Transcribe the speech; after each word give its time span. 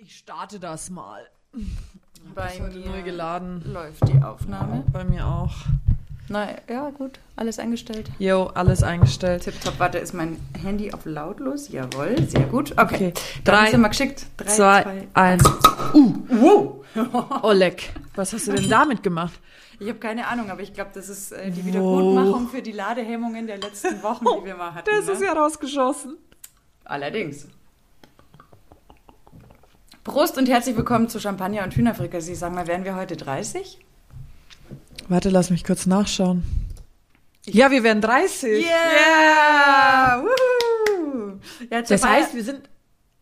Ich 0.00 0.16
starte 0.16 0.60
das 0.60 0.90
mal. 0.90 1.26
Bei 2.34 2.56
Das 2.56 2.58
mir 2.74 2.86
neu 2.86 3.02
geladen. 3.02 3.62
läuft 3.66 4.06
die 4.08 4.22
Aufnahme. 4.22 4.84
Bei 4.92 5.02
mir 5.04 5.26
auch. 5.26 5.52
Na 6.28 6.46
ja, 6.68 6.90
gut. 6.90 7.18
Alles 7.36 7.58
eingestellt. 7.58 8.08
Jo, 8.20 8.44
alles 8.54 8.82
eingestellt. 8.84 9.42
Tipptopp, 9.42 9.78
warte, 9.78 9.98
ist 9.98 10.12
mein 10.14 10.38
Handy 10.62 10.92
auf 10.92 11.04
lautlos? 11.04 11.68
Jawohl, 11.70 12.16
sehr 12.28 12.44
gut. 12.46 12.72
Okay, 12.72 12.82
Okay. 12.82 13.12
dann 13.42 13.54
Drei, 13.56 13.70
sind 13.72 13.80
wir 13.80 13.88
geschickt. 13.88 14.26
Drei, 14.36 14.46
Zwei, 14.46 15.08
eins. 15.14 15.42
Wow! 15.94 16.84
Oleg, 17.42 17.92
was 18.14 18.32
hast 18.32 18.46
du 18.46 18.52
denn 18.52 18.68
damit 18.70 19.02
gemacht? 19.02 19.34
Ich 19.80 19.88
habe 19.88 19.98
keine 19.98 20.26
Ahnung, 20.28 20.48
aber 20.50 20.60
ich 20.60 20.74
glaube, 20.74 20.90
das 20.94 21.08
ist 21.08 21.32
äh, 21.32 21.50
die 21.50 21.58
Wow. 21.60 21.66
Wiedergutmachung 21.66 22.48
für 22.48 22.62
die 22.62 22.72
Ladehemmungen 22.72 23.46
der 23.48 23.58
letzten 23.58 24.00
Wochen, 24.02 24.24
die 24.40 24.44
wir 24.44 24.54
mal 24.56 24.74
hatten. 24.74 24.88
Das 24.94 25.06
ne? 25.06 25.12
ist 25.12 25.22
ja 25.22 25.32
rausgeschossen. 25.32 26.16
Allerdings. 26.84 27.48
Prost 30.08 30.38
und 30.38 30.48
herzlich 30.48 30.74
willkommen 30.74 31.10
zu 31.10 31.20
Champagner 31.20 31.62
und 31.64 31.76
Hühnerfrikassee. 31.76 32.32
Sag 32.32 32.54
mal, 32.54 32.66
wären 32.66 32.82
wir 32.84 32.96
heute 32.96 33.14
30? 33.16 33.78
Warte, 35.08 35.28
lass 35.28 35.50
mich 35.50 35.64
kurz 35.64 35.84
nachschauen. 35.84 36.42
Ja, 37.44 37.70
wir 37.70 37.82
werden 37.82 38.00
30. 38.00 38.64
Yeah! 38.64 40.22
Woohoo! 40.22 41.38
Ja, 41.70 41.82
Das 41.82 42.02
heißt, 42.02 42.34
wir 42.34 42.42
sind 42.42 42.70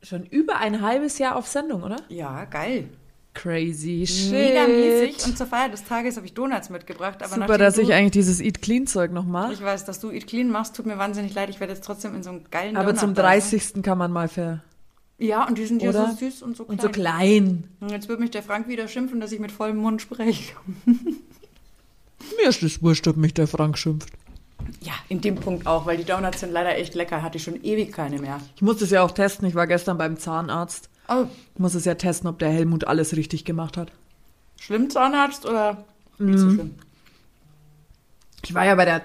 schon 0.00 0.24
über 0.26 0.58
ein 0.58 0.80
halbes 0.80 1.18
Jahr 1.18 1.34
auf 1.34 1.48
Sendung, 1.48 1.82
oder? 1.82 1.96
Ja, 2.08 2.44
geil. 2.44 2.88
Crazy 3.34 4.06
shit. 4.06 4.30
Mega 4.30 4.66
mäßig. 4.68 5.26
Und 5.26 5.36
zur 5.36 5.46
Feier 5.48 5.68
des 5.68 5.84
Tages 5.84 6.16
habe 6.16 6.24
ich 6.24 6.34
Donuts 6.34 6.70
mitgebracht. 6.70 7.20
Aber 7.20 7.34
Super, 7.34 7.58
dass 7.58 7.78
ich 7.78 7.92
eigentlich 7.92 8.12
dieses 8.12 8.40
Eat 8.40 8.62
Clean 8.62 8.86
Zeug 8.86 9.10
noch 9.10 9.26
mache. 9.26 9.52
Ich 9.52 9.62
weiß, 9.62 9.84
dass 9.84 9.98
du 9.98 10.12
Eat 10.12 10.28
Clean 10.28 10.48
machst, 10.48 10.76
tut 10.76 10.86
mir 10.86 10.98
wahnsinnig 10.98 11.34
leid. 11.34 11.50
Ich 11.50 11.58
werde 11.58 11.72
jetzt 11.74 11.84
trotzdem 11.84 12.14
in 12.14 12.22
so 12.22 12.30
einen 12.30 12.44
geilen 12.50 12.76
Aber 12.76 12.86
Donut 12.86 13.00
zum 13.00 13.14
beißen. 13.14 13.58
30. 13.58 13.82
kann 13.82 13.98
man 13.98 14.12
mal 14.12 14.28
ver... 14.28 14.60
Ja, 15.18 15.46
und 15.46 15.56
die 15.56 15.64
sind 15.64 15.80
ja 15.82 15.90
Oder? 15.90 16.10
so 16.10 16.16
süß 16.16 16.42
und 16.42 16.56
so 16.56 16.64
klein. 16.64 16.74
Und 16.76 16.82
so 16.82 16.88
klein. 16.90 17.64
Und 17.80 17.90
jetzt 17.90 18.08
wird 18.08 18.20
mich 18.20 18.30
der 18.30 18.42
Frank 18.42 18.68
wieder 18.68 18.86
schimpfen, 18.86 19.18
dass 19.20 19.32
ich 19.32 19.40
mit 19.40 19.50
vollem 19.50 19.78
Mund 19.78 20.02
spreche. 20.02 20.54
Mir 20.86 22.48
ist 22.48 22.62
es 22.62 22.82
wurscht, 22.82 23.06
ob 23.08 23.16
mich 23.16 23.32
der 23.34 23.46
Frank 23.46 23.78
schimpft. 23.78 24.10
Ja, 24.80 24.94
in 25.08 25.20
dem 25.20 25.36
Punkt 25.36 25.66
auch, 25.66 25.86
weil 25.86 25.96
die 25.96 26.04
Donuts 26.04 26.40
sind 26.40 26.52
leider 26.52 26.76
echt 26.76 26.94
lecker. 26.94 27.22
Hatte 27.22 27.36
ich 27.38 27.44
schon 27.44 27.62
ewig 27.62 27.92
keine 27.92 28.18
mehr. 28.20 28.40
Ich 28.56 28.62
muss 28.62 28.82
es 28.82 28.90
ja 28.90 29.02
auch 29.02 29.12
testen. 29.12 29.46
Ich 29.48 29.54
war 29.54 29.66
gestern 29.66 29.96
beim 29.96 30.18
Zahnarzt. 30.18 30.90
Oh, 31.08 31.26
Ich 31.54 31.60
muss 31.60 31.74
es 31.74 31.84
ja 31.84 31.94
testen, 31.94 32.28
ob 32.28 32.38
der 32.38 32.50
Helmut 32.50 32.84
alles 32.84 33.14
richtig 33.16 33.44
gemacht 33.44 33.76
hat. 33.76 33.92
schlimm 34.58 34.90
Zahnarzt 34.90 35.46
oder 35.46 35.84
nicht 36.18 36.38
so 36.38 36.50
schlimm? 36.50 36.74
Ich 38.44 38.54
war 38.54 38.64
ja 38.64 38.74
bei 38.74 38.84
der 38.84 39.02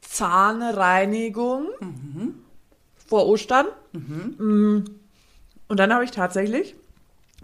Zahnreinigung 0.00 1.66
vor 3.06 3.26
Ostern. 3.26 3.66
Mm. 3.92 4.84
Und 5.70 5.76
dann 5.76 5.94
habe 5.94 6.02
ich 6.02 6.10
tatsächlich 6.10 6.74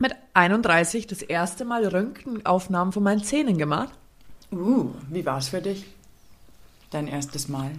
mit 0.01 0.13
31 0.35 1.07
das 1.07 1.23
erste 1.23 1.65
Mal 1.65 1.87
Röntgenaufnahmen 1.87 2.93
von 2.93 3.05
meinen 3.05 3.23
Zähnen 3.23 3.57
gemacht. 3.57 3.95
Uh, 4.51 4.91
wie 5.09 5.25
war's 5.25 5.51
für 5.51 5.63
dich? 5.63 5.87
Dein 6.91 7.07
erstes 7.07 7.47
Mal. 7.47 7.71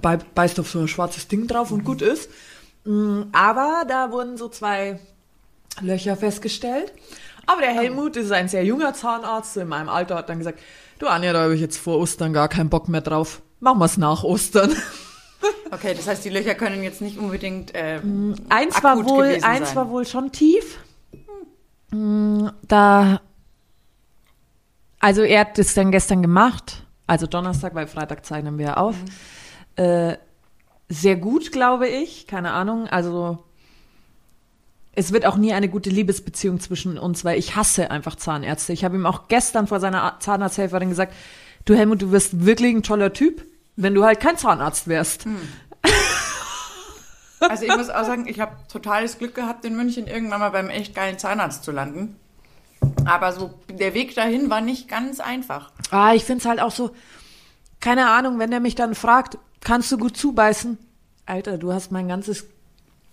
Bei, 0.00 0.16
beißt 0.16 0.60
auf 0.60 0.70
so 0.70 0.78
ein 0.78 0.86
schwarzes 0.86 1.26
Ding 1.26 1.48
drauf 1.48 1.72
und 1.72 1.82
gut 1.82 2.02
ist. 2.02 2.30
Mm, 2.84 3.22
Aber 3.32 3.82
da 3.88 4.12
wurden 4.12 4.36
so 4.36 4.48
zwei 4.48 5.00
Löcher 5.80 6.16
festgestellt. 6.16 6.92
Aber 7.46 7.62
der 7.62 7.72
Helmut 7.72 8.14
ist 8.14 8.30
ein 8.30 8.48
sehr 8.48 8.64
junger 8.64 8.94
Zahnarzt, 8.94 9.54
so 9.54 9.60
in 9.60 9.68
meinem 9.68 9.88
Alter, 9.88 10.14
hat 10.14 10.28
dann 10.28 10.38
gesagt, 10.38 10.60
du 11.00 11.08
Anja, 11.08 11.32
da 11.32 11.42
habe 11.42 11.56
ich 11.56 11.60
jetzt 11.60 11.78
vor 11.78 11.98
Ostern 11.98 12.32
gar 12.32 12.48
keinen 12.48 12.70
Bock 12.70 12.88
mehr 12.88 13.00
drauf. 13.00 13.42
Machen 13.58 13.80
wir 13.80 13.86
es 13.86 13.96
nach 13.96 14.22
Ostern. 14.22 14.72
Okay, 15.70 15.94
das 15.94 16.06
heißt, 16.06 16.24
die 16.24 16.30
Löcher 16.30 16.54
können 16.54 16.82
jetzt 16.82 17.00
nicht 17.00 17.18
unbedingt 17.18 17.74
äh, 17.74 18.00
Eins 18.48 18.82
war 18.82 19.04
wohl, 19.08 19.38
eins 19.42 19.68
sein. 19.68 19.76
war 19.76 19.90
wohl 19.90 20.06
schon 20.06 20.32
tief. 20.32 20.78
Mm, 21.90 22.48
Da, 22.68 23.20
also 25.00 25.22
er 25.22 25.40
hat 25.40 25.58
das 25.58 25.74
dann 25.74 25.90
gestern 25.90 26.22
gemacht, 26.22 26.84
also 27.06 27.26
Donnerstag, 27.26 27.74
weil 27.74 27.86
Freitag 27.86 28.24
zeichnen 28.24 28.58
wir 28.58 28.78
auf. 28.78 28.96
Mhm. 29.76 29.82
Äh, 29.84 30.16
sehr 30.88 31.16
gut, 31.16 31.52
glaube 31.52 31.88
ich, 31.88 32.26
keine 32.26 32.52
Ahnung. 32.52 32.86
Also 32.86 33.42
es 34.92 35.12
wird 35.12 35.26
auch 35.26 35.36
nie 35.36 35.52
eine 35.52 35.68
gute 35.68 35.90
Liebesbeziehung 35.90 36.60
zwischen 36.60 36.98
uns, 36.98 37.24
weil 37.24 37.38
ich 37.38 37.56
hasse 37.56 37.90
einfach 37.90 38.16
Zahnärzte. 38.16 38.72
Ich 38.72 38.84
habe 38.84 38.96
ihm 38.96 39.06
auch 39.06 39.28
gestern 39.28 39.66
vor 39.66 39.80
seiner 39.80 40.16
Zahnarzthelferin 40.20 40.88
gesagt, 40.88 41.12
du 41.64 41.74
Helmut, 41.74 42.00
du 42.02 42.12
wirst 42.12 42.46
wirklich 42.46 42.74
ein 42.74 42.82
toller 42.82 43.12
Typ, 43.12 43.44
wenn 43.76 43.94
du 43.94 44.04
halt 44.04 44.20
kein 44.20 44.36
Zahnarzt 44.36 44.88
wärst. 44.88 45.24
Hm. 45.24 45.36
Also 47.40 47.64
ich 47.64 47.76
muss 47.76 47.90
auch 47.90 48.04
sagen, 48.04 48.26
ich 48.26 48.40
habe 48.40 48.56
totales 48.72 49.18
Glück 49.18 49.34
gehabt, 49.34 49.64
in 49.64 49.76
München 49.76 50.06
irgendwann 50.06 50.40
mal 50.40 50.50
beim 50.50 50.70
echt 50.70 50.94
geilen 50.94 51.18
Zahnarzt 51.18 51.64
zu 51.64 51.72
landen. 51.72 52.16
Aber 53.04 53.32
so 53.32 53.54
der 53.68 53.94
Weg 53.94 54.14
dahin 54.14 54.50
war 54.50 54.60
nicht 54.60 54.88
ganz 54.88 55.20
einfach. 55.20 55.70
Ah, 55.90 56.14
ich 56.14 56.24
find's 56.24 56.46
halt 56.46 56.60
auch 56.60 56.70
so, 56.70 56.94
keine 57.80 58.10
Ahnung, 58.10 58.38
wenn 58.38 58.50
der 58.50 58.60
mich 58.60 58.74
dann 58.74 58.94
fragt, 58.94 59.38
kannst 59.60 59.92
du 59.92 59.98
gut 59.98 60.16
zubeißen? 60.16 60.78
Alter, 61.26 61.58
du 61.58 61.72
hast 61.72 61.92
mein 61.92 62.08
ganzes, 62.08 62.46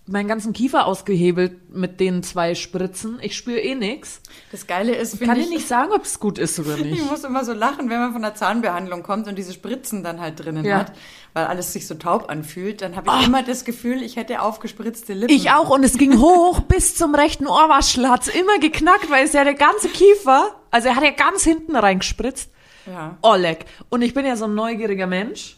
meinen 0.06 0.26
ganzen 0.28 0.52
Kiefer 0.52 0.86
ausgehebelt 0.86 1.72
mit 1.74 2.00
den 2.00 2.22
zwei 2.24 2.54
Spritzen. 2.56 3.18
Ich 3.22 3.36
spüre 3.36 3.60
eh 3.60 3.74
nix. 3.76 4.20
Das 4.50 4.66
Geile 4.66 4.94
ist, 4.96 5.12
Kann 5.12 5.18
finde 5.18 5.34
dir 5.36 5.40
ich, 5.42 5.48
nicht 5.50 5.68
sagen, 5.68 5.92
ob 5.92 6.02
es 6.04 6.18
gut 6.18 6.38
ist 6.38 6.58
oder 6.58 6.76
ich 6.78 6.84
nicht. 6.84 7.10
muss 7.10 7.22
immer 7.24 7.44
so 7.44 7.52
lachen, 7.52 7.88
wenn 7.88 8.00
man 8.00 8.12
von 8.12 8.22
der 8.22 8.34
Zahnbehandlung 8.34 9.02
kommt 9.04 9.28
und 9.28 9.36
diese 9.36 9.52
Spritzen 9.52 10.02
dann 10.02 10.20
halt 10.20 10.44
drinnen 10.44 10.64
Ja. 10.64 10.78
hat, 10.78 10.92
weil 11.34 11.44
alles 11.46 11.72
sich 11.72 11.86
so 11.86 11.94
taub 11.94 12.28
anfühlt. 12.30 12.82
Dann 12.82 12.96
habe 12.96 13.10
ich 13.20 13.26
immer 13.28 13.42
das 13.44 13.64
Gefühl, 13.64 14.02
ich 14.02 14.16
hätte 14.16 14.42
aufgespritzte 14.42 15.12
Lippen. 15.14 15.32
Ich 15.34 15.50
auch 15.52 15.70
und 15.70 15.84
es 15.84 15.96
ging 15.96 16.18
hoch 16.18 16.60
bis 16.68 16.96
zum 16.96 17.14
rechten 17.14 17.46
Ohrwaschel, 17.46 18.08
hat's 18.08 18.26
immer 18.28 18.58
geknackt, 18.58 19.08
weil 19.10 19.24
es 19.24 19.32
ja 19.34 19.44
der 19.44 19.54
ganze 19.54 19.88
Kiefer, 19.88 20.56
also 20.72 20.88
er 20.88 20.96
hat 20.96 21.04
ja 21.04 21.10
ganz 21.10 21.44
hinten 21.44 21.76
reingespritzt. 21.76 22.50
Ja. 22.86 23.16
Oleg. 23.22 23.66
Und 23.88 24.02
ich 24.02 24.12
bin 24.14 24.26
ja 24.26 24.34
so 24.34 24.46
ein 24.46 24.54
neugieriger 24.56 25.06
Mensch. 25.06 25.56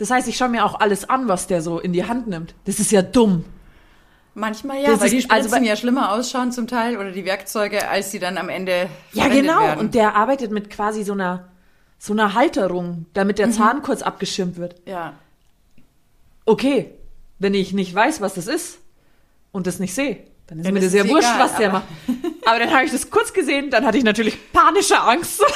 Das 0.00 0.10
heißt, 0.10 0.26
ich 0.28 0.36
schaue 0.38 0.48
mir 0.48 0.64
auch 0.64 0.80
alles 0.80 1.08
an, 1.10 1.28
was 1.28 1.46
der 1.46 1.60
so 1.60 1.78
in 1.78 1.92
die 1.92 2.06
Hand 2.06 2.26
nimmt. 2.26 2.54
Das 2.64 2.78
ist 2.80 2.90
ja 2.90 3.02
dumm. 3.02 3.44
Manchmal 4.34 4.80
ja, 4.82 4.90
Das 4.90 5.00
weil 5.00 5.06
ist- 5.08 5.12
die 5.12 5.20
Spritzen 5.22 5.52
also 5.52 5.66
ja 5.66 5.76
schlimmer 5.76 6.12
ausschauen 6.12 6.52
zum 6.52 6.66
Teil 6.66 6.96
oder 6.96 7.12
die 7.12 7.24
Werkzeuge, 7.26 7.86
als 7.88 8.10
sie 8.10 8.18
dann 8.18 8.38
am 8.38 8.48
Ende 8.48 8.88
Ja, 9.12 9.28
genau. 9.28 9.60
werden. 9.60 9.78
Und 9.80 9.94
der 9.94 10.16
arbeitet 10.16 10.52
mit 10.52 10.70
quasi 10.70 11.02
so 11.02 11.12
einer, 11.12 11.48
so 11.98 12.14
einer 12.14 12.32
Halterung, 12.34 13.04
damit 13.12 13.38
der 13.38 13.50
Zahn 13.50 13.82
kurz 13.82 14.00
abgeschirmt 14.02 14.56
wird. 14.56 14.76
ja. 14.86 15.12
Okay, 16.46 16.90
wenn 17.38 17.54
ich 17.54 17.72
nicht 17.74 17.94
weiß, 17.94 18.20
was 18.22 18.34
das 18.34 18.46
ist 18.48 18.78
und 19.52 19.66
das 19.66 19.78
nicht 19.78 19.94
sehe, 19.94 20.24
dann 20.46 20.58
ist 20.58 20.64
Dann 20.66 20.74
mir 20.74 20.80
ist 20.80 20.86
das 20.86 20.94
ja 20.94 21.08
wurscht, 21.08 21.28
egal, 21.28 21.38
was 21.44 21.56
der 21.56 21.68
aber- 21.68 21.78
macht. 21.80 21.88
Aber 22.46 22.58
dann 22.58 22.70
habe 22.72 22.84
ich 22.86 22.90
das 22.90 23.10
kurz 23.10 23.32
gesehen, 23.32 23.70
dann 23.70 23.84
hatte 23.86 23.98
ich 23.98 24.04
natürlich 24.04 24.36
panische 24.52 24.98
Angst. 24.98 25.42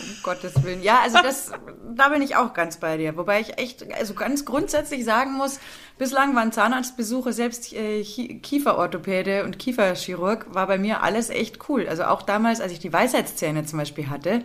Um 0.00 0.22
Gottes 0.22 0.62
Willen. 0.62 0.82
Ja, 0.82 1.00
also 1.02 1.18
das, 1.22 1.52
da 1.94 2.08
bin 2.08 2.22
ich 2.22 2.36
auch 2.36 2.54
ganz 2.54 2.78
bei 2.78 2.96
dir. 2.96 3.16
Wobei 3.16 3.40
ich 3.40 3.58
echt, 3.58 3.92
also 3.92 4.14
ganz 4.14 4.44
grundsätzlich 4.44 5.04
sagen 5.04 5.32
muss, 5.32 5.60
bislang 5.98 6.34
waren 6.34 6.52
Zahnarztbesuche, 6.52 7.32
selbst 7.32 7.72
äh, 7.72 8.02
Kieferorthopäde 8.02 9.44
und 9.44 9.58
Kieferchirurg, 9.58 10.54
war 10.54 10.66
bei 10.66 10.78
mir 10.78 11.02
alles 11.02 11.30
echt 11.30 11.68
cool. 11.68 11.86
Also 11.88 12.04
auch 12.04 12.22
damals, 12.22 12.60
als 12.60 12.72
ich 12.72 12.78
die 12.78 12.92
Weisheitszähne 12.92 13.64
zum 13.64 13.78
Beispiel 13.78 14.08
hatte, 14.10 14.42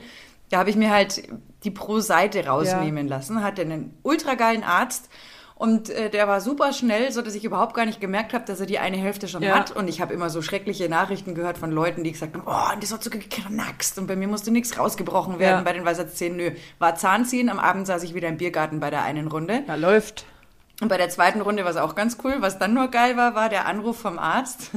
da 0.49 0.59
habe 0.59 0.69
ich 0.69 0.75
mir 0.75 0.91
halt 0.91 1.23
die 1.63 1.71
pro 1.71 1.99
Seite 1.99 2.45
rausnehmen 2.45 3.07
lassen, 3.07 3.43
hatte 3.43 3.63
einen 3.63 3.97
ultra 4.03 4.35
geilen 4.35 4.63
Arzt 4.63 5.09
und 5.57 5.89
äh, 5.89 6.09
der 6.09 6.27
war 6.27 6.39
super 6.39 6.71
schnell, 6.71 7.11
so 7.11 7.21
dass 7.21 7.33
ich 7.35 7.43
überhaupt 7.43 7.73
gar 7.73 7.85
nicht 7.85 7.99
gemerkt 7.99 8.33
habe, 8.33 8.45
dass 8.45 8.59
er 8.59 8.65
die 8.67 8.79
eine 8.79 8.97
Hälfte 8.97 9.27
schon 9.27 9.41
Ja. 9.41 9.55
hat. 9.55 9.71
Und 9.71 9.87
ich 9.87 10.01
habe 10.01 10.13
immer 10.13 10.29
so 10.29 10.41
schreckliche 10.41 10.87
Nachrichten 10.89 11.33
gehört 11.35 11.57
von 11.57 11.71
Leuten, 11.71 12.03
die 12.03 12.11
gesagt 12.11 12.35
haben, 12.35 12.43
oh, 12.45 12.77
das 12.79 12.93
hat 12.93 13.03
so 13.03 13.09
geknackst 13.09 13.97
und 13.97 14.07
bei 14.07 14.15
mir 14.15 14.27
musste 14.27 14.51
nichts 14.51 14.77
rausgebrochen 14.77 15.39
werden 15.39 15.57
Ja. 15.59 15.63
bei 15.63 15.73
den 15.73 15.83
Weisheitszähnen. 15.85 16.37
Nö, 16.37 16.51
war 16.79 16.95
Zahnziehen. 16.95 17.49
Am 17.49 17.59
Abend 17.59 17.87
saß 17.87 18.03
ich 18.03 18.13
wieder 18.13 18.27
im 18.27 18.37
Biergarten 18.37 18.79
bei 18.79 18.89
der 18.89 19.03
einen 19.03 19.27
Runde. 19.27 19.63
Ja, 19.67 19.75
läuft. 19.75 20.25
Und 20.79 20.89
bei 20.89 20.97
der 20.97 21.09
zweiten 21.09 21.41
Runde 21.41 21.63
war 21.63 21.71
es 21.71 21.77
auch 21.77 21.95
ganz 21.95 22.17
cool. 22.23 22.35
Was 22.39 22.59
dann 22.59 22.75
nur 22.75 22.89
geil 22.89 23.17
war, 23.17 23.33
war 23.33 23.49
der 23.49 23.65
Anruf 23.65 23.97
vom 23.99 24.19
Arzt, 24.19 24.69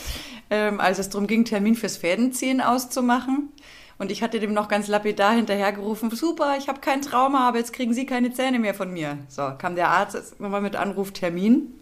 ähm, 0.50 0.80
als 0.80 0.98
es 0.98 1.10
darum 1.10 1.26
ging, 1.26 1.44
Termin 1.44 1.74
fürs 1.74 1.98
Fädenziehen 1.98 2.62
auszumachen. 2.62 3.50
Und 3.98 4.10
ich 4.10 4.22
hatte 4.22 4.40
dem 4.40 4.52
noch 4.52 4.68
ganz 4.68 4.88
lapidar 4.88 5.32
hinterhergerufen, 5.32 6.10
super, 6.10 6.56
ich 6.58 6.68
habe 6.68 6.80
kein 6.80 7.02
Trauma, 7.02 7.48
aber 7.48 7.58
jetzt 7.58 7.72
kriegen 7.72 7.94
Sie 7.94 8.06
keine 8.06 8.32
Zähne 8.32 8.58
mehr 8.58 8.74
von 8.74 8.92
mir. 8.92 9.18
So, 9.28 9.52
kam 9.58 9.76
der 9.76 9.88
Arzt 9.88 10.40
nochmal 10.40 10.60
mit 10.60 10.76
Anruf 10.76 11.12
Termin 11.12 11.74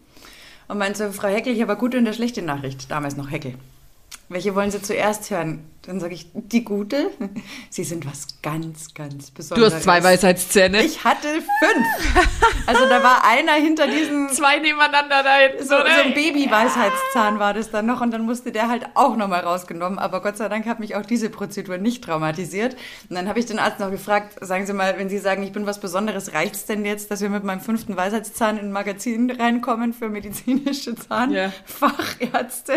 und 0.68 0.78
meinte, 0.78 1.12
Frau 1.12 1.28
Heckel, 1.28 1.52
ich 1.52 1.62
habe 1.62 1.72
eine 1.72 1.80
gute 1.80 1.98
und 1.98 2.06
eine 2.06 2.14
schlechte 2.14 2.42
Nachricht. 2.42 2.90
Damals 2.90 3.16
noch 3.16 3.30
Heckel. 3.30 3.54
Welche 4.28 4.54
wollen 4.54 4.70
Sie 4.70 4.80
zuerst 4.80 5.30
hören? 5.30 5.64
Dann 5.82 5.98
sage 5.98 6.12
ich, 6.14 6.30
die 6.34 6.62
gute. 6.62 7.10
Sie 7.70 7.84
sind 7.84 8.04
was 8.06 8.26
ganz, 8.42 8.92
ganz 8.92 9.28
Du 9.28 9.34
Besonderes. 9.34 9.74
hast 9.74 9.82
zwei 9.84 10.02
Weisheitszähne. 10.04 10.82
Ich 10.82 11.04
hatte 11.04 11.28
fünf. 11.28 11.86
Also 12.66 12.86
da 12.86 13.02
war 13.02 13.24
einer 13.24 13.52
hinter 13.54 13.86
diesen 13.86 14.28
zwei 14.28 14.58
nebeneinander 14.58 15.22
da 15.22 15.36
hinten. 15.38 15.62
so, 15.64 15.76
so 15.76 15.82
ein 15.82 16.12
Baby-Weisheitszahn 16.14 17.38
war 17.38 17.54
das 17.54 17.70
dann 17.70 17.86
noch 17.86 18.00
und 18.02 18.10
dann 18.12 18.26
musste 18.26 18.52
der 18.52 18.68
halt 18.68 18.86
auch 18.94 19.16
nochmal 19.16 19.40
rausgenommen. 19.40 19.98
Aber 19.98 20.20
Gott 20.20 20.36
sei 20.36 20.48
Dank 20.48 20.66
hat 20.66 20.80
mich 20.80 20.96
auch 20.96 21.06
diese 21.06 21.30
Prozedur 21.30 21.78
nicht 21.78 22.04
traumatisiert. 22.04 22.74
Und 23.08 23.16
dann 23.16 23.26
habe 23.28 23.38
ich 23.40 23.46
den 23.46 23.58
Arzt 23.58 23.80
noch 23.80 23.90
gefragt, 23.90 24.36
sagen 24.44 24.66
Sie 24.66 24.72
mal, 24.74 24.98
wenn 24.98 25.08
Sie 25.08 25.18
sagen, 25.18 25.42
ich 25.42 25.52
bin 25.52 25.64
was 25.66 25.80
Besonderes, 25.80 26.34
reicht's 26.34 26.66
denn 26.66 26.84
jetzt, 26.84 27.10
dass 27.10 27.22
wir 27.22 27.30
mit 27.30 27.42
meinem 27.44 27.60
fünften 27.60 27.96
Weisheitszahn 27.96 28.58
in 28.58 28.66
ein 28.66 28.72
Magazin 28.72 29.30
reinkommen 29.30 29.94
für 29.94 30.08
medizinische 30.10 30.94
Zahnfachärzte? 30.94 32.72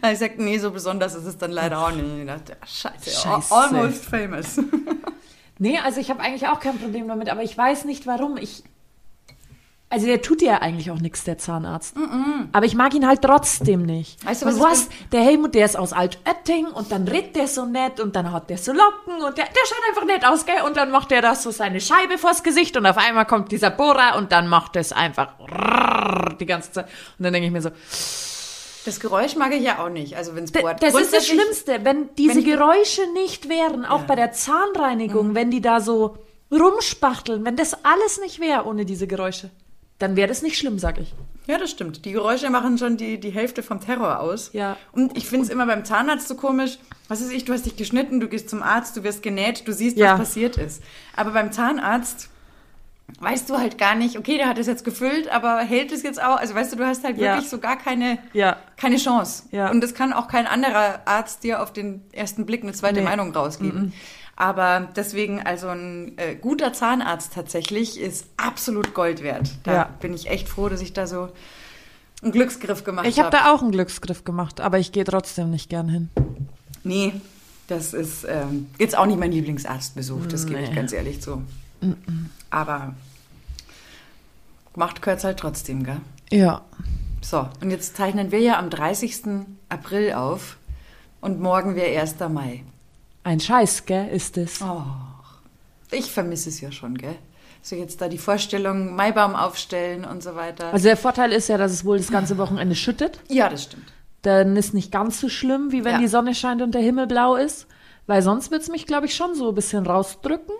Da 0.00 0.08
habe 0.08 0.12
ich 0.14 0.18
gesagt, 0.18 0.38
nee, 0.38 0.58
so 0.58 0.72
besonders 0.72 1.14
ist 1.14 1.24
es 1.24 1.38
dann 1.38 1.52
leider 1.52 1.78
auch 1.78 1.92
nicht. 1.92 2.08
Dachte, 2.48 2.66
scheiße, 2.66 3.10
Scheiße. 3.22 3.54
almost 3.54 4.04
famous. 4.04 4.60
Nee, 5.60 5.76
also 5.84 6.00
ich 6.00 6.08
habe 6.08 6.20
eigentlich 6.20 6.46
auch 6.46 6.60
kein 6.60 6.78
Problem 6.78 7.08
damit, 7.08 7.28
aber 7.28 7.42
ich 7.42 7.58
weiß 7.58 7.84
nicht 7.84 8.06
warum. 8.06 8.36
Ich. 8.36 8.62
Also 9.90 10.06
der 10.06 10.20
tut 10.20 10.42
ja 10.42 10.58
eigentlich 10.58 10.90
auch 10.90 11.00
nichts, 11.00 11.24
der 11.24 11.38
Zahnarzt. 11.38 11.96
Aber 12.52 12.66
ich 12.66 12.74
mag 12.74 12.94
ihn 12.94 13.06
halt 13.06 13.22
trotzdem 13.22 13.86
nicht. 13.86 14.24
Weißt 14.24 14.42
du, 14.42 14.46
was 14.46 14.60
hast, 14.60 14.92
der 15.12 15.22
Helmut, 15.22 15.54
der 15.54 15.64
ist 15.64 15.76
aus 15.78 15.92
Altötting 15.94 16.66
und 16.66 16.92
dann 16.92 17.08
redet 17.08 17.34
der 17.34 17.48
so 17.48 17.64
nett 17.64 17.98
und 17.98 18.14
dann 18.14 18.30
hat 18.30 18.50
der 18.50 18.58
so 18.58 18.72
Locken 18.72 19.14
und 19.14 19.36
der, 19.38 19.46
der 19.46 19.62
schaut 19.66 19.78
einfach 19.88 20.04
nett 20.04 20.24
aus, 20.26 20.44
gell? 20.44 20.60
Und 20.64 20.76
dann 20.76 20.90
macht 20.90 21.10
der 21.10 21.22
da 21.22 21.34
so 21.34 21.50
seine 21.50 21.80
Scheibe 21.80 22.18
vors 22.18 22.42
Gesicht 22.42 22.76
und 22.76 22.84
auf 22.86 22.98
einmal 22.98 23.24
kommt 23.24 23.50
dieser 23.50 23.70
Bohrer 23.70 24.16
und 24.16 24.30
dann 24.30 24.46
macht 24.46 24.76
es 24.76 24.92
einfach 24.92 25.32
die 26.38 26.46
ganze 26.46 26.70
Zeit. 26.70 26.84
Und 27.18 27.24
dann 27.24 27.32
denke 27.32 27.46
ich 27.46 27.52
mir 27.52 27.62
so, 27.62 27.70
Das 28.88 29.00
Geräusch 29.00 29.36
mag 29.36 29.52
ich 29.54 29.62
ja 29.62 29.84
auch 29.84 29.88
nicht, 29.90 30.16
also 30.16 30.34
wenn 30.34 30.44
es 30.44 30.52
D- 30.52 30.60
bohrt. 30.60 30.82
Das 30.82 30.94
ist 30.94 31.12
das 31.14 31.26
Schlimmste, 31.26 31.80
wenn 31.84 32.08
diese 32.16 32.36
wenn 32.36 32.44
Geräusche 32.44 33.02
nicht 33.12 33.48
wären, 33.48 33.84
auch 33.84 33.98
Ja. 33.98 34.02
Mhm. 34.02 34.06
bei 34.06 34.14
der 34.16 34.32
Zahnreinigung, 34.32 35.34
wenn 35.34 35.50
die 35.50 35.60
da 35.60 35.80
so 35.80 36.16
rumspachteln, 36.50 37.44
wenn 37.44 37.56
das 37.56 37.84
alles 37.84 38.20
nicht 38.20 38.40
wäre 38.40 38.64
ohne 38.64 38.84
diese 38.84 39.06
Geräusche, 39.06 39.50
dann 39.98 40.16
wäre 40.16 40.28
das 40.28 40.42
nicht 40.42 40.56
schlimm, 40.58 40.78
sag 40.78 40.98
ich. 40.98 41.12
Ja, 41.46 41.58
das 41.58 41.70
stimmt. 41.70 42.04
Die 42.04 42.12
Geräusche 42.12 42.50
machen 42.50 42.76
schon 42.78 42.96
die, 42.98 43.18
die 43.18 43.30
Hälfte 43.30 43.62
vom 43.62 43.80
Terror 43.80 44.20
aus. 44.20 44.50
Ja. 44.52 44.76
Und 44.92 45.16
ich 45.16 45.26
finde 45.28 45.46
es 45.46 45.50
immer 45.50 45.66
beim 45.66 45.84
Zahnarzt 45.84 46.28
so 46.28 46.34
komisch. 46.34 46.78
Was 47.08 47.20
ist 47.22 47.32
ich, 47.32 47.44
du 47.46 47.54
hast 47.54 47.64
dich 47.64 47.76
geschnitten, 47.76 48.20
du 48.20 48.28
gehst 48.28 48.50
zum 48.50 48.62
Arzt, 48.62 48.96
du 48.96 49.02
wirst 49.02 49.22
genäht, 49.22 49.66
du 49.66 49.72
siehst, 49.72 49.96
Ja. 49.96 50.12
was 50.12 50.18
passiert 50.20 50.58
ist. 50.58 50.82
Aber 51.16 51.30
beim 51.30 51.50
Zahnarzt 51.50 52.28
weißt 53.20 53.48
du 53.50 53.58
halt 53.58 53.78
gar 53.78 53.94
nicht, 53.94 54.18
okay, 54.18 54.36
der 54.36 54.48
hat 54.48 54.58
es 54.58 54.66
jetzt 54.66 54.84
gefüllt, 54.84 55.28
aber 55.30 55.58
hält 55.58 55.92
es 55.92 56.02
jetzt 56.02 56.22
auch? 56.22 56.36
Also 56.36 56.54
weißt 56.54 56.72
du, 56.72 56.76
du 56.76 56.86
hast 56.86 57.04
halt 57.04 57.16
Ja. 57.18 57.34
wirklich 57.34 57.48
so 57.50 57.58
gar 57.58 57.76
keine, 57.76 58.18
Ja. 58.32 58.56
keine 58.76 58.96
Chance. 58.96 59.44
Ja. 59.50 59.70
Und 59.70 59.80
das 59.80 59.94
kann 59.94 60.12
auch 60.12 60.28
kein 60.28 60.46
anderer 60.46 61.00
Arzt 61.06 61.42
dir 61.42 61.62
auf 61.62 61.72
den 61.72 62.02
ersten 62.12 62.46
Blick 62.46 62.62
eine 62.62 62.72
zweite 62.72 62.96
Nee. 63.00 63.04
Meinung 63.04 63.34
rausgeben. 63.34 63.92
Aber 64.36 64.88
deswegen, 64.94 65.42
also 65.42 65.68
ein 65.68 66.16
äh, 66.16 66.36
guter 66.36 66.72
Zahnarzt 66.72 67.32
tatsächlich 67.32 67.98
ist 67.98 68.26
absolut 68.36 68.94
Gold 68.94 69.22
wert. 69.24 69.50
Da 69.64 69.88
bin 70.00 70.14
ich 70.14 70.28
echt 70.30 70.48
froh, 70.48 70.68
dass 70.68 70.80
ich 70.80 70.92
da 70.92 71.08
so 71.08 71.28
einen 72.22 72.30
Glücksgriff 72.30 72.84
gemacht 72.84 73.06
Ich 73.06 73.18
habe 73.18 73.36
habe. 73.36 73.36
da 73.36 73.52
auch 73.52 73.62
einen 73.62 73.72
Glücksgriff 73.72 74.22
gemacht, 74.24 74.60
aber 74.60 74.78
ich 74.78 74.92
gehe 74.92 75.02
trotzdem 75.04 75.50
nicht 75.50 75.68
gern 75.70 75.88
hin. 75.88 76.08
Nee, 76.84 77.14
das 77.66 77.94
ist 77.94 78.24
ähm, 78.28 78.68
jetzt 78.78 78.96
auch 78.96 79.06
nicht 79.06 79.18
mein 79.18 79.32
Lieblingsarztbesuch, 79.32 80.26
das 80.26 80.46
gebe 80.46 80.60
ich 80.60 80.68
Nee. 80.70 80.74
ganz 80.76 80.92
ehrlich 80.92 81.20
zu. 81.20 81.42
Aber 82.50 82.94
gemacht 84.74 85.02
gehört 85.02 85.24
halt 85.24 85.38
trotzdem, 85.38 85.84
gell? 85.84 86.00
Ja. 86.30 86.62
So, 87.20 87.48
und 87.60 87.70
jetzt 87.70 87.96
zeichnen 87.96 88.30
wir 88.30 88.40
ja 88.40 88.58
am 88.58 88.70
30. 88.70 89.46
April 89.68 90.12
auf 90.12 90.56
und 91.20 91.40
morgen 91.40 91.74
wäre 91.74 91.98
1. 92.00 92.16
Mai. 92.30 92.64
Ein 93.24 93.40
Scheiß, 93.40 93.86
gell, 93.86 94.08
ist 94.08 94.36
es. 94.38 94.60
Oh, 94.62 94.82
ich 95.90 96.10
vermisse 96.10 96.48
es 96.48 96.60
ja 96.60 96.70
schon, 96.72 96.96
gell? 96.96 97.16
So 97.60 97.74
jetzt 97.74 98.00
da 98.00 98.08
die 98.08 98.18
Vorstellung, 98.18 98.94
Maibaum 98.94 99.34
aufstellen 99.34 100.04
und 100.04 100.22
so 100.22 100.36
weiter. 100.36 100.72
Also 100.72 100.84
der 100.84 100.96
Vorteil 100.96 101.32
ist 101.32 101.48
ja, 101.48 101.58
dass 101.58 101.72
es 101.72 101.84
wohl 101.84 101.98
das 101.98 102.10
ganze 102.10 102.38
Wochenende 102.38 102.74
schüttet. 102.76 103.20
ja, 103.28 103.48
das 103.48 103.64
stimmt. 103.64 103.92
Dann 104.22 104.56
ist 104.56 104.74
nicht 104.74 104.90
ganz 104.90 105.20
so 105.20 105.28
schlimm, 105.28 105.70
wie 105.70 105.84
wenn 105.84 105.92
Ja. 105.94 105.98
die 105.98 106.08
Sonne 106.08 106.34
scheint 106.34 106.60
und 106.62 106.74
der 106.74 106.82
Himmel 106.82 107.06
blau 107.06 107.36
ist. 107.36 107.66
Weil 108.08 108.20
sonst 108.22 108.50
wird's 108.50 108.68
mich, 108.68 108.86
glaube 108.86 109.06
ich, 109.06 109.14
schon 109.14 109.34
so 109.34 109.50
ein 109.50 109.54
bisschen 109.54 109.86
rausdrücken. 109.86 110.54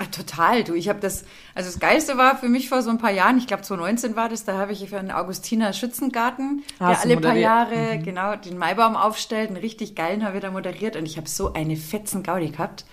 Ah, 0.00 0.06
Total, 0.10 0.64
du. 0.64 0.74
Ich 0.74 0.88
habe 0.88 0.98
das, 0.98 1.24
also 1.54 1.70
das 1.70 1.78
Geilste 1.78 2.18
war 2.18 2.36
für 2.36 2.48
mich 2.48 2.68
vor 2.68 2.82
so 2.82 2.90
ein 2.90 2.98
paar 2.98 3.12
Jahren, 3.12 3.38
ich 3.38 3.46
glaube 3.46 3.62
2019 3.62 4.16
war 4.16 4.28
das, 4.28 4.44
da 4.44 4.58
habe 4.58 4.72
ich 4.72 4.88
für 4.88 4.98
einen 4.98 5.12
Augustiner 5.12 5.72
Schützengarten, 5.72 6.64
Ah, 6.80 6.90
der 6.90 7.00
alle 7.02 7.16
paar. 7.18 7.36
Jahre 7.36 8.00
genau 8.04 8.34
den 8.34 8.58
Maibaum 8.58 8.96
aufstellt, 8.96 9.48
einen 9.50 9.56
richtig 9.56 9.94
geilen 9.94 10.24
habe 10.24 10.36
ich 10.38 10.42
da 10.42 10.50
moderiert 10.50 10.96
und 10.96 11.06
ich 11.06 11.16
habe 11.16 11.28
so 11.28 11.52
eine 11.52 11.76
fetzen 11.76 12.24
Gaudi 12.24 12.50
gehabt. 12.50 12.84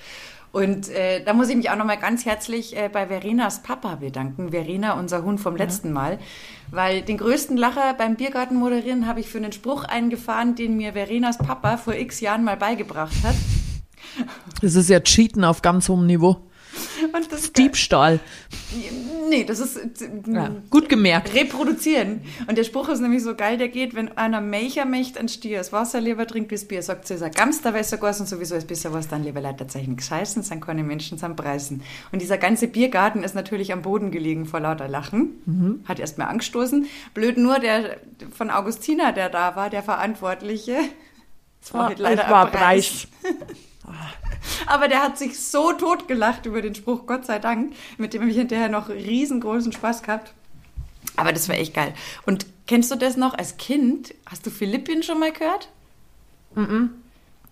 Und 0.51 0.89
äh, 0.89 1.24
da 1.24 1.33
muss 1.33 1.48
ich 1.50 1.56
mich 1.56 1.69
auch 1.69 1.77
nochmal 1.77 1.98
ganz 1.98 2.25
herzlich 2.25 2.75
äh, 2.77 2.89
bei 2.89 3.07
Verenas 3.07 3.63
Papa 3.63 3.95
bedanken. 3.95 4.51
Verena, 4.51 5.00
unser 5.00 5.24
Hund 5.24 5.39
vom 5.39 5.56
letzten 5.56 5.94
Mal. 5.94 6.19
Weil 6.71 7.01
den 7.04 7.18
größten 7.18 7.56
Lacher 7.56 7.94
beim 7.94 8.15
Biergarten 8.15 8.57
moderieren 8.57 9.07
habe 9.07 9.21
ich 9.21 9.30
für 9.30 9.38
einen 9.38 9.54
Spruch 9.54 9.86
eingefahren, 9.86 10.56
den 10.56 10.75
mir 10.75 10.92
Verenas 10.94 11.38
Papa 11.38 11.77
vor 11.77 11.95
x 11.95 12.19
Jahren 12.19 12.44
mal 12.44 12.57
beigebracht 12.57 13.13
hat. 13.24 13.36
Das 14.62 14.75
ist 14.75 14.89
ja 14.89 15.00
Cheaten 15.00 15.45
auf 15.45 15.62
ganz 15.62 15.88
hohem 15.88 16.06
Niveau. 16.06 16.36
Und 17.13 17.31
das 17.31 17.51
Diebstahl. 17.53 18.19
Nee, 19.29 19.44
das 19.44 19.59
ist 19.59 19.79
Ja, 20.27 20.51
gut 20.69 20.88
gemerkt. 20.89 21.33
reproduzieren. 21.33 22.21
Und 22.47 22.57
der 22.57 22.63
Spruch 22.63 22.89
ist 22.89 23.01
nämlich 23.01 23.23
so 23.23 23.35
geil, 23.35 23.57
der 23.57 23.68
geht, 23.68 23.94
wenn 23.95 24.18
einer 24.18 24.39
Melcher 24.41 24.85
möchte, 24.85 25.19
ein 25.19 25.27
Stier 25.29 25.57
das 25.57 25.73
Wasser 25.73 26.00
lieber 26.00 26.25
trinkt 26.27 26.51
wie 26.51 26.56
das 26.56 26.65
Bier, 26.65 26.81
sagt 26.81 27.07
sie, 27.07 27.18
sagt 27.18 27.35
ganz 27.35 27.62
der 27.62 27.73
Wässer 27.73 28.01
und 28.01 28.27
sowieso 28.27 28.56
ist 28.56 28.68
besser 28.68 28.94
was, 28.94 29.07
dann 29.07 29.23
lieber 29.23 29.41
Leute 29.41 29.57
tatsächlich 29.57 29.89
nichts 29.89 30.07
scheißen, 30.07 30.44
sind 30.44 30.62
keine 30.62 30.83
Menschen, 30.83 31.18
sind 31.18 31.35
preisen. 31.35 31.81
Und 32.12 32.21
dieser 32.21 32.38
ganze 32.38 32.68
Biergarten 32.68 33.23
ist 33.23 33.35
natürlich 33.35 33.73
am 33.73 33.81
Boden 33.81 34.12
gelegen 34.12 34.45
vor 34.45 34.59
lauter 34.59 34.88
Lachen. 34.88 35.41
Mhm. 35.45 35.83
Hat 35.85 36.00
erst 36.00 36.18
mal 36.18 36.25
angestoßen. 36.25 36.85
Blöd 37.13 37.38
nur, 37.38 37.59
der 37.59 37.97
von 38.35 38.50
Augustina, 38.50 39.12
der 39.12 39.29
da 39.29 39.56
war, 39.56 39.69
der 39.69 39.83
Verantwortliche. 39.83 40.77
Das 41.62 41.73
war 41.73 41.81
Ah, 41.81 41.88
halt 41.89 42.00
leider 42.00 42.29
war 42.29 42.45
ein 42.47 42.51
Preis. 42.51 43.07
Aber 44.68 44.88
der 44.88 45.01
hat 45.01 45.18
sich 45.18 45.39
so 45.39 45.74
tot 45.74 46.07
gelacht 46.07 46.45
über 46.45 46.62
den 46.62 46.75
Spruch, 46.75 47.06
Gott 47.07 47.25
sei 47.25 47.39
Dank, 47.39 47.74
mit 47.98 48.13
dem 48.13 48.22
habe 48.22 48.31
ich 48.31 48.38
hinterher 48.38 48.69
noch 48.69 48.89
riesengroßen 48.89 49.72
Spaß 49.72 50.04
gehabt. 50.04 50.33
Aber 51.16 51.33
das 51.33 51.50
war 51.50 51.56
echt 51.56 51.74
geil. 51.74 51.94
Und 52.25 52.45
kennst 52.68 52.92
du 52.92 52.95
das 52.95 53.18
noch 53.18 53.33
als 53.33 53.57
Kind? 53.57 54.13
Hast 54.25 54.45
du 54.45 54.50
Philippien 54.50 55.04
schon 55.04 55.19
mal 55.19 55.31
gehört? 55.31 55.69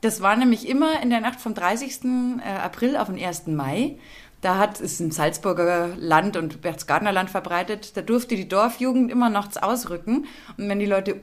Das 0.01 0.21
war 0.21 0.35
nämlich 0.35 0.67
immer 0.67 1.01
in 1.01 1.09
der 1.09 1.19
Nacht 1.21 1.41
vom 1.41 1.53
30. 1.53 2.41
April 2.63 2.95
auf 2.95 3.07
den 3.07 3.23
1. 3.23 3.47
Mai. 3.47 3.97
Da 4.41 4.57
hat 4.57 4.79
es 4.79 4.99
im 5.01 5.11
Salzburger 5.11 5.89
Land 5.97 6.37
und 6.37 6.61
Berchtesgadener 6.61 7.11
Land 7.11 7.29
verbreitet. 7.29 7.97
Da 7.97 8.01
durfte 8.01 8.35
die 8.35 8.47
Dorfjugend 8.47 9.11
immer 9.11 9.29
nachts 9.29 9.57
ausrücken. 9.57 10.27
Und 10.57 10.69
wenn 10.69 10.79
die 10.79 10.85
Leute 10.85 11.19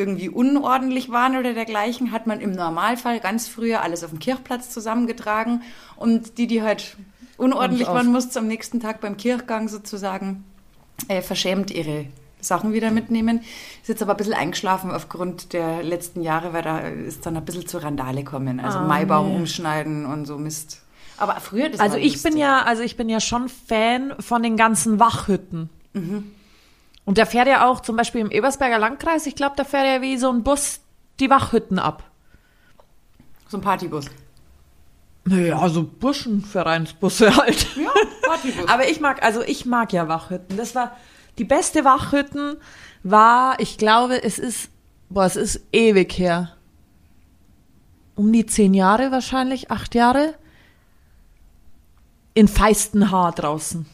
irgendwie 0.00 0.28
unordentlich 0.28 1.10
waren 1.10 1.36
oder 1.36 1.54
dergleichen, 1.54 2.10
hat 2.10 2.26
man 2.26 2.40
im 2.40 2.52
Normalfall 2.52 3.20
ganz 3.20 3.46
früher 3.48 3.82
alles 3.82 4.02
auf 4.02 4.10
dem 4.10 4.18
Kirchplatz 4.18 4.70
zusammengetragen. 4.70 5.62
Und 5.96 6.38
die, 6.38 6.46
die 6.46 6.62
halt 6.62 6.96
unordentlich 7.36 7.86
waren, 7.88 8.10
mussten 8.10 8.38
am 8.38 8.46
nächsten 8.46 8.80
Tag 8.80 9.00
beim 9.00 9.16
Kirchgang 9.16 9.68
sozusagen 9.68 10.44
äh, 11.08 11.22
verschämt 11.22 11.70
ihre 11.70 12.06
Sachen 12.40 12.72
wieder 12.72 12.90
mitnehmen. 12.90 13.40
Ist 13.82 13.88
jetzt 13.88 14.02
aber 14.02 14.12
ein 14.14 14.16
bisschen 14.16 14.32
eingeschlafen 14.34 14.90
aufgrund 14.90 15.52
der 15.52 15.82
letzten 15.82 16.22
Jahre, 16.22 16.52
weil 16.54 16.62
da 16.62 16.78
ist 16.78 17.26
dann 17.26 17.36
ein 17.36 17.44
bisschen 17.44 17.66
zur 17.68 17.82
Randale 17.82 18.24
kommen. 18.24 18.60
Also 18.60 18.78
Ah, 18.78 18.86
Maibaum 18.86 19.28
nee. 19.28 19.36
umschneiden 19.36 20.06
und 20.06 20.24
so 20.26 20.38
Mist. 20.38 20.80
Aber 21.18 21.34
früher, 21.34 21.68
das 21.68 21.80
Also 21.80 21.98
ich 21.98 22.22
bin 22.22 22.38
ja, 22.38 22.62
also 22.62 22.82
ich 22.82 22.96
bin 22.96 23.10
ja 23.10 23.20
schon 23.20 23.50
Fan 23.50 24.14
von 24.20 24.42
den 24.42 24.56
ganzen 24.56 24.98
Wachhütten. 24.98 25.68
Mhm. 25.92 26.30
Und 27.10 27.18
da 27.18 27.24
fährt 27.24 27.48
ja 27.48 27.68
auch 27.68 27.80
zum 27.80 27.96
Beispiel 27.96 28.20
im 28.20 28.30
Ebersberger 28.30 28.78
Landkreis, 28.78 29.26
ich 29.26 29.34
glaube, 29.34 29.56
da 29.56 29.64
fährt 29.64 29.84
ja 29.84 30.00
wie 30.00 30.16
so 30.16 30.30
ein 30.30 30.44
Bus 30.44 30.78
die 31.18 31.28
Wachhütten 31.28 31.80
ab. 31.80 32.04
So 33.48 33.56
ein 33.56 33.62
Partybus. 33.62 34.06
Naja, 35.24 35.68
so 35.70 35.82
Burschenvereinsbusse 35.82 37.36
halt. 37.36 37.66
Ja, 37.76 37.90
Partybus. 38.22 38.68
Aber 38.68 38.88
ich 38.88 39.00
mag, 39.00 39.24
also 39.24 39.42
ich 39.42 39.66
mag 39.66 39.92
ja 39.92 40.06
Wachhütten. 40.06 40.56
Das 40.56 40.76
war 40.76 40.96
die 41.36 41.42
beste 41.42 41.84
Wachhütten 41.84 42.58
war, 43.02 43.58
ich 43.58 43.76
glaube, 43.76 44.22
es 44.22 44.38
ist, 44.38 44.70
boah, 45.08 45.24
es 45.24 45.34
ist 45.34 45.62
ewig 45.72 46.16
her. 46.16 46.54
Um 48.14 48.32
die 48.32 48.46
zehn 48.46 48.72
Jahre 48.72 49.10
wahrscheinlich, 49.10 49.72
acht 49.72 49.96
Jahre. 49.96 50.34
In 52.34 52.46
Feistenhaar 52.46 53.32
draußen. 53.32 53.84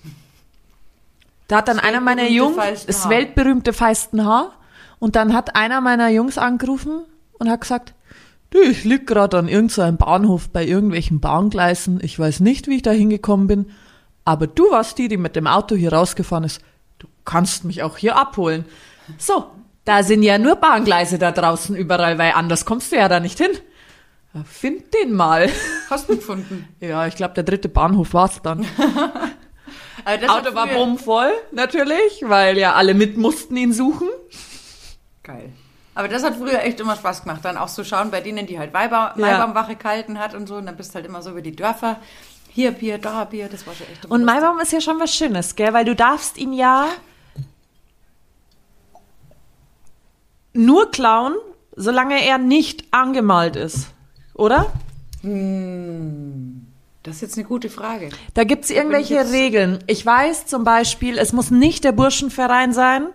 Da 1.48 1.58
hat 1.58 1.68
dann 1.68 1.76
Das 1.76 1.84
einer 1.84 2.00
meiner 2.00 2.28
Jungs, 2.28 2.56
das 2.86 3.08
weltberühmte 3.08 3.72
Feistenhaar, 3.72 4.52
und 4.98 5.14
dann 5.16 5.34
hat 5.34 5.56
einer 5.56 5.80
meiner 5.80 6.08
Jungs 6.08 6.38
angerufen 6.38 7.04
und 7.38 7.50
hat 7.50 7.60
gesagt, 7.60 7.94
du, 8.50 8.60
ich 8.60 8.84
lieg 8.84 9.06
gerade 9.06 9.38
an 9.38 9.48
irgendeinem 9.48 9.98
Bahnhof 9.98 10.48
bei 10.48 10.64
irgendwelchen 10.64 11.20
Bahngleisen. 11.20 12.00
Ich 12.02 12.18
weiß 12.18 12.40
nicht, 12.40 12.66
wie 12.66 12.76
ich 12.76 12.82
da 12.82 12.92
hingekommen 12.92 13.46
bin, 13.46 13.66
aber 14.24 14.46
du 14.46 14.70
warst 14.70 14.98
die, 14.98 15.08
die 15.08 15.18
mit 15.18 15.36
dem 15.36 15.46
Auto 15.46 15.74
hier 15.76 15.92
rausgefahren 15.92 16.44
ist. 16.44 16.60
Du 16.98 17.06
kannst 17.24 17.64
mich 17.64 17.82
auch 17.82 17.96
hier 17.98 18.16
abholen. 18.16 18.64
So, 19.18 19.44
da 19.84 20.02
sind 20.02 20.22
ja 20.22 20.38
nur 20.38 20.56
Bahngleise 20.56 21.18
da 21.18 21.30
draußen 21.30 21.76
überall, 21.76 22.18
weil 22.18 22.32
anders 22.32 22.64
kommst 22.64 22.90
du 22.90 22.96
ja 22.96 23.08
da 23.08 23.20
nicht 23.20 23.38
hin. 23.38 23.50
Ja, 24.34 24.42
Find 24.44 24.92
den 24.94 25.12
mal. 25.12 25.48
Hast 25.90 26.08
du 26.08 26.16
gefunden? 26.16 26.66
Ja, 26.80 27.06
ich 27.06 27.16
glaube, 27.16 27.34
der 27.34 27.44
dritte 27.44 27.68
Bahnhof 27.68 28.14
war's 28.14 28.40
dann. 28.42 28.66
Also 30.06 30.24
das 30.24 30.36
Auto 30.36 30.54
war 30.54 30.68
bummvoll, 30.68 31.32
natürlich, 31.50 32.22
weil 32.22 32.56
ja 32.58 32.74
alle 32.74 32.94
mit 32.94 33.16
mussten 33.16 33.56
ihn 33.56 33.72
suchen. 33.72 34.08
Geil. 35.24 35.52
Aber 35.96 36.06
das 36.06 36.22
hat 36.22 36.36
früher 36.36 36.62
echt 36.62 36.78
immer 36.78 36.94
Spaß 36.94 37.24
gemacht, 37.24 37.40
dann 37.42 37.56
auch 37.56 37.68
zu 37.68 37.84
schauen 37.84 38.12
bei 38.12 38.20
denen, 38.20 38.46
die 38.46 38.56
halt 38.56 38.72
Weiber, 38.72 39.14
Ja. 39.16 39.20
Maibaumwache 39.26 39.74
gehalten 39.74 40.20
hat 40.20 40.32
und 40.32 40.46
so. 40.46 40.54
Und 40.54 40.66
dann 40.66 40.76
bist 40.76 40.90
du 40.90 40.94
halt 40.94 41.06
immer 41.06 41.22
so 41.22 41.30
über 41.30 41.42
die 41.42 41.56
Dörfer. 41.56 41.96
Hier 42.50 42.70
Bier, 42.70 42.98
da 42.98 43.24
Bier, 43.24 43.48
das 43.48 43.66
war 43.66 43.74
schon 43.74 43.88
echt 43.88 44.06
Und. 44.06 44.24
Maibaum 44.24 44.60
ist 44.60 44.72
ja 44.72 44.80
schon 44.80 45.00
was 45.00 45.12
Schönes, 45.12 45.56
gell? 45.56 45.72
Weil 45.72 45.84
du 45.84 45.96
darfst 45.96 46.38
ihn 46.38 46.52
ja 46.52 46.86
nur 50.52 50.88
klauen, 50.92 51.34
solange 51.74 52.24
er 52.24 52.38
nicht 52.38 52.84
angemalt 52.92 53.56
ist. 53.56 53.88
Oder? 54.34 54.72
Das 57.06 57.16
ist 57.16 57.20
jetzt 57.22 57.38
eine 57.38 57.46
gute 57.46 57.70
Frage. 57.70 58.10
Da 58.34 58.42
gibt's 58.42 58.68
irgendwelche 58.68 59.14
jetzt- 59.14 59.32
Regeln. 59.32 59.78
Ich 59.86 60.04
weiß 60.04 60.46
zum 60.46 60.64
Beispiel, 60.64 61.18
es 61.18 61.32
muss 61.32 61.52
nicht 61.52 61.84
der 61.84 61.92
Burschenverein 61.92 62.72
sein. 62.72 63.06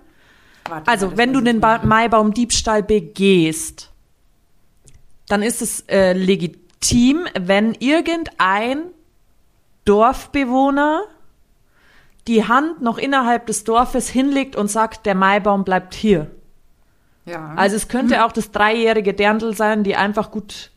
Warte 0.69 0.89
Also, 0.89 1.17
wenn 1.17 1.33
du 1.33 1.41
den 1.41 1.59
ba 1.59 1.79
Maibaumdiebstahl 1.83 2.83
begehst, 2.83 3.91
dann 5.27 5.43
ist 5.43 5.61
es 5.61 5.81
äh, 5.89 6.13
legitim, 6.13 7.27
wenn 7.37 7.73
irgendein 7.79 8.83
Dorfbewohner 9.83 11.03
die 12.27 12.47
Hand 12.47 12.81
noch 12.81 12.97
innerhalb 12.97 13.47
des 13.47 13.65
Dorfes 13.65 14.07
hinlegt 14.07 14.55
und 14.55 14.69
sagt, 14.69 15.05
der 15.05 15.15
Maibaum 15.15 15.65
bleibt 15.65 15.95
hier. 15.95 16.31
Ja. 17.25 17.53
Also 17.57 17.75
es 17.75 17.89
könnte 17.89 18.23
auch 18.25 18.31
das 18.31 18.51
dreijährige 18.51 19.13
Dirndl 19.13 19.53
sein, 19.55 19.83
die 19.83 19.97
einfach 19.97 20.31
gut 20.31 20.71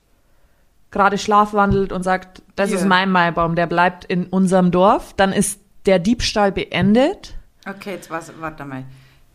gerade 0.95 1.19
schlafwandelt 1.19 1.93
und 1.93 2.03
sagt, 2.03 2.43
das 2.57 2.71
Hier. 2.71 2.79
ist 2.79 2.87
mein 2.87 3.11
Maibaum, 3.11 3.55
der 3.55 3.67
bleibt 3.67 4.07
in 4.07 4.25
unserem 4.27 4.71
Dorf. 4.71 5.13
Dann 5.15 5.33
ist 5.33 5.61
der 5.85 5.99
Diebstahl 5.99 6.53
beendet. 6.53 7.35
okay, 7.69 7.91
jetzt 7.91 8.09
was, 8.11 8.33
warte 8.41 8.65
mal. 8.65 8.85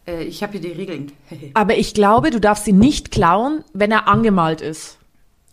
Äh, 0.07 0.23
ich 0.23 0.41
habe 0.41 0.53
hier 0.53 0.61
die 0.61 0.71
Regeln. 0.71 1.11
Aber 1.53 1.77
ich 1.77 1.93
glaube, 1.93 2.31
du 2.31 2.39
darfst 2.39 2.67
ihn 2.67 2.79
nicht 2.79 3.11
klauen, 3.11 3.63
wenn 3.73 3.91
er 3.91 4.07
angemalt 4.07 4.61
ist. 4.61 4.97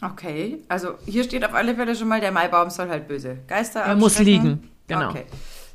okay, 0.02 0.62
also 0.68 0.94
hier 1.04 1.24
steht 1.24 1.44
auf 1.44 1.52
alle 1.54 1.74
Fälle 1.74 1.94
schon 1.94 2.08
mal, 2.08 2.20
der 2.20 2.32
Maibaum 2.32 2.70
soll 2.70 2.88
halt 2.88 3.08
böse 3.08 3.38
Geister 3.46 3.80
Er 3.80 3.96
muss 3.96 4.18
liegen, 4.18 4.70
genau. 4.86 5.10
Okay. 5.10 5.24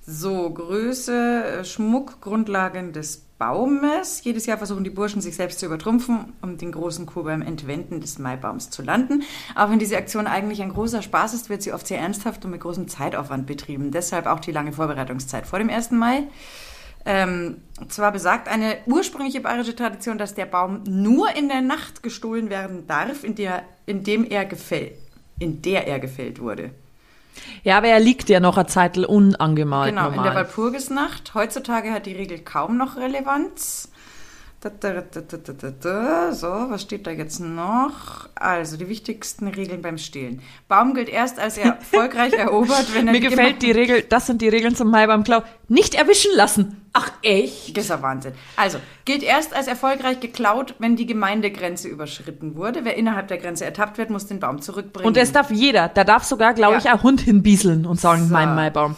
So, 0.03 0.50
Größe, 0.50 1.59
äh, 1.59 1.65
Schmuck, 1.65 2.21
Grundlagen 2.21 2.91
des 2.91 3.23
Baumes. 3.41 4.24
Jedes 4.24 4.45
Jahr 4.45 4.60
versuchen 4.60 4.83
die 4.83 4.91
Burschen, 4.91 5.19
sich 5.19 5.36
selbst 5.36 5.60
zu 5.60 5.65
übertrumpfen, 5.65 6.33
um 6.43 6.60
den 6.60 6.71
großen 6.71 7.07
Kuh 7.07 7.24
beim 7.24 7.41
Entwenden 7.41 8.00
des 8.00 8.19
Maibaums 8.19 8.69
zu 8.69 8.83
landen. 8.83 9.24
Auch 9.55 9.71
wenn 9.71 9.79
diese 9.79 9.98
Aktion 9.98 10.27
eigentlich 10.27 10.62
ein 10.62 10.71
großer 10.71 11.01
Spaß 11.01 11.33
ist, 11.33 11.50
wird 11.50 11.63
sie 11.63 11.74
oft 11.74 11.88
sehr 11.88 11.98
ernsthaft 11.98 12.45
und 12.45 12.51
mit 12.51 12.62
großem 12.62 12.88
Zeitaufwand 12.88 13.48
betrieben. 13.48 13.89
Deshalb 13.89 14.27
auch 14.27 14.39
die 14.41 14.51
lange 14.51 14.74
Vorbereitungszeit 14.74 15.48
vor 15.48 15.57
dem 15.57 15.71
1. 15.71 15.89
Mai. 15.89 16.25
Ähm, 17.03 17.57
zwar 17.89 18.12
besagt 18.12 18.48
eine 18.48 18.77
ursprüngliche 18.86 19.41
bayerische 19.41 19.75
Tradition, 19.75 20.19
dass 20.19 20.36
der 20.36 20.45
Baum 20.45 20.83
nur 20.83 21.36
in 21.36 21.48
der 21.48 21.62
Nacht 21.62 22.03
gestohlen 22.03 22.51
werden 22.51 22.86
darf, 22.86 23.24
in 23.24 23.33
der, 23.33 23.63
in 23.88 24.03
dem 24.03 24.24
er 24.24 24.45
gefällt, 24.45 24.93
in 25.39 25.63
der 25.63 25.88
er 25.88 26.00
gefällt 26.00 26.39
wurde. 26.39 26.69
Ja, 27.63 27.77
aber 27.77 27.88
er 27.88 28.00
liegt 28.00 28.29
ja 28.29 28.39
noch 28.39 28.57
eine 28.57 28.67
Zeit 28.67 28.97
unangemalt. 28.97 29.89
Genau, 29.89 30.07
in 30.07 30.13
der 30.13 30.23
normal. 30.23 30.35
Walpurgisnacht. 30.35 31.33
Heutzutage 31.33 31.91
hat 31.91 32.05
die 32.05 32.13
Regel 32.13 32.39
kaum 32.39 32.77
noch 32.77 32.97
Relevanz. 32.97 33.90
So, 34.63 36.48
was 36.70 36.84
steht 36.84 37.08
da 37.08 37.12
jetzt 37.12 37.39
noch? 37.39 38.30
Also, 38.36 38.77
die 38.77 38.88
wichtigsten 38.88 39.48
Regeln 39.48 39.82
beim 39.82 39.98
Stehlen. 39.98 40.41
Baum 40.68 40.94
gilt 40.94 41.10
erst 41.10 41.39
als 41.39 41.58
er 41.58 41.77
erfolgreich 41.80 42.34
erobert, 42.34 42.94
wenn 42.94 43.08
er 43.08 43.13
Mir 43.13 43.22
gefällt 43.22 43.63
die 43.63 43.72
Regel, 43.72 44.03
das 44.03 44.27
sind 44.27 44.41
die 44.41 44.50
Regeln 44.50 44.75
zum 44.75 44.91
Maibaumklau. 44.91 45.41
Nicht 45.68 45.96
erwischen 45.96 46.32
lassen. 46.36 46.77
Ach, 46.94 47.12
echt? 47.24 47.75
Das 47.75 47.86
ist 47.86 47.89
ja 47.89 48.01
Wahnsinn. 48.03 48.34
Also, 48.56 48.77
gilt 49.06 49.24
erst 49.24 49.56
als 49.56 49.65
erfolgreich 49.68 50.20
geklaut, 50.20 50.75
wenn 50.77 50.96
die 50.96 51.08
Gemeindegrenze 51.08 51.88
überschritten 51.88 52.56
wurde. 52.56 52.86
Wer 52.86 52.98
innerhalb 52.98 53.30
der 53.30 53.38
Grenze 53.39 53.65
ertappt 53.65 53.98
wird, 53.98 54.12
muss 54.12 54.27
den 54.27 54.39
Baum 54.39 54.62
zurückbringen. 54.62 55.08
Und 55.08 55.18
es 55.18 55.32
darf 55.32 55.50
jeder, 55.50 55.88
da 55.89 56.03
darf 56.03 56.24
sogar, 56.24 56.53
glaube 56.53 56.74
Ja. 56.74 56.80
ich, 56.80 56.89
ein 56.89 57.01
Hund 57.01 57.22
hinbieseln 57.22 57.88
und 57.88 58.00
sagen, 58.00 58.27
So. 58.27 58.34
mein 58.34 58.53
Maibaum. 58.53 58.96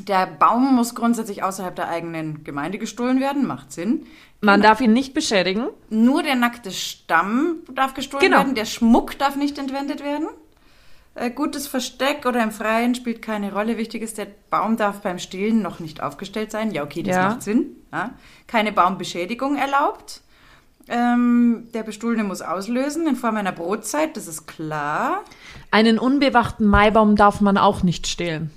Der 0.00 0.26
Baum 0.26 0.74
muss 0.74 0.94
grundsätzlich 0.94 1.42
außerhalb 1.42 1.74
der 1.76 1.88
eigenen 1.88 2.44
Gemeinde 2.44 2.78
gestohlen 2.78 3.20
werden. 3.20 3.46
Macht 3.46 3.72
Sinn. 3.72 4.06
Man 4.40 4.60
darf 4.60 4.80
ihn 4.80 4.92
nicht 4.92 5.14
beschädigen. 5.14 5.68
Nur 5.88 6.22
der 6.22 6.34
nackte 6.34 6.70
Stamm 6.70 7.56
darf 7.74 7.94
gestohlen 7.94 8.22
Genau. 8.24 8.38
werden, 8.38 8.54
der 8.54 8.66
Schmuck 8.66 9.18
darf 9.18 9.36
nicht 9.36 9.56
entwendet 9.58 10.02
werden. 10.04 10.28
Äh, 11.14 11.30
gutes 11.30 11.66
Versteck 11.68 12.26
oder 12.26 12.42
im 12.42 12.50
Freien 12.50 12.94
spielt 12.94 13.22
keine 13.22 13.52
Rolle. 13.52 13.78
Wichtig 13.78 14.02
ist, 14.02 14.18
der 14.18 14.26
Baum 14.50 14.76
darf 14.76 15.00
beim 15.00 15.18
Stehlen 15.18 15.62
noch 15.62 15.78
nicht 15.78 16.02
aufgestellt 16.02 16.50
sein. 16.50 16.72
Ja, 16.72 16.82
okay, 16.82 17.02
das 17.02 17.16
Ja. 17.16 17.28
macht 17.28 17.42
Sinn. 17.42 17.76
Ja. 17.92 18.10
Keine 18.48 18.72
Baumbeschädigung 18.72 19.56
erlaubt. 19.56 20.20
Ähm, 20.88 21.68
der 21.72 21.82
Bestohlene 21.82 22.24
muss 22.24 22.42
auslösen 22.42 23.06
in 23.06 23.16
Form 23.16 23.36
einer 23.36 23.52
Brotzeit, 23.52 24.16
das 24.18 24.26
ist 24.26 24.46
klar. 24.46 25.22
Einen 25.70 25.98
unbewachten 25.98 26.66
Maibaum 26.66 27.16
darf 27.16 27.40
man 27.40 27.56
auch 27.56 27.82
nicht 27.82 28.06
stehlen. 28.06 28.50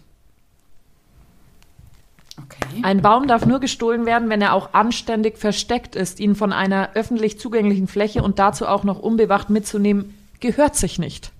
Okay. 2.49 2.81
Ein 2.83 3.01
Baum 3.01 3.27
darf 3.27 3.45
nur 3.45 3.59
gestohlen 3.59 4.05
werden, 4.05 4.29
wenn 4.29 4.41
er 4.41 4.53
auch 4.53 4.73
anständig 4.73 5.37
versteckt 5.37 5.95
ist. 5.95 6.19
Ihn 6.19 6.35
von 6.35 6.53
einer 6.53 6.91
öffentlich 6.93 7.39
zugänglichen 7.39 7.87
Fläche 7.87 8.23
und 8.23 8.39
dazu 8.39 8.67
auch 8.67 8.83
noch 8.83 8.99
unbewacht 8.99 9.49
mitzunehmen, 9.49 10.17
gehört 10.39 10.75
sich 10.75 10.99
nicht. 10.99 11.31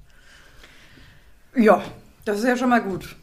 Ja, 1.55 1.81
das 2.25 2.39
ist 2.39 2.45
ja 2.45 2.57
schon 2.57 2.69
mal 2.69 2.81
gut. 2.81 3.15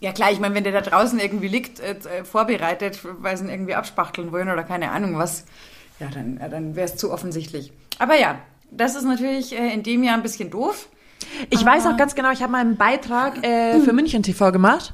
Ja 0.00 0.12
klar, 0.12 0.30
ich 0.30 0.40
meine, 0.40 0.54
wenn 0.54 0.64
der 0.64 0.72
da 0.72 0.82
draußen 0.82 1.18
irgendwie 1.18 1.48
liegt, 1.48 1.80
äh, 1.80 1.92
äh, 1.92 2.24
vorbereitet, 2.24 3.00
weil 3.20 3.36
sie 3.36 3.44
ihn 3.44 3.50
irgendwie 3.50 3.74
abspachteln 3.74 4.30
wollen 4.30 4.50
oder 4.50 4.62
keine 4.62 4.90
Ahnung 4.90 5.18
was, 5.18 5.44
ja, 6.00 6.08
dann, 6.12 6.38
äh, 6.38 6.50
dann 6.50 6.76
wäre 6.76 6.86
es 6.86 6.96
zu 6.96 7.12
offensichtlich. 7.12 7.72
Aber 7.98 8.18
ja, 8.18 8.38
das 8.70 8.94
ist 8.94 9.04
natürlich 9.04 9.58
äh, 9.58 9.72
in 9.72 9.82
dem 9.82 10.02
Jahr 10.02 10.14
ein 10.14 10.22
bisschen 10.22 10.50
doof. 10.50 10.88
Ich 11.48 11.64
weiß 11.64 11.86
auch 11.86 11.96
ganz 11.96 12.14
genau, 12.14 12.30
ich 12.30 12.42
habe 12.42 12.52
mal 12.52 12.60
einen 12.60 12.76
Beitrag 12.76 13.42
äh, 13.42 13.80
für 13.80 13.92
München 13.94 14.22
TV 14.22 14.52
gemacht. 14.52 14.92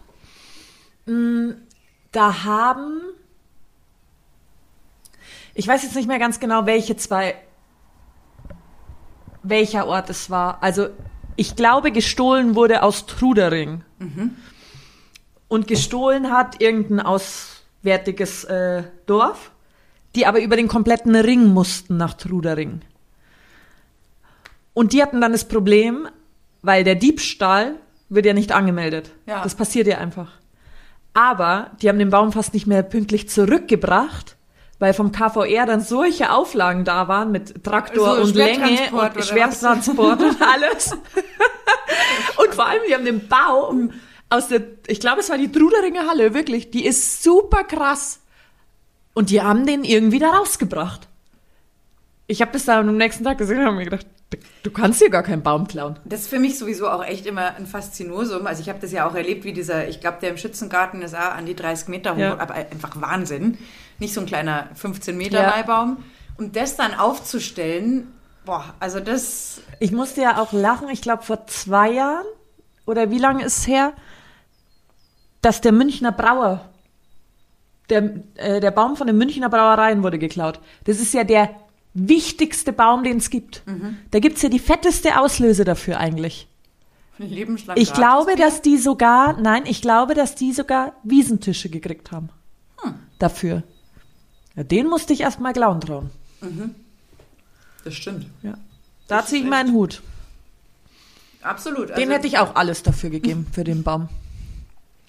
Mm, 1.06 1.50
Da 2.12 2.44
haben, 2.44 3.00
ich 5.54 5.66
weiß 5.66 5.82
jetzt 5.82 5.96
nicht 5.96 6.08
mehr 6.08 6.18
ganz 6.18 6.40
genau, 6.40 6.66
welche 6.66 6.96
zwei, 6.96 7.34
welcher 9.42 9.86
Ort 9.86 10.10
es 10.10 10.28
war. 10.30 10.62
Also 10.62 10.88
ich 11.36 11.56
glaube, 11.56 11.90
gestohlen 11.92 12.54
wurde 12.54 12.82
aus 12.82 13.06
Trudering. 13.06 13.82
Und 15.48 15.66
gestohlen 15.68 16.30
hat 16.30 16.60
irgendein 16.60 17.00
auswärtiges 17.00 18.44
äh, 18.44 18.84
Dorf, 19.06 19.50
die 20.14 20.26
aber 20.26 20.40
über 20.42 20.56
den 20.56 20.68
kompletten 20.68 21.16
Ring 21.16 21.46
mussten 21.46 21.96
nach 21.96 22.14
Trudering. 22.14 22.82
Und 24.74 24.92
die 24.92 25.02
hatten 25.02 25.20
dann 25.20 25.32
das 25.32 25.46
Problem, 25.48 26.08
weil 26.62 26.84
der 26.84 26.94
Diebstahl 26.94 27.74
wird 28.08 28.26
ja 28.26 28.34
nicht 28.34 28.52
angemeldet. 28.52 29.10
Ja. 29.26 29.42
Das 29.42 29.54
passiert 29.54 29.86
ja 29.86 29.98
einfach. 29.98 30.32
Aber 31.14 31.70
die 31.80 31.88
haben 31.88 31.98
den 31.98 32.10
Baum 32.10 32.32
fast 32.32 32.54
nicht 32.54 32.66
mehr 32.66 32.82
pünktlich 32.82 33.28
zurückgebracht, 33.28 34.36
weil 34.78 34.94
vom 34.94 35.12
KVR 35.12 35.66
dann 35.66 35.80
solche 35.80 36.32
Auflagen 36.32 36.84
da 36.84 37.06
waren 37.08 37.30
mit 37.30 37.62
Traktor 37.64 38.16
So 38.16 38.22
und 38.22 38.34
Länge 38.34 38.78
und? 38.92 39.24
Schwertransport 39.24 40.22
und 40.22 40.42
alles. 40.42 40.92
und 42.38 42.54
vor 42.54 42.66
allem, 42.66 42.82
die 42.88 42.94
haben 42.94 43.04
den 43.04 43.28
Baum 43.28 43.92
aus 44.30 44.48
der, 44.48 44.62
ich 44.86 45.00
glaube, 45.00 45.20
es 45.20 45.28
war 45.28 45.36
die 45.36 45.52
Truderinger 45.52 46.08
Halle, 46.08 46.32
wirklich, 46.32 46.70
die 46.70 46.86
ist 46.86 47.22
super 47.22 47.64
krass. 47.64 48.20
Und 49.14 49.28
die 49.28 49.42
haben 49.42 49.66
den 49.66 49.84
irgendwie 49.84 50.18
da 50.18 50.30
rausgebracht. 50.30 51.06
Ich 52.26 52.40
habe 52.40 52.52
das 52.52 52.64
dann 52.64 52.88
am 52.88 52.96
nächsten 52.96 53.24
Tag 53.24 53.36
gesehen 53.36 53.58
und 53.58 53.66
habe 53.66 53.76
mir 53.76 53.84
gedacht, 53.84 54.06
du- 54.62 54.70
kannst 54.70 54.98
hier 55.00 55.10
gar 55.10 55.22
keinen 55.22 55.42
Baum 55.42 55.66
klauen. 55.68 55.98
Das 56.04 56.20
ist 56.22 56.28
für 56.28 56.38
mich 56.38 56.58
sowieso 56.58 56.88
auch 56.88 57.04
echt 57.04 57.26
immer 57.26 57.54
ein 57.56 57.66
Faszinosum. 57.66 58.46
Also 58.46 58.62
ich 58.62 58.68
habe 58.68 58.78
das 58.80 58.92
ja 58.92 59.08
auch 59.08 59.14
erlebt, 59.14 59.44
wie 59.44 59.52
dieser, 59.52 59.88
ich 59.88 60.00
glaube, 60.00 60.18
der 60.20 60.30
im 60.30 60.36
Schützengarten 60.36 61.02
ist 61.02 61.14
auch 61.14 61.32
an 61.34 61.46
die 61.46 61.54
30 61.56 61.88
Meter 61.88 62.12
hoch, 62.14 62.18
Ja. 62.18 62.38
aber 62.38 62.54
einfach 62.54 63.00
Wahnsinn. 63.00 63.58
Nicht 63.98 64.14
so 64.14 64.20
ein 64.20 64.26
kleiner 64.26 64.68
15 64.74 65.16
Meter 65.16 65.42
Ja. 65.42 65.50
Maibaum. 65.50 65.98
Und 66.38 66.56
das 66.56 66.76
dann 66.76 66.94
aufzustellen, 66.94 68.12
boah, 68.44 68.64
also 68.80 69.00
das, 69.00 69.60
Ich 69.78 69.92
musste 69.92 70.22
ja 70.22 70.40
auch 70.40 70.52
lachen, 70.52 70.88
ich 70.90 71.02
glaube 71.02 71.22
vor 71.22 71.46
zwei 71.46 71.90
Jahren 71.92 72.24
oder 72.86 73.10
wie 73.10 73.18
lange 73.18 73.44
ist 73.44 73.58
es 73.58 73.66
her, 73.66 73.92
dass 75.40 75.60
der 75.60 75.72
Münchner 75.72 76.12
Brauer, 76.12 76.68
der, 77.90 78.10
äh, 78.36 78.60
der 78.60 78.70
Baum 78.70 78.96
von 78.96 79.06
den 79.06 79.18
Münchner 79.18 79.48
Brauereien 79.48 80.02
wurde 80.02 80.18
geklaut. 80.18 80.60
Das 80.84 80.98
ist 81.00 81.12
ja 81.14 81.24
der 81.24 81.50
wichtigste 81.94 82.72
Baum, 82.72 83.04
den 83.04 83.18
es 83.18 83.30
gibt. 83.30 83.62
Da 84.10 84.18
gibt's 84.18 84.42
ja 84.42 84.48
die 84.48 84.58
fetteste 84.58 85.18
Auslöse 85.20 85.64
dafür 85.64 85.98
eigentlich. 85.98 86.48
Ich 87.76 87.92
glaube, 87.92 88.34
dass 88.36 88.62
die 88.62 88.78
sogar, 88.78 89.38
nein, 89.40 89.64
ich 89.66 89.80
glaube, 89.82 90.14
dass 90.14 90.34
die 90.34 90.52
sogar 90.52 90.94
Wiesentische 91.04 91.68
gekriegt 91.68 92.10
haben. 92.10 92.30
Dafür. 93.18 93.62
Ja, 94.56 94.64
den 94.64 94.88
musste 94.88 95.12
ich 95.12 95.20
erst 95.20 95.38
mal 95.40 95.52
Glauen 95.52 95.80
trauen. 95.80 96.10
Das 97.84 97.94
stimmt. 97.94 98.26
Ja. 98.42 98.54
Da 99.08 99.24
ziehe 99.24 99.42
ich 99.42 99.48
meinen 99.48 99.72
Hut. 99.72 100.02
Absolut. 101.42 101.90
Den 101.90 101.96
Also- 101.96 102.10
hätte 102.12 102.26
ich 102.26 102.38
auch 102.38 102.54
alles 102.54 102.82
dafür 102.82 103.10
gegeben, 103.10 103.46
für 103.52 103.64
den 103.64 103.82
Baum. 103.82 104.08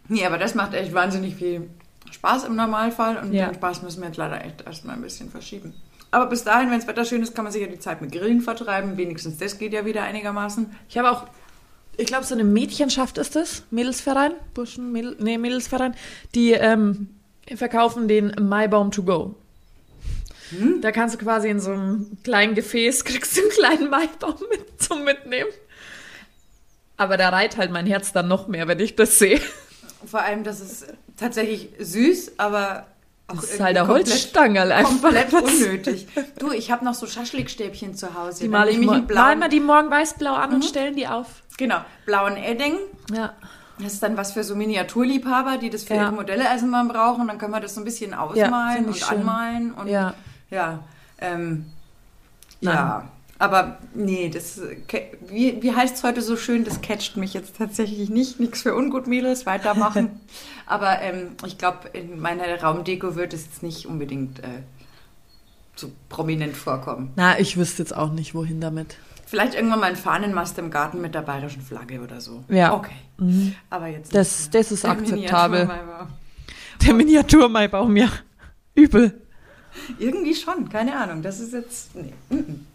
Nee, 0.09 0.25
aber 0.25 0.37
das 0.37 0.53
macht 0.55 0.73
echt 0.73 0.93
wahnsinnig 0.93 1.35
viel 1.35 1.69
Spaß 2.11 2.43
im 2.45 2.55
Normalfall 2.55 3.17
und 3.17 3.33
Ja. 3.33 3.47
den 3.47 3.55
Spaß 3.55 3.81
müssen 3.83 4.01
wir 4.01 4.07
jetzt 4.07 4.17
leider 4.17 4.43
echt 4.43 4.61
erstmal 4.61 4.95
ein 4.95 5.01
bisschen 5.01 5.29
verschieben. 5.31 5.73
Aber 6.13 6.27
bis 6.27 6.43
dahin, 6.43 6.69
wenn 6.69 6.77
das 6.77 6.87
Wetter 6.87 7.05
schön 7.05 7.23
ist, 7.23 7.33
kann 7.33 7.43
man 7.43 7.51
sich 7.51 7.63
ja 7.63 7.67
die 7.67 7.79
Zeit 7.79 7.99
mit 7.99 8.11
Grillen 8.11 8.41
vertreiben. 8.41 8.97
Wenigstens 8.97 9.39
das 9.39 9.57
geht 9.57 9.73
ja 9.73 9.83
wieder 9.83 10.03
einigermaßen. 10.03 10.69
Ich 10.87 10.95
habe 10.99 11.09
auch, 11.09 11.25
ich 11.97 12.05
glaube, 12.05 12.23
so 12.23 12.35
eine 12.35 12.43
Mädchenschaft 12.43 13.17
ist 13.17 13.35
das, 13.35 13.63
Mädelsverein, 13.71 14.33
Burschen, 14.53 14.91
Mädel, 14.91 15.15
nee, 15.19 15.39
Mädelsverein, 15.39 15.95
die 16.35 16.51
ähm, 16.51 17.09
verkaufen 17.55 18.07
den 18.07 18.31
Maibaum 18.39 18.91
to 18.91 19.01
go. 19.01 19.35
Da 20.81 20.91
kannst 20.91 21.15
du 21.15 21.19
quasi 21.19 21.49
in 21.49 21.59
so 21.59 21.71
einem 21.71 22.15
kleinen 22.23 22.53
Gefäß, 22.53 23.05
kriegst 23.05 23.35
du 23.35 23.41
einen 23.41 23.49
kleinen 23.49 23.89
Maibaum 23.89 24.35
mit 24.51 24.83
zum 24.83 25.03
Mitnehmen. 25.03 25.49
Aber 26.95 27.17
da 27.17 27.29
reiht 27.29 27.57
halt 27.57 27.71
mein 27.71 27.87
Herz 27.87 28.13
dann 28.13 28.27
noch 28.27 28.47
mehr, 28.47 28.67
wenn 28.67 28.79
ich 28.79 28.95
das 28.95 29.17
sehe. 29.17 29.41
Vor 30.05 30.21
allem, 30.21 30.43
das 30.43 30.59
ist 30.59 30.93
tatsächlich 31.17 31.69
süß, 31.79 32.33
aber 32.37 32.85
Das 33.27 33.43
ist 33.45 33.59
halt 33.59 33.75
der 33.75 33.87
Holzstangerl 33.87 34.71
einfach. 34.71 35.01
Komplett 35.01 35.33
unnötig. 35.33 36.07
Du, 36.39 36.51
ich 36.51 36.71
habe 36.71 36.83
noch 36.85 36.93
so 36.93 37.07
Schaschlikstäbchen 37.07 37.95
zu 37.95 38.13
Hause. 38.13 38.43
Die 38.43 38.49
male 38.49 38.71
ich 38.71 38.79
malen 38.79 39.07
wir 39.07 39.07
blauen, 39.07 39.49
die 39.49 39.59
morgen 39.59 39.89
weiß-blau 39.89 40.33
an 40.33 40.53
und 40.53 40.65
stellen 40.65 40.95
die 40.95 41.07
auf. 41.07 41.27
genau, 41.57 41.77
blauen 42.05 42.37
Edding. 42.37 42.75
Ja. 43.13 43.33
Das 43.79 43.93
ist 43.93 44.03
dann 44.03 44.17
was 44.17 44.33
für 44.33 44.43
so 44.43 44.55
Miniaturliebhaber, 44.55 45.57
die 45.57 45.69
das 45.71 45.83
für 45.83 45.95
Ja. 45.95 46.03
ihre 46.03 46.11
Modelle 46.11 46.47
Eisenbahn 46.49 46.87
brauchen. 46.89 47.27
Dann 47.27 47.37
können 47.39 47.53
wir 47.53 47.59
das 47.59 47.73
so 47.73 47.81
ein 47.81 47.85
bisschen 47.85 48.13
ausmalen 48.13 48.75
find 48.75 48.87
und 48.87 48.97
schön. 48.97 49.17
anmalen. 49.19 49.73
Und 49.73 49.87
Ja. 49.87 50.13
Ja, 50.51 50.79
ähm, 51.19 51.65
ja. 52.61 53.09
Aber 53.43 53.77
nee, 53.93 54.29
das, 54.29 54.61
wie, 55.27 55.61
wie 55.61 55.75
heißt 55.75 55.97
es 55.97 56.03
heute 56.03 56.21
so 56.21 56.37
schön, 56.37 56.63
das 56.63 56.79
catcht 56.79 57.17
mich 57.17 57.33
jetzt 57.33 57.57
tatsächlich 57.57 58.09
nicht. 58.09 58.39
Nichts 58.39 58.61
für 58.61 58.73
Ungutmädels, 58.73 59.45
weitermachen. 59.45 60.11
Aber 60.65 61.01
ähm, 61.01 61.31
ich 61.45 61.57
glaube, 61.57 61.89
in 61.91 62.21
meiner 62.21 62.45
Raumdeko 62.61 63.17
wird 63.17 63.33
es 63.33 63.43
jetzt 63.43 63.61
nicht 63.61 63.85
unbedingt 63.85 64.39
äh, 64.39 64.47
so 65.75 65.91
prominent 66.07 66.55
vorkommen. 66.55 67.11
Na, 67.17 67.37
ich 67.37 67.57
wüsste 67.57 67.83
jetzt 67.83 67.93
auch 67.93 68.13
nicht, 68.13 68.33
wohin 68.33 68.61
damit. 68.61 68.95
Vielleicht 69.25 69.55
irgendwann 69.55 69.81
mal 69.81 69.87
ein 69.87 69.97
Fahnenmast 69.97 70.57
im 70.59 70.71
Garten 70.71 71.01
mit 71.01 71.13
der 71.13 71.21
bayerischen 71.23 71.63
Flagge 71.63 71.99
oder 71.99 72.21
so. 72.21 72.45
Ja. 72.47 72.73
Okay. 72.73 72.95
Aber 73.69 73.87
jetzt 73.87 74.15
Das- 74.15 74.49
das 74.51 74.71
ist 74.71 74.85
der 74.85 74.91
akzeptabel. 74.91 75.69
Der 76.85 76.93
Miniatur-Maibaum, 76.93 77.97
ja. 77.97 78.07
Übel. 78.73 79.21
Irgendwie 79.99 80.33
schon, 80.33 80.69
keine 80.69 80.95
Ahnung. 80.95 81.21
Das 81.21 81.41
ist 81.41 81.51
jetzt. 81.51 81.93
Nee. 81.95 82.13
mm, 82.29 82.35
mm. 82.35 82.67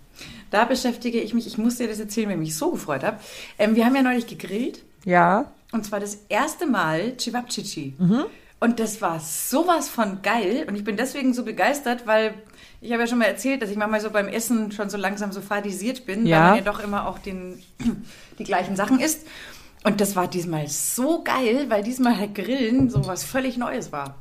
Da 0.50 0.64
beschäftige 0.64 1.20
ich 1.20 1.34
mich, 1.34 1.46
ich 1.46 1.58
muss 1.58 1.76
dir 1.76 1.88
das 1.88 2.00
erzählen, 2.00 2.28
weil 2.28 2.34
ich 2.36 2.40
mich 2.40 2.56
so 2.56 2.70
gefreut 2.70 3.04
habe. 3.04 3.18
Ähm, 3.58 3.76
wir 3.76 3.84
haben 3.84 3.94
ja 3.94 4.02
neulich 4.02 4.26
gegrillt 4.26 4.82
Ja. 5.04 5.50
und 5.72 5.84
zwar 5.84 6.00
das 6.00 6.18
erste 6.28 6.66
Mal 6.66 7.16
Chivapchichi. 7.16 7.94
Mhm. 7.98 8.24
Und 8.60 8.80
das 8.80 9.00
war 9.00 9.20
sowas 9.20 9.88
von 9.88 10.20
geil 10.22 10.64
und 10.68 10.74
ich 10.74 10.82
bin 10.82 10.96
deswegen 10.96 11.32
so 11.32 11.44
begeistert, 11.44 12.06
weil 12.08 12.34
ich 12.80 12.90
habe 12.92 13.02
ja 13.02 13.06
schon 13.06 13.18
mal 13.18 13.26
erzählt, 13.26 13.62
dass 13.62 13.70
ich 13.70 13.76
manchmal 13.76 14.00
so 14.00 14.10
beim 14.10 14.26
Essen 14.28 14.72
schon 14.72 14.90
so 14.90 14.96
langsam 14.96 15.30
so 15.32 15.40
fadisiert 15.40 16.06
bin, 16.06 16.26
Ja. 16.26 16.36
weil 16.38 16.46
man 16.48 16.56
ja 16.58 16.64
doch 16.72 16.80
immer 16.80 17.06
auch 17.08 17.18
den, 17.18 17.62
die 18.38 18.44
gleichen 18.44 18.74
Sachen 18.74 18.98
isst. 19.00 19.26
Und 19.84 20.00
das 20.00 20.16
war 20.16 20.26
diesmal 20.26 20.66
so 20.66 21.22
geil, 21.22 21.66
weil 21.68 21.84
diesmal 21.84 22.18
halt 22.18 22.34
Grillen 22.34 22.90
so 22.90 23.06
was 23.06 23.22
völlig 23.22 23.56
Neues 23.58 23.92
war. 23.92 24.16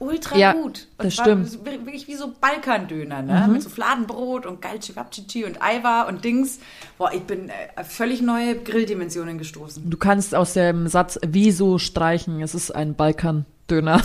Ultra 0.00 0.36
Ja, 0.36 0.52
gut. 0.52 0.86
Und 0.96 1.04
das 1.06 1.14
stimmt. 1.14 1.44
Mhm. 1.44 1.48
so 1.48 1.66
Wirklich 1.66 2.06
wie 2.06 2.14
so 2.14 2.32
Balkandöner, 2.40 3.22
ne? 3.22 3.48
Mit 3.50 3.62
so 3.62 3.68
Fladenbrot 3.68 4.46
und 4.46 4.62
geil 4.62 4.78
Chivapchichi 4.78 5.44
und 5.44 5.60
Aiwa 5.60 6.02
und 6.02 6.24
Dings. 6.24 6.60
Boah, 6.98 7.12
ich 7.12 7.22
bin 7.22 7.48
äh, 7.48 7.84
völlig 7.84 8.22
neue 8.22 8.56
Grilldimensionen 8.56 9.38
gestoßen. 9.38 9.88
Du 9.88 9.96
kannst 9.96 10.34
aus 10.34 10.52
dem 10.52 10.86
Satz 10.86 11.18
wieso 11.26 11.78
streichen. 11.78 12.40
Es 12.42 12.54
ist 12.54 12.70
ein 12.70 12.94
Balkan-Döner. 12.94 14.02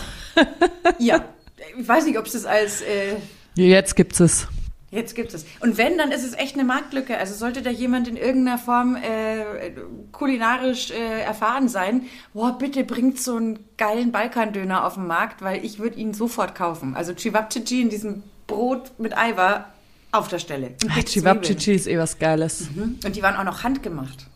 Ja. 1.00 1.26
Ich 1.80 1.88
weiß 1.88 2.06
nicht, 2.06 2.18
ob 2.20 2.26
es 2.26 2.34
das 2.34 2.46
als 2.46 2.82
äh, 2.82 3.16
Jetzt 3.56 3.96
gibt's 3.96 4.20
es. 4.20 4.48
Jetzt 4.94 5.16
gibt 5.16 5.34
es. 5.34 5.46
Und 5.60 5.80
wenn, 5.80 5.98
dann 5.98 6.12
ist 6.12 6.24
es 6.24 6.34
echt 6.34 6.54
eine 6.54 6.64
Marktlücke. 6.64 7.18
Also 7.18 7.34
sollte 7.34 7.64
da 7.64 7.72
jemand 7.72 8.08
in 8.08 8.16
irgendeiner 8.16 8.60
Form 8.60 8.96
äh, 8.96 9.72
kulinarisch 10.12 10.92
äh, 10.92 11.22
erfahren 11.22 11.68
sein, 11.68 12.04
boah, 12.32 12.56
bitte 12.60 12.84
bringt 12.84 13.20
so 13.20 13.36
einen 13.36 13.58
geilen 13.78 14.12
Balkandöner 14.12 14.86
auf 14.86 14.94
den 14.94 15.08
Markt, 15.08 15.42
weil 15.42 15.66
ich 15.66 15.80
würde 15.80 15.98
ihn 15.98 16.14
sofort 16.14 16.54
kaufen. 16.54 16.96
Also 16.96 17.16
Chivapchichi 17.16 17.82
in 17.82 17.90
diesem 17.90 18.22
Brot 18.46 18.92
mit 19.00 19.18
Eiwa 19.18 19.66
auf 20.12 20.28
der 20.28 20.38
Stelle. 20.38 20.76
Chivapchichi 21.06 21.74
ist 21.74 21.88
eh 21.88 21.98
was 21.98 22.20
Geiles. 22.20 22.66
Zwiebeln. 22.66 23.00
Und 23.04 23.16
die 23.16 23.24
waren 23.24 23.36
auch 23.36 23.46
noch 23.46 23.64
handgemacht. 23.64 24.28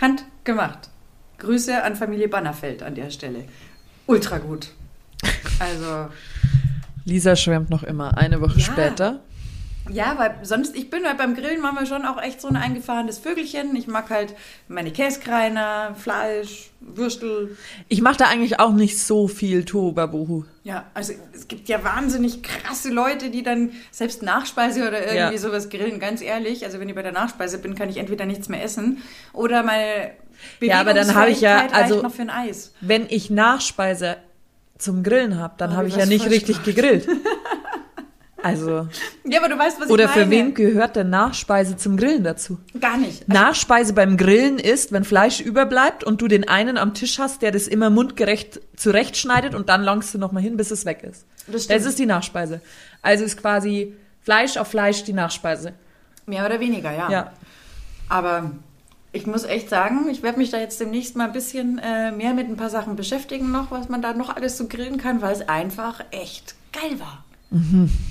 Handgemacht. 0.00 0.90
Grüße 1.38 1.82
an 1.82 1.96
Familie 1.96 2.28
Bannerfeld 2.28 2.84
an 2.84 2.94
der 2.94 3.10
Stelle. 3.10 3.46
Ultra 4.06 4.38
gut. 4.38 4.68
Also 5.58 6.08
Lisa 7.04 7.36
schwärmt 7.36 7.70
noch 7.70 7.82
immer. 7.82 8.16
Eine 8.18 8.40
Woche 8.40 8.58
Ja. 8.58 8.64
später. 8.64 9.20
Ja, 9.90 10.14
weil 10.16 10.36
sonst, 10.44 10.74
ich 10.74 10.88
bin 10.88 11.04
halt 11.04 11.18
beim 11.18 11.34
Grillen 11.34 11.60
manchmal 11.60 11.84
schon 11.86 12.06
auch 12.06 12.18
echt 12.22 12.40
so 12.40 12.48
ein 12.48 12.56
eingefahrenes 12.56 13.18
Vögelchen. 13.18 13.76
Ich 13.76 13.86
mag 13.86 14.08
halt 14.08 14.34
meine 14.66 14.90
Käskreiner, 14.90 15.94
Fleisch, 15.94 16.70
Würstel. 16.80 17.58
Ich 17.88 18.00
mache 18.00 18.16
da 18.16 18.24
eigentlich 18.28 18.60
auch 18.60 18.72
nicht 18.72 18.98
so 18.98 19.28
viel 19.28 19.66
Tohuwabohu. 19.66 20.44
Ja, 20.62 20.86
also 20.94 21.12
es 21.34 21.48
gibt 21.48 21.68
ja 21.68 21.84
wahnsinnig 21.84 22.42
krasse 22.42 22.88
Leute, 22.88 23.28
die 23.28 23.42
dann 23.42 23.72
selbst 23.90 24.22
Nachspeise 24.22 24.88
oder 24.88 25.00
irgendwie 25.00 25.16
Ja. 25.34 25.38
sowas 25.38 25.68
grillen. 25.68 26.00
Ganz 26.00 26.22
ehrlich, 26.22 26.64
also 26.64 26.80
wenn 26.80 26.88
ich 26.88 26.94
bei 26.94 27.02
der 27.02 27.12
Nachspeise 27.12 27.58
bin, 27.58 27.74
kann 27.74 27.90
ich 27.90 27.98
entweder 27.98 28.24
nichts 28.24 28.48
mehr 28.48 28.62
essen 28.64 29.02
oder 29.34 29.62
meine 29.62 30.12
Ja, 30.60 30.80
aber 30.80 30.94
dann 30.94 31.14
habe 31.14 31.28
ich 31.30 31.42
ja- 31.42 31.66
also- 31.72 32.00
noch 32.00 32.12
für 32.14 32.22
ein 32.22 32.30
Eis. 32.30 32.72
Wenn 32.80 33.04
ich 33.10 33.28
Nachspeise 33.28 34.16
zum 34.78 35.02
Grillen 35.02 35.38
habe, 35.38 35.54
dann 35.58 35.72
Oh, 35.72 35.76
habe 35.76 35.88
ich 35.88 35.96
ja 35.96 36.06
nicht 36.06 36.28
richtig 36.28 36.62
gegrillt. 36.64 37.06
Also, 38.42 38.88
Ja, 39.24 39.38
aber 39.40 39.48
du 39.48 39.58
weißt, 39.58 39.80
was 39.80 39.88
oder 39.88 40.04
ich 40.04 40.10
meine. 40.10 40.24
für 40.24 40.30
wen 40.30 40.52
gehört 40.52 40.96
denn 40.96 41.08
Nachspeise 41.08 41.78
zum 41.78 41.96
Grillen 41.96 42.24
dazu? 42.24 42.58
Gar 42.78 42.98
nicht. 42.98 43.26
Nachspeise 43.26 43.94
beim 43.94 44.18
Grillen 44.18 44.58
ist, 44.58 44.92
wenn 44.92 45.04
Fleisch 45.04 45.40
überbleibt 45.40 46.04
und 46.04 46.20
du 46.20 46.28
den 46.28 46.46
einen 46.46 46.76
am 46.76 46.92
Tisch 46.92 47.18
hast, 47.18 47.40
der 47.40 47.52
das 47.52 47.66
immer 47.68 47.88
mundgerecht 47.88 48.60
zurechtschneidet 48.76 49.54
und 49.54 49.70
dann 49.70 49.82
langst 49.82 50.12
du 50.12 50.18
nochmal 50.18 50.42
hin, 50.42 50.58
bis 50.58 50.70
es 50.70 50.84
weg 50.84 51.04
ist. 51.10 51.24
Das 51.46 51.64
stimmt. 51.64 51.80
Das 51.80 51.86
ist 51.86 51.98
die 51.98 52.04
Nachspeise. 52.04 52.60
Also 53.00 53.24
ist 53.24 53.38
quasi 53.40 53.94
Fleisch 54.20 54.58
auf 54.58 54.68
Fleisch 54.68 55.04
die 55.04 55.14
Nachspeise. 55.14 55.72
Mehr 56.26 56.44
oder 56.44 56.60
weniger, 56.60 56.92
ja. 56.94 57.10
Ja. 57.10 57.32
Aber 58.10 58.50
ich 59.14 59.26
muss 59.26 59.44
echt 59.44 59.70
sagen, 59.70 60.08
ich 60.10 60.22
werde 60.22 60.38
mich 60.38 60.50
da 60.50 60.58
jetzt 60.58 60.80
demnächst 60.80 61.16
mal 61.16 61.28
ein 61.28 61.32
bisschen 61.32 61.78
äh, 61.78 62.10
mehr 62.10 62.34
mit 62.34 62.48
ein 62.48 62.56
paar 62.56 62.68
Sachen 62.68 62.96
beschäftigen 62.96 63.52
noch, 63.52 63.70
was 63.70 63.88
man 63.88 64.02
da 64.02 64.12
noch 64.12 64.34
alles 64.34 64.58
so 64.58 64.66
grillen 64.66 64.98
kann, 64.98 65.22
weil 65.22 65.32
es 65.32 65.48
einfach 65.48 66.00
echt 66.10 66.56
geil 66.72 66.98
war. 66.98 67.24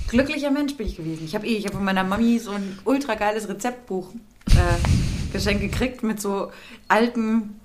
Glücklicher 0.08 0.50
Mensch 0.50 0.76
bin 0.76 0.86
ich 0.86 0.96
gewesen. 0.96 1.24
Ich 1.26 1.34
habe 1.34 1.46
eh, 1.46 1.56
ich 1.56 1.66
habe 1.66 1.76
von 1.76 1.84
meiner 1.84 2.04
Mami 2.04 2.38
so 2.38 2.52
ein 2.52 2.78
ultra 2.86 3.16
geiles 3.16 3.48
Rezeptbuch 3.50 4.14
äh, 4.46 5.32
geschenkt 5.32 5.60
gekriegt 5.60 6.02
mit 6.02 6.22
so 6.22 6.50
alten 6.88 7.60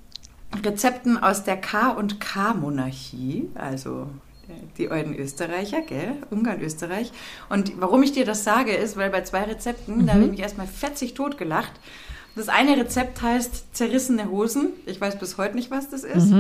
Rezepten 0.66 1.18
aus 1.18 1.46
der 1.46 1.56
K 1.56 1.92
und 1.92 2.20
K 2.20 2.54
Monarchie, 2.54 3.48
also 3.56 4.08
äh, 4.50 4.54
die 4.78 4.90
alten 4.90 5.16
Österreicher, 5.16 5.80
gell? 5.82 6.18
Ungarn, 6.30 6.60
Österreich. 6.60 7.14
Und 7.50 7.80
warum 7.80 8.04
ich 8.04 8.12
dir 8.12 8.26
das 8.26 8.44
sage, 8.44 8.74
ist, 8.74 8.98
weil 8.98 9.12
bei 9.12 9.22
zwei 9.22 9.44
Rezepten, 9.44 10.06
da 10.06 10.16
habe 10.16 10.26
ich 10.26 10.32
mich 10.32 10.42
erstmal 10.42 10.68
fetzig 10.68 11.14
totgelacht. 11.14 11.72
Das 12.40 12.48
eine 12.48 12.78
Rezept 12.78 13.22
heißt 13.22 13.76
zerrissene 13.76 14.30
Hosen. 14.30 14.70
Ich 14.86 15.02
weiß 15.02 15.20
bis 15.20 15.38
heute 15.38 15.56
nicht, 15.56 15.72
was 15.72 15.90
das 15.90 16.06
ist. 16.06 16.32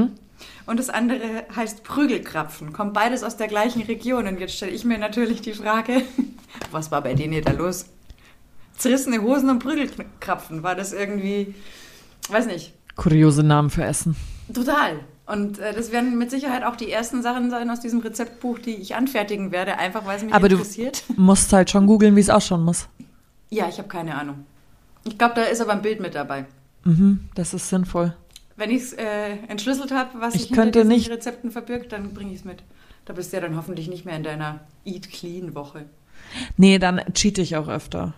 Und 0.65 0.79
das 0.79 0.89
andere 0.89 1.19
heißt 1.53 1.83
Prügelkrapfen. 1.83 2.71
Kommt 2.71 2.93
beides 2.93 3.21
aus 3.21 3.35
der 3.35 3.49
gleichen 3.49 3.81
Region. 3.81 4.25
Und 4.25 4.39
jetzt 4.39 4.55
stelle 4.55 4.71
ich 4.71 4.85
mir 4.85 4.97
natürlich 4.97 5.41
die 5.41 5.51
Frage, 5.51 6.03
was 6.71 6.89
war 6.89 7.01
bei 7.01 7.15
denen 7.15 7.43
da 7.43 7.51
los? 7.51 7.87
Zerrissene 8.77 9.21
Hosen 9.21 9.49
und 9.49 9.59
Prügelkrapfen. 9.59 10.63
War 10.63 10.73
das 10.73 10.93
irgendwie, 10.93 11.53
weiß 12.29 12.45
nicht, 12.45 12.71
Kuriose 12.95 13.43
Namen 13.43 13.69
für 13.69 13.83
Essen. 13.83 14.15
Total. 14.53 15.01
Und 15.25 15.59
äh, 15.59 15.73
das 15.73 15.91
werden 15.91 16.17
mit 16.17 16.31
Sicherheit 16.31 16.63
auch 16.63 16.77
die 16.77 16.89
ersten 16.89 17.21
Sachen 17.21 17.49
sein 17.49 17.69
aus 17.69 17.81
diesem 17.81 17.99
Rezeptbuch, 17.99 18.59
die 18.59 18.75
ich 18.75 18.95
anfertigen 18.95 19.51
werde, 19.51 19.77
einfach 19.77 20.05
weil 20.05 20.15
es 20.15 20.23
mich 20.23 20.33
Aber 20.33 20.47
du 20.47 20.55
interessiert. 20.55 21.03
musst 21.17 21.51
halt 21.51 21.69
schon 21.69 21.87
googeln, 21.87 22.15
wie 22.15 22.21
es 22.21 22.29
ausschauen 22.29 22.63
muss. 22.63 22.87
Ja, 23.49 23.67
ich 23.67 23.79
habe 23.79 23.89
keine 23.89 24.15
Ahnung. 24.15 24.45
Ich 25.05 25.17
glaube, 25.17 25.35
da 25.35 25.43
ist 25.43 25.61
aber 25.61 25.71
ein 25.73 25.81
Bild 25.81 25.99
mit 25.99 26.15
dabei. 26.15 26.45
Mhm, 26.83 27.29
das 27.35 27.53
ist 27.53 27.69
sinnvoll. 27.69 28.15
Wenn 28.57 28.71
ich 28.71 28.81
es 28.83 28.93
äh, 28.93 29.37
entschlüsselt 29.47 29.91
habe, 29.91 30.09
was 30.19 30.35
Ich 30.35 30.41
sich 30.41 30.49
hinter 30.49 30.63
könnte 30.63 30.79
diesen 30.79 30.89
nicht- 30.93 31.09
Rezepten 31.09 31.51
verbirgt, 31.51 31.91
dann 31.93 32.13
bringe 32.13 32.31
ich 32.33 32.39
es 32.39 32.45
mit. 32.45 32.63
Da 33.05 33.13
bist 33.13 33.31
du 33.31 33.37
ja 33.37 33.41
dann 33.41 33.55
hoffentlich 33.55 33.87
nicht 33.87 34.05
mehr 34.05 34.15
in 34.15 34.23
deiner 34.23 34.59
Eat 34.85 35.09
Clean 35.09 35.55
Woche. 35.55 35.85
Nee, 36.57 36.77
dann 36.79 37.01
cheat 37.13 37.37
ich 37.37 37.55
auch 37.55 37.67
öfter. 37.69 38.13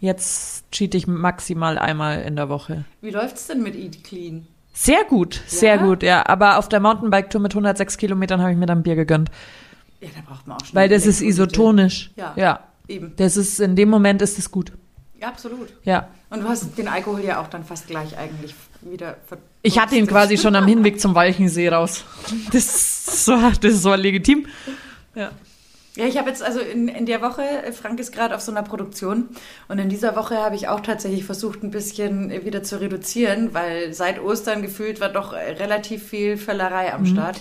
Jetzt 0.00 0.70
cheat 0.70 0.94
ich 0.94 1.06
maximal 1.06 1.78
einmal 1.78 2.22
in 2.22 2.36
der 2.36 2.48
Woche. 2.48 2.84
Wie 3.00 3.10
läuft's 3.10 3.46
denn 3.46 3.62
mit 3.62 3.74
Eat 3.76 4.04
Clean? 4.04 4.46
Sehr 4.72 5.04
gut, 5.04 5.40
sehr 5.46 5.76
Ja? 5.76 5.86
gut, 5.86 6.02
ja. 6.02 6.26
Aber 6.26 6.58
auf 6.58 6.68
der 6.68 6.80
Mountainbike-Tour 6.80 7.40
mit 7.40 7.52
106 7.52 7.96
Kilometern 7.96 8.40
habe 8.42 8.50
ich 8.52 8.58
mir 8.58 8.66
dann 8.66 8.82
Bier 8.82 8.96
gegönnt. 8.96 9.30
Ja, 10.00 10.08
da 10.14 10.20
braucht 10.30 10.46
man 10.46 10.58
auch 10.58 10.64
schon 10.66 10.74
Weil 10.74 10.88
das 10.88 11.06
ist 11.06 11.20
isotonisch. 11.22 12.10
Ja. 12.16 12.34
ja. 12.36 12.60
Eben. 12.88 13.14
Das 13.16 13.36
ist, 13.36 13.60
in 13.60 13.76
dem 13.76 13.88
Moment 13.88 14.20
ist 14.20 14.38
es 14.38 14.50
gut. 14.50 14.72
Ja, 15.24 15.30
absolut. 15.30 15.68
Ja. 15.84 16.08
Und 16.28 16.42
du 16.42 16.48
hast 16.50 16.76
den 16.76 16.86
Alkohol 16.86 17.24
ja 17.24 17.40
auch 17.40 17.48
dann 17.48 17.64
fast 17.64 17.86
gleich 17.86 18.18
eigentlich 18.18 18.54
wieder 18.82 19.16
ver 19.26 19.38
Ich 19.62 19.78
hatte 19.78 19.96
ihn 19.96 20.06
quasi 20.06 20.36
schon 20.36 20.54
am 20.54 20.66
Hinweg 20.66 21.00
zum 21.00 21.14
Walchensee 21.14 21.68
raus. 21.68 22.04
Das 22.52 23.26
war, 23.28 23.52
das 23.52 23.82
war 23.84 23.96
legitim. 23.96 24.46
Ja. 25.14 25.30
Ja, 25.96 26.04
ich 26.06 26.18
habe 26.18 26.28
jetzt 26.28 26.42
also 26.42 26.60
in, 26.60 26.88
in 26.88 27.06
der 27.06 27.22
Woche, 27.22 27.42
Frank 27.72 28.00
ist 28.00 28.12
gerade 28.12 28.34
auf 28.34 28.42
so 28.42 28.50
einer 28.50 28.64
Produktion 28.64 29.28
und 29.68 29.78
in 29.78 29.88
dieser 29.88 30.14
Woche 30.16 30.36
habe 30.36 30.56
ich 30.56 30.68
auch 30.68 30.80
tatsächlich 30.80 31.24
versucht, 31.24 31.62
ein 31.62 31.70
bisschen 31.70 32.44
wieder 32.44 32.62
zu 32.64 32.80
reduzieren, 32.80 33.54
weil 33.54 33.94
seit 33.94 34.20
Ostern 34.20 34.60
gefühlt 34.60 35.00
war 35.00 35.08
doch 35.08 35.32
relativ 35.32 36.02
viel 36.02 36.36
Völlerei 36.36 36.92
am 36.92 37.06
Start. 37.06 37.40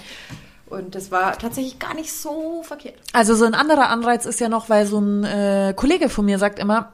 Und 0.67 0.95
das 0.95 1.11
war 1.11 1.37
tatsächlich 1.37 1.79
gar 1.79 1.95
nicht 1.95 2.13
so 2.13 2.63
verkehrt. 2.63 2.95
Also 3.11 3.35
so 3.35 3.43
ein 3.43 3.55
anderer 3.55 3.89
Anreiz 3.89 4.25
ist 4.25 4.39
ja 4.39 4.49
noch, 4.49 4.69
weil 4.69 4.85
so 4.85 4.99
ein 4.99 5.23
äh, 5.23 5.73
Kollege 5.75 6.07
von 6.07 6.23
mir 6.25 6.37
sagt 6.37 6.59
immer, 6.59 6.93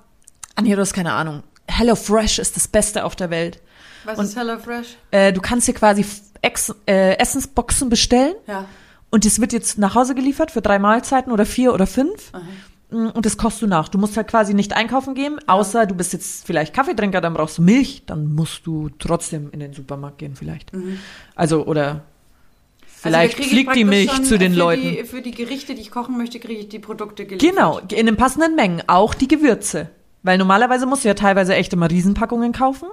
Anja, 0.60 0.76
du 0.76 0.82
hast 0.82 0.92
keine 0.94 1.14
Ahnung, 1.14 1.44
Hello 1.70 1.96
Fresh 1.96 2.38
ist 2.40 2.58
das 2.58 2.68
Beste 2.68 3.06
auf 3.06 3.16
der 3.16 3.30
Welt. 3.30 3.62
Was 4.04 4.18
Und- 4.20 4.26
ist 4.26 4.36
HelloFresh? 4.38 4.88
Äh, 5.12 5.32
du 5.32 5.40
kannst 5.40 5.66
hier 5.68 5.74
quasi 5.74 6.06
Ex 6.42 6.74
äh, 6.86 7.18
Essensboxen 7.18 7.88
bestellen 7.90 8.34
Ja. 8.46 8.66
und 9.10 9.24
das 9.26 9.40
wird 9.40 9.54
jetzt 9.54 9.78
nach 9.78 9.96
Hause 9.96 10.16
geliefert 10.16 10.52
für 10.52 10.62
drei 10.62 10.78
Mahlzeiten 10.80 11.32
oder 11.32 11.46
vier 11.46 11.74
oder 11.74 11.88
fünf. 11.88 12.34
Aha. 12.34 12.42
Mm, 12.92 13.08
Und 13.12 13.26
das 13.26 13.38
kostet 13.38 13.62
du 13.64 13.68
nach. 13.68 13.88
Du 13.88 13.98
musst 14.00 14.18
halt 14.18 14.28
quasi 14.28 14.54
nicht 14.54 14.74
einkaufen 14.74 15.16
gehen, 15.16 15.40
außer 15.48 15.86
du 15.86 15.96
bist 15.96 16.12
jetzt 16.12 16.46
vielleicht 16.46 16.74
Kaffeetrinker, 16.74 17.22
dann 17.22 17.36
brauchst 17.36 17.58
du 17.58 17.62
Milch, 17.62 18.04
dann 18.06 18.34
musst 18.36 18.66
du 18.68 18.90
trotzdem 19.00 19.50
in 19.52 19.62
den 19.62 19.72
Supermarkt 19.74 20.18
gehen 20.18 20.36
vielleicht. 20.36 20.72
Also 21.36 21.66
oder 21.66 22.02
vielleicht 22.86 23.36
Also 23.36 23.44
kriege 23.44 23.46
ich 23.48 23.54
fliegt 23.54 23.76
die 23.78 23.86
Milch 23.86 24.24
zu 24.24 24.38
den 24.38 24.54
für 24.54 24.60
Leuten. 24.60 24.82
Die, 24.82 25.04
für 25.06 25.22
die 25.22 25.32
Gerichte, 25.32 25.74
die 25.76 25.82
ich 25.82 25.92
kochen 25.92 26.18
möchte, 26.18 26.40
kriege 26.40 26.60
ich 26.60 26.68
die 26.70 26.80
Produkte 26.80 27.26
geliefert. 27.26 27.56
Genau, 27.56 27.80
in 27.80 28.08
den 28.08 28.18
passenden 28.18 28.56
Mengen, 28.56 28.82
auch 28.88 29.14
die 29.14 29.28
Gewürze. 29.30 29.90
Weil 30.24 30.38
normalerweise 30.38 30.86
musst 30.86 31.06
du 31.06 31.08
ja 31.08 31.14
teilweise 31.14 31.56
echt 31.56 31.72
immer 31.72 31.90
Riesenpackungen 31.90 32.52
kaufen. 32.52 32.90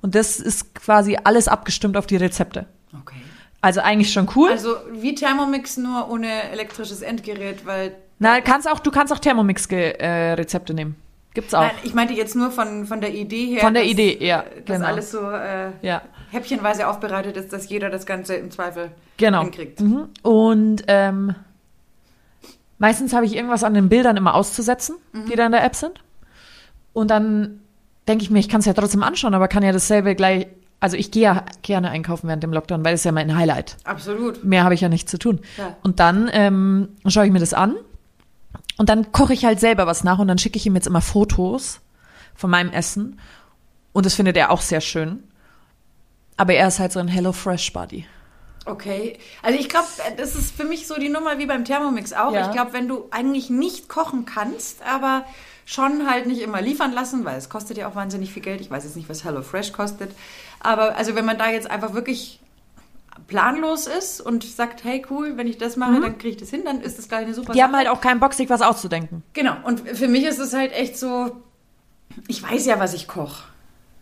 Und 0.00 0.14
das 0.14 0.40
ist 0.40 0.74
quasi 0.74 1.18
alles 1.22 1.46
abgestimmt 1.48 1.96
auf 1.98 2.06
die 2.06 2.16
Rezepte. 2.16 2.66
Okay. 2.98 3.16
Also 3.60 3.80
eigentlich 3.80 4.12
schon 4.12 4.28
cool. 4.36 4.48
Also 4.50 4.76
wie 4.92 5.14
Thermomix, 5.14 5.76
nur 5.76 6.10
ohne 6.10 6.50
elektrisches 6.50 7.02
Endgerät, 7.02 7.66
weil... 7.66 7.94
Na, 8.18 8.40
kannst 8.40 8.70
auch, 8.70 8.78
du 8.80 8.90
kannst 8.90 9.12
auch 9.12 9.18
Thermomix-Rezepte 9.18 10.72
nehmen. 10.74 10.96
Gibt's 11.34 11.54
auch. 11.54 11.60
Nein, 11.62 11.70
ich 11.82 11.94
meinte 11.94 12.14
jetzt 12.14 12.36
nur 12.36 12.50
von, 12.50 12.86
von 12.86 13.00
der 13.00 13.12
Idee 13.14 13.46
her. 13.46 13.60
Von 13.60 13.74
der 13.74 13.82
dass- 13.84 13.92
Idee, 13.92 14.18
ja, 14.24 14.44
Dass 14.66 14.76
genau. 14.76 14.86
alles 14.86 15.10
so 15.10 15.20
äh, 15.30 15.70
Ja. 15.82 16.02
häppchenweise 16.30 16.86
aufbereitet 16.88 17.36
ist, 17.36 17.52
dass 17.52 17.68
jeder 17.68 17.88
das 17.90 18.04
Ganze 18.06 18.34
im 18.34 18.50
Zweifel 18.50 18.90
Genau. 19.16 19.42
hinkriegt. 19.42 19.80
Mhm. 19.80 20.08
Und 20.22 20.84
ähm, 20.88 21.34
meistens 22.78 23.12
habe 23.12 23.26
ich 23.26 23.34
irgendwas 23.36 23.64
an 23.64 23.74
den 23.74 23.88
Bildern 23.88 24.16
immer 24.16 24.34
auszusetzen, 24.34 24.96
Mhm. 25.12 25.26
die 25.26 25.36
da 25.36 25.46
in 25.46 25.52
der 25.52 25.64
App 25.64 25.74
sind. 25.76 26.02
Und 26.92 27.10
dann 27.10 27.60
denke 28.08 28.24
ich 28.24 28.30
mir, 28.30 28.38
ich 28.38 28.48
kann 28.48 28.60
es 28.60 28.66
ja 28.66 28.74
trotzdem 28.74 29.02
anschauen, 29.02 29.34
aber 29.34 29.48
kann 29.48 29.62
ja 29.62 29.72
dasselbe 29.72 30.14
gleich. 30.14 30.48
Also 30.80 30.96
ich 30.96 31.10
gehe 31.10 31.22
ja 31.22 31.44
gerne 31.62 31.90
einkaufen 31.90 32.26
während 32.26 32.42
dem 32.42 32.52
Lockdown, 32.52 32.84
weil 32.84 32.92
das 32.92 33.00
ist 33.02 33.04
ja 33.04 33.12
mein 33.12 33.36
Highlight. 33.36 33.76
Absolut. 33.84 34.42
Mehr 34.44 34.64
habe 34.64 34.74
ich 34.74 34.80
ja 34.80 34.88
nicht 34.88 35.08
zu 35.08 35.18
tun. 35.18 35.40
Ja. 35.56 35.76
Und 35.82 36.00
dann 36.00 36.28
ähm, 36.32 36.88
schaue 37.06 37.26
ich 37.26 37.32
mir 37.32 37.38
das 37.38 37.54
an 37.54 37.76
und 38.78 38.88
dann 38.88 39.12
koche 39.12 39.32
ich 39.32 39.44
halt 39.44 39.60
selber 39.60 39.86
was 39.86 40.02
nach 40.02 40.18
und 40.18 40.26
dann 40.26 40.38
schicke 40.38 40.56
ich 40.56 40.66
ihm 40.66 40.74
jetzt 40.74 40.88
immer 40.88 41.00
Fotos 41.00 41.80
von 42.34 42.50
meinem 42.50 42.72
Essen. 42.72 43.20
Und 43.92 44.06
das 44.06 44.14
findet 44.14 44.36
er 44.36 44.50
auch 44.50 44.60
sehr 44.60 44.80
schön. 44.80 45.22
Aber 46.36 46.54
er 46.54 46.66
ist 46.66 46.80
halt 46.80 46.92
so 46.92 46.98
ein 46.98 47.08
Hello 47.08 47.32
Fresh 47.32 47.72
Buddy. 47.72 48.06
Okay. 48.64 49.18
Also 49.42 49.58
ich 49.58 49.68
glaube, 49.68 49.86
das 50.16 50.34
ist 50.34 50.54
für 50.56 50.64
mich 50.64 50.86
so 50.86 50.96
die 50.96 51.08
Nummer 51.08 51.38
wie 51.38 51.46
beim 51.46 51.64
Thermomix 51.64 52.12
auch. 52.12 52.32
Ja. 52.32 52.46
Ich 52.46 52.52
glaube, 52.52 52.72
wenn 52.72 52.88
du 52.88 53.04
eigentlich 53.10 53.50
nicht 53.50 53.88
kochen 53.88 54.24
kannst, 54.24 54.82
aber 54.82 55.24
schon 55.64 56.08
halt 56.10 56.26
nicht 56.26 56.40
immer 56.40 56.60
liefern 56.60 56.92
lassen, 56.92 57.24
weil 57.24 57.38
es 57.38 57.48
kostet 57.48 57.78
ja 57.78 57.88
auch 57.88 57.94
wahnsinnig 57.94 58.32
viel 58.32 58.42
Geld. 58.42 58.60
Ich 58.60 58.70
weiß 58.70 58.84
jetzt 58.84 58.96
nicht, 58.96 59.08
was 59.08 59.24
HelloFresh 59.24 59.72
kostet. 59.72 60.10
Aber 60.60 60.96
also 60.96 61.14
wenn 61.14 61.24
man 61.24 61.38
da 61.38 61.50
jetzt 61.50 61.70
einfach 61.70 61.94
wirklich 61.94 62.40
planlos 63.26 63.86
ist 63.86 64.20
und 64.20 64.44
sagt, 64.44 64.84
hey 64.84 65.04
cool, 65.10 65.36
wenn 65.36 65.46
ich 65.46 65.58
das 65.58 65.76
mache, 65.76 66.00
dann 66.00 66.18
kriege 66.18 66.30
ich 66.30 66.36
das 66.36 66.50
hin, 66.50 66.62
dann 66.64 66.80
ist 66.80 66.98
das 66.98 67.08
gleich 67.08 67.24
eine 67.24 67.34
super 67.34 67.52
Mhm. 67.52 67.54
Die 67.54 67.62
haben 67.62 67.76
halt 67.76 67.88
auch 67.88 68.00
keinen 68.00 68.20
Bock, 68.20 68.34
sich 68.34 68.48
was 68.50 68.62
auszudenken. 68.62 69.22
Genau, 69.32 69.54
und 69.64 69.80
für 69.80 70.08
mich 70.08 70.24
ist 70.24 70.38
es 70.38 70.54
halt 70.54 70.72
echt 70.72 70.98
so, 70.98 71.42
ich 72.28 72.42
weiß 72.42 72.66
ja, 72.66 72.78
was 72.80 72.94
ich 72.94 73.08
koche. 73.08 73.44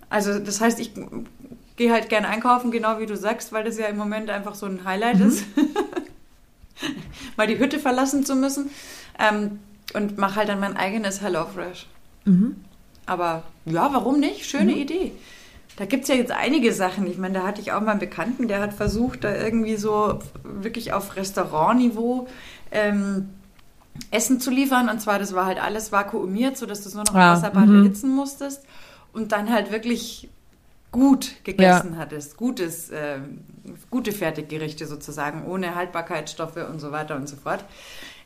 Also 0.09 0.38
das 0.38 0.61
heißt, 0.61 0.81
ich 0.81 0.92
gehe 1.77 1.92
halt 1.92 2.09
gerne 2.09 2.29
einkaufen, 2.29 2.70
genau 2.70 2.99
wie 2.99 3.07
du 3.07 3.16
sagst, 3.16 3.53
weil 3.53 3.64
das 3.64 3.79
ja 3.79 3.87
im 3.87 3.96
Moment 3.96 4.31
einfach 4.31 4.55
so 4.55 4.66
ein 4.66 4.85
Highlight 4.85 5.20
ist, 5.20 5.44
mal 7.37 7.46
die 7.46 7.59
Hütte 7.59 7.79
verlassen 7.79 8.25
zu 8.25 8.35
müssen. 8.35 8.70
Ähm, 9.18 9.61
und 9.94 10.18
mache 10.18 10.37
halt 10.37 10.48
dann 10.48 10.61
mein 10.61 10.76
eigenes 10.76 11.20
HelloFresh. 11.20 11.87
Aber 13.07 13.42
ja, 13.64 13.90
warum 13.92 14.20
nicht? 14.20 14.46
Schöne 14.46 14.72
Idee. 14.72 15.12
Da 15.76 15.87
gibt 15.87 16.03
es 16.03 16.09
ja 16.09 16.14
jetzt 16.14 16.33
einige 16.33 16.72
Sachen. 16.72 17.07
Ich 17.07 17.18
meine, 17.18 17.38
da 17.38 17.46
hatte 17.46 17.61
ich 17.61 17.72
auch 17.72 17.81
mal 17.81 17.92
einen 17.92 18.00
Bekannten, 18.00 18.48
der 18.48 18.61
hat 18.61 18.74
versucht, 18.74 19.24
da 19.24 19.35
irgendwie 19.35 19.76
so 19.76 20.18
wirklich 20.44 20.92
auf 20.92 21.16
Restaurantniveau 21.16 22.29
ähm, 22.70 23.31
Essen 24.11 24.40
zu 24.40 24.50
liefern. 24.50 24.88
Und 24.88 25.00
zwar, 25.00 25.18
das 25.18 25.35
war 25.35 25.46
halt 25.46 25.62
alles 25.62 25.90
vakuumiert, 25.90 26.57
sodass 26.57 26.83
du 26.83 26.88
es 26.88 26.94
nur 26.94 27.05
noch 27.05 27.14
im 27.14 27.20
Ah, 27.20 27.33
Wasserbad 27.33 27.66
mhm. 27.66 27.83
erhitzen 27.83 28.14
musstest. 28.14 28.62
Und 29.12 29.33
dann 29.33 29.50
halt 29.50 29.72
wirklich 29.72 30.29
gut 30.92 31.33
gegessen 31.44 31.96
hattest. 31.96 32.37
Gutes, 32.37 32.90
ähm, 32.92 33.40
gute 33.90 34.12
Fertiggerichte 34.12 34.87
sozusagen, 34.87 35.46
ohne 35.46 35.74
Haltbarkeitsstoffe 35.74 36.57
und 36.57 36.81
so 36.81 36.92
weiter 36.92 37.16
und 37.16 37.29
so 37.29 37.37
fort. 37.37 37.64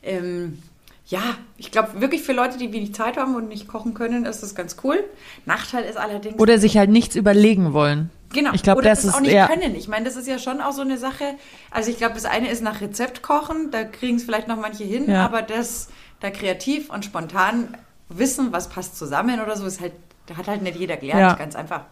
Ähm, 0.03 0.59
ja, 1.07 1.21
ich 1.59 1.71
glaube 1.71 2.01
wirklich 2.01 2.23
für 2.23 2.33
Leute, 2.33 2.57
die 2.57 2.73
wenig 2.73 2.95
Zeit 2.95 3.17
haben 3.19 3.35
und 3.35 3.49
nicht 3.49 3.69
kochen 3.69 3.93
können, 3.95 4.25
ist 4.25 4.43
das 4.43 4.55
ganz 4.55 4.77
cool. 4.85 5.05
Nachteil 5.45 5.85
ist 5.85 5.97
allerdings, 5.99 6.39
Oder 6.39 6.59
sich 6.59 6.79
halt 6.79 6.89
nichts 6.91 7.15
überlegen 7.15 7.73
wollen. 7.75 8.11
Genau. 8.33 8.53
Ich 8.55 8.63
glaube, 8.63 8.79
Oder 8.79 8.91
das 8.91 9.03
das 9.03 9.11
ist 9.11 9.17
auch 9.17 9.21
nicht 9.21 9.33
ja. 9.33 9.47
können. 9.47 9.75
Ich 9.75 9.87
meine, 9.87 10.07
das 10.07 10.17
ist 10.17 10.27
ja 10.27 10.39
schon 10.39 10.61
auch 10.61 10.73
so 10.73 10.81
eine 10.81 10.97
Sache. 10.99 11.25
Also 11.71 11.91
ich 11.91 11.99
glaube, 11.99 12.15
das 12.15 12.25
eine 12.25 12.49
ist 12.51 12.63
nach 12.63 12.81
Rezept 12.81 13.23
kochen, 13.23 13.71
da 13.71 13.85
kriegen 13.85 14.17
es 14.17 14.25
vielleicht 14.25 14.49
noch 14.49 14.57
manche 14.57 14.85
hin, 14.85 15.09
Ja. 15.09 15.25
aber 15.25 15.43
das 15.43 15.89
da 16.21 16.31
kreativ 16.31 16.91
und 16.91 17.05
spontan 17.05 17.77
wissen, 18.09 18.53
was 18.53 18.69
passt 18.71 18.97
zusammen 18.99 19.41
oder 19.41 19.57
so, 19.57 19.67
ist 19.67 19.81
halt, 19.81 19.93
da 20.27 20.37
hat 20.37 20.49
halt 20.49 20.63
nicht 20.63 20.79
jeder 20.79 20.97
gelernt, 20.97 21.21
Ja. 21.21 21.35
ganz 21.35 21.55
einfach. 21.55 21.83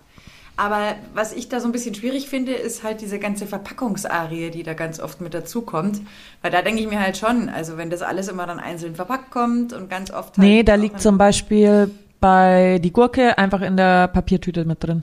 Aber 0.57 0.95
was 1.15 1.33
ich 1.33 1.49
da 1.49 1.61
so 1.61 1.67
ein 1.69 1.73
bisschen 1.73 1.95
schwierig 1.95 2.29
finde, 2.29 2.53
ist 2.53 2.83
halt 2.85 3.01
diese 3.01 3.19
ganze 3.19 3.47
Verpackungsarie, 3.47 4.51
die 4.51 4.62
da 4.62 4.75
ganz 4.75 5.01
oft 5.01 5.21
mit 5.21 5.33
dazukommt. 5.35 6.01
Weil 6.43 6.51
da 6.51 6.61
denke 6.62 6.81
ich 6.83 6.88
mir 6.88 7.01
halt 7.01 7.17
schon, 7.17 7.49
also 7.49 7.79
wenn 7.79 7.88
das 7.91 8.03
alles 8.03 8.29
immer 8.29 8.47
dann 8.47 8.61
einzeln 8.61 8.95
verpackt 8.95 9.31
kommt 9.31 9.73
und 9.73 9.88
ganz 9.88 10.11
oft 10.11 10.37
halt 10.37 10.47
Nee, 10.47 10.62
da 10.62 10.75
liegt 10.75 11.01
zum 11.01 11.17
Beispiel 11.17 11.91
bei 12.21 12.79
die 12.83 12.93
Gurke 12.93 13.38
einfach 13.38 13.62
in 13.62 13.77
der 13.77 14.09
Papiertüte 14.09 14.65
mit 14.65 14.85
drin. 14.85 15.03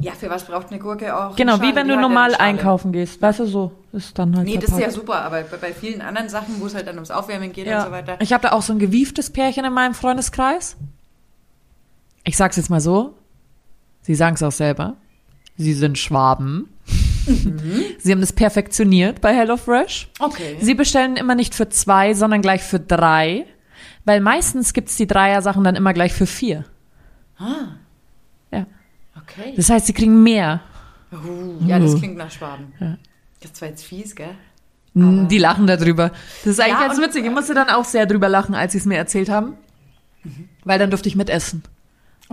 Ja, 0.00 0.12
für 0.12 0.28
was 0.30 0.44
braucht 0.44 0.70
eine 0.70 0.80
Gurke 0.80 1.14
auch? 1.16 1.36
Genau, 1.36 1.52
eine 1.54 1.62
wie 1.62 1.66
Schale? 1.66 1.76
wenn 1.76 1.88
du 1.88 1.96
normal 2.00 2.30
Schale. 2.32 2.40
einkaufen 2.42 2.90
gehst. 2.92 3.22
Weißt 3.22 3.38
du, 3.40 3.46
so 3.46 3.70
ist 3.92 4.18
dann 4.18 4.34
halt 4.36 4.46
Nee, 4.46 4.54
das 4.56 4.64
ist 4.64 4.70
ja 4.70 4.76
verpackt. 4.90 4.94
super, 4.94 5.20
aber 5.22 5.42
bei, 5.60 5.72
vielen 5.72 6.00
anderen 6.00 6.28
Sachen, 6.28 6.60
wo 6.60 6.66
es 6.66 6.74
halt 6.74 6.86
dann 6.88 6.96
ums 6.96 7.10
Aufwärmen 7.10 7.52
geht 7.52 7.66
und 7.66 7.70
Ja. 7.72 7.84
so 7.84 7.90
weiter. 7.92 8.16
Ich 8.20 8.32
habe 8.32 8.42
da 8.42 8.52
auch 8.52 8.62
so 8.62 8.72
ein 8.72 8.78
gewieftes 8.78 9.30
Pärchen 9.30 9.64
in 9.64 9.72
meinem 9.72 9.94
Freundeskreis. 9.94 10.76
Ich 12.24 12.36
sag's 12.36 12.56
jetzt 12.56 12.70
mal 12.70 12.80
so. 12.80 13.14
Sie 14.02 14.14
sagen 14.14 14.34
es 14.34 14.42
auch 14.42 14.52
selber. 14.52 14.96
Sie 15.56 15.74
sind 15.74 15.98
Schwaben. 15.98 16.68
Mhm. 17.26 17.84
Sie 17.98 18.10
haben 18.10 18.20
das 18.20 18.32
perfektioniert 18.32 19.20
bei 19.20 19.32
HelloFresh. 19.34 20.08
Okay. 20.18 20.56
Sie 20.60 20.74
bestellen 20.74 21.16
immer 21.16 21.34
nicht 21.36 21.54
für 21.54 21.68
zwei, 21.68 22.14
sondern 22.14 22.42
gleich 22.42 22.62
für 22.62 22.80
drei. 22.80 23.46
Weil 24.04 24.20
meistens 24.20 24.72
gibt's 24.72 24.96
die 24.96 25.06
Dreier-Sachen 25.06 25.62
dann 25.62 25.76
immer 25.76 25.92
gleich 25.92 26.12
für 26.12 26.26
vier. 26.26 26.64
ah, 27.38 27.76
Ja. 28.50 28.66
okay. 29.16 29.52
Das 29.56 29.70
heißt, 29.70 29.86
sie 29.86 29.92
kriegen 29.92 30.22
mehr. 30.24 30.60
Uh, 31.12 31.64
ja, 31.66 31.78
das 31.78 31.96
klingt 31.96 32.16
nach 32.16 32.30
Schwaben. 32.30 32.72
Ja. 32.80 32.96
Das 33.40 33.60
war 33.60 33.68
jetzt 33.68 33.84
fies, 33.84 34.16
gell? 34.16 34.34
Mm, 34.94 35.28
Die 35.28 35.38
lachen 35.38 35.66
darüber. 35.66 36.08
Das 36.42 36.54
ist 36.54 36.60
eigentlich 36.60 36.80
Ja, 36.80 36.86
ganz 36.88 37.00
witzig. 37.00 37.24
Ich 37.24 37.30
musste 37.30 37.54
dann 37.54 37.68
auch 37.68 37.84
sehr 37.84 38.06
drüber 38.06 38.28
lachen, 38.28 38.54
als 38.54 38.72
sie 38.72 38.78
es 38.78 38.86
mir 38.86 38.96
erzählt 38.96 39.28
haben. 39.28 39.54
Weil 40.64 40.78
dann 40.78 40.90
durfte 40.90 41.08
ich 41.08 41.14
mitessen. 41.16 41.62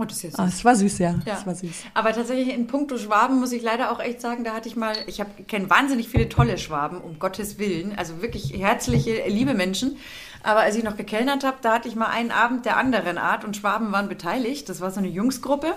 Oh, 0.00 0.04
das 0.04 0.16
ist 0.16 0.22
jetzt 0.22 0.38
Ah, 0.38 0.46
es 0.46 0.64
war 0.64 0.74
süß, 0.74 0.98
ja. 0.98 1.14
Ja. 1.26 1.34
Es 1.38 1.46
war 1.46 1.54
süß. 1.54 1.70
Aber 1.92 2.12
tatsächlich 2.12 2.54
in 2.54 2.66
puncto 2.66 2.96
Schwaben 2.96 3.38
muss 3.38 3.52
ich 3.52 3.62
leider 3.62 3.92
auch 3.92 4.00
echt 4.00 4.20
sagen, 4.20 4.44
da 4.44 4.54
hatte 4.54 4.68
ich 4.68 4.76
mal, 4.76 4.94
ich 5.06 5.22
kenne 5.46 5.68
wahnsinnig 5.68 6.08
viele 6.08 6.28
tolle 6.28 6.56
Schwaben, 6.56 7.00
um 7.00 7.18
Gottes 7.18 7.58
Willen, 7.58 7.92
also 7.98 8.22
wirklich 8.22 8.54
herzliche, 8.58 9.24
liebe 9.28 9.54
Menschen. 9.54 9.96
Aber 10.42 10.60
als 10.60 10.76
ich 10.76 10.84
noch 10.84 10.96
gekellnert 10.96 11.44
habe, 11.44 11.58
da 11.60 11.74
hatte 11.74 11.88
ich 11.88 11.96
mal 11.96 12.06
einen 12.06 12.30
Abend 12.30 12.64
der 12.64 12.78
anderen 12.78 13.18
Art 13.18 13.44
und 13.44 13.56
Schwaben 13.56 13.92
waren 13.92 14.08
beteiligt. 14.08 14.68
Das 14.70 14.80
war 14.80 14.90
so 14.90 14.98
eine 14.98 15.08
Jungsgruppe 15.08 15.74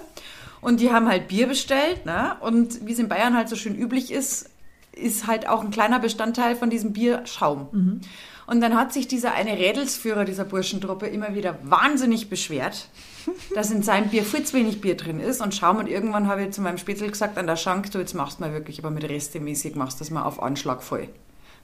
und 0.62 0.80
die 0.80 0.92
haben 0.92 1.10
halt 1.10 1.28
Bier 1.28 1.48
bestellt. 1.48 2.06
Ne? 2.06 2.38
Und 2.40 2.88
wie 2.88 2.94
es 2.94 3.00
in 3.00 3.10
Bayern 3.10 3.36
halt 3.36 3.50
so 3.50 3.58
schön 3.58 3.76
üblich 3.76 4.12
ist, 4.12 4.50
ist 4.94 5.28
halt 5.28 5.50
auch 5.50 5.62
ein 5.62 5.72
kleiner 5.72 6.00
Bestandteil 6.00 6.56
von 6.56 6.70
diesem 6.70 6.94
Bier 6.94 7.24
Schaum. 7.26 8.02
Und 8.46 8.62
dann 8.62 8.76
hat 8.76 8.94
sich 8.94 9.08
dieser 9.08 9.34
eine 9.34 9.58
Rädelsführer 9.58 10.24
dieser 10.24 10.46
Burschentruppe 10.46 11.08
immer 11.08 11.34
wieder 11.36 11.58
wahnsinnig 11.64 12.30
beschwert, 12.30 12.88
dass 13.56 13.72
in 13.72 13.84
seinem 13.84 14.10
Bier 14.10 14.24
viel 14.24 14.44
zu 14.44 14.56
wenig 14.56 14.82
Bier 14.82 14.96
drin 14.96 15.20
ist 15.20 15.42
und 15.42 15.56
Schaum. 15.56 15.78
Und 15.78 15.88
irgendwann 15.88 16.28
habe 16.28 16.44
ich 16.44 16.52
zu 16.52 16.62
meinem 16.62 16.78
Spätzle 16.78 17.10
gesagt 17.10 17.38
an 17.38 17.48
der 17.48 17.56
Schank, 17.56 17.92
du, 17.92 18.00
jetzt 18.00 18.14
machst 18.14 18.40
du 18.40 18.44
mal 18.44 18.54
wirklich, 18.54 18.80
aber 18.80 18.92
mit 18.92 19.04
Restemäßig 19.08 19.76
machst 19.76 20.00
du 20.00 20.04
das 20.04 20.12
mal 20.12 20.24
auf 20.24 20.42
Anschlag 20.42 20.84
voll. 20.84 21.10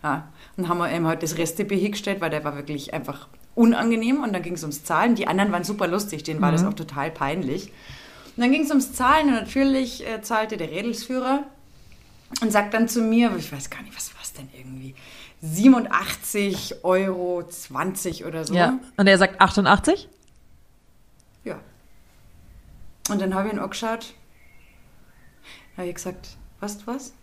Ja. 0.04 0.30
Und 0.58 0.70
haben 0.70 0.78
wir 0.78 0.90
ihm 0.92 1.08
halt 1.08 1.24
das 1.24 1.38
Restebier 1.38 1.78
hingestellt, 1.78 2.22
weil 2.22 2.30
der 2.30 2.44
war 2.44 2.56
wirklich 2.56 2.94
einfach 2.94 3.28
unangenehm 3.56 4.24
und 4.24 4.34
dann 4.34 4.42
ging 4.42 4.54
es 4.54 4.64
ums 4.64 4.84
Zahlen. 4.84 5.16
Die 5.16 5.28
anderen 5.28 5.52
waren 5.52 5.64
super 5.64 5.88
lustig, 5.88 6.24
denen 6.24 6.42
war 6.42 6.52
das 6.52 6.64
auch 6.64 6.74
total 6.74 7.12
peinlich. 7.12 7.72
Und 8.38 8.44
dann 8.44 8.52
ging 8.52 8.64
es 8.64 8.70
ums 8.70 8.94
Zahlen 8.94 9.28
und 9.28 9.34
natürlich 9.34 10.08
äh, 10.08 10.22
zahlte 10.22 10.56
der 10.56 10.72
Rädelsführer 10.72 11.44
und 12.42 12.52
sagt 12.52 12.74
dann 12.74 12.88
zu 12.88 13.02
mir, 13.02 13.36
ich 13.38 13.52
weiß 13.52 13.70
gar 13.70 13.82
nicht, 13.82 13.96
was 13.96 14.14
war 14.16 14.22
es 14.24 14.34
denn 14.34 14.48
irgendwie, 14.58 14.96
87 15.42 16.84
Euro 16.84 17.44
20 17.48 18.26
oder 18.26 18.46
so. 18.46 18.54
Ja. 18.54 18.80
Und 18.98 19.08
er 19.08 19.18
sagt 19.18 19.42
88? 19.42 20.08
Und 23.10 23.22
dann 23.22 23.34
habe 23.34 23.48
ich 23.48 23.54
ihn 23.54 23.60
auch 23.60 23.70
geschaut. 23.70 24.14
Da 25.76 25.82
habe 25.82 25.90
ich 25.90 25.96
gesagt, 25.96 26.38
weißt 26.60 26.82
du 26.82 26.88
was? 26.88 27.14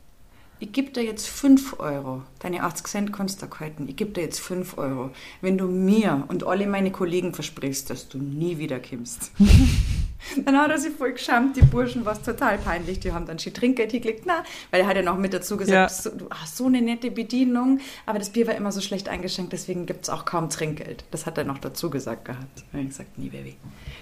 Ich 0.58 0.72
gebe 0.72 0.90
dir 0.90 1.04
jetzt 1.04 1.28
5 1.28 1.80
Euro. 1.80 2.22
Deine 2.38 2.62
80 2.62 2.86
Cent 2.86 3.12
kannst 3.12 3.42
du 3.42 3.46
halten. 3.60 3.88
Ich 3.88 3.96
gebe 3.96 4.12
dir 4.12 4.22
jetzt 4.22 4.40
5 4.40 4.78
Euro. 4.78 5.10
Wenn 5.42 5.58
du 5.58 5.66
mir 5.66 6.24
und 6.28 6.46
alle 6.46 6.66
meine 6.66 6.90
Kollegen 6.90 7.34
versprichst, 7.34 7.90
dass 7.90 8.08
du 8.08 8.18
nie 8.18 8.56
wieder 8.56 8.80
kommst. 8.80 9.32
dann 10.44 10.56
hat 10.56 10.70
er 10.70 10.78
sich 10.78 10.92
voll 10.94 11.12
geschämt, 11.12 11.56
die 11.56 11.62
Burschen, 11.62 12.04
war 12.04 12.20
total 12.22 12.58
peinlich. 12.58 13.00
Die 13.00 13.12
haben 13.12 13.26
dann 13.26 13.38
schon 13.38 13.52
Trinkgeld 13.54 13.92
geklickt. 13.92 14.24
Na, 14.26 14.44
weil 14.70 14.80
er 14.80 14.86
hat 14.86 14.96
ja 14.96 15.02
noch 15.02 15.16
mit 15.18 15.32
dazu 15.34 15.56
gesagt, 15.56 15.72
Ja. 15.72 15.88
so, 15.88 16.10
du 16.10 16.28
hast 16.30 16.56
so 16.56 16.66
eine 16.66 16.80
nette 16.82 17.10
Bedienung, 17.10 17.80
aber 18.06 18.18
das 18.18 18.30
Bier 18.30 18.46
war 18.46 18.54
immer 18.54 18.72
so 18.72 18.80
schlecht 18.80 19.08
eingeschenkt, 19.08 19.52
deswegen 19.52 19.86
gibt 19.86 20.04
es 20.04 20.10
auch 20.10 20.24
kaum 20.24 20.48
Trinkgeld. 20.50 21.04
Das 21.10 21.26
hat 21.26 21.38
er 21.38 21.44
noch 21.44 21.58
dazu 21.58 21.90
gesagt 21.90 22.24
gehabt. 22.24 22.64
Und 22.72 22.80
ich 22.80 22.88
gesagt, 22.88 23.18
nie, 23.18 23.28
Baby. 23.28 23.56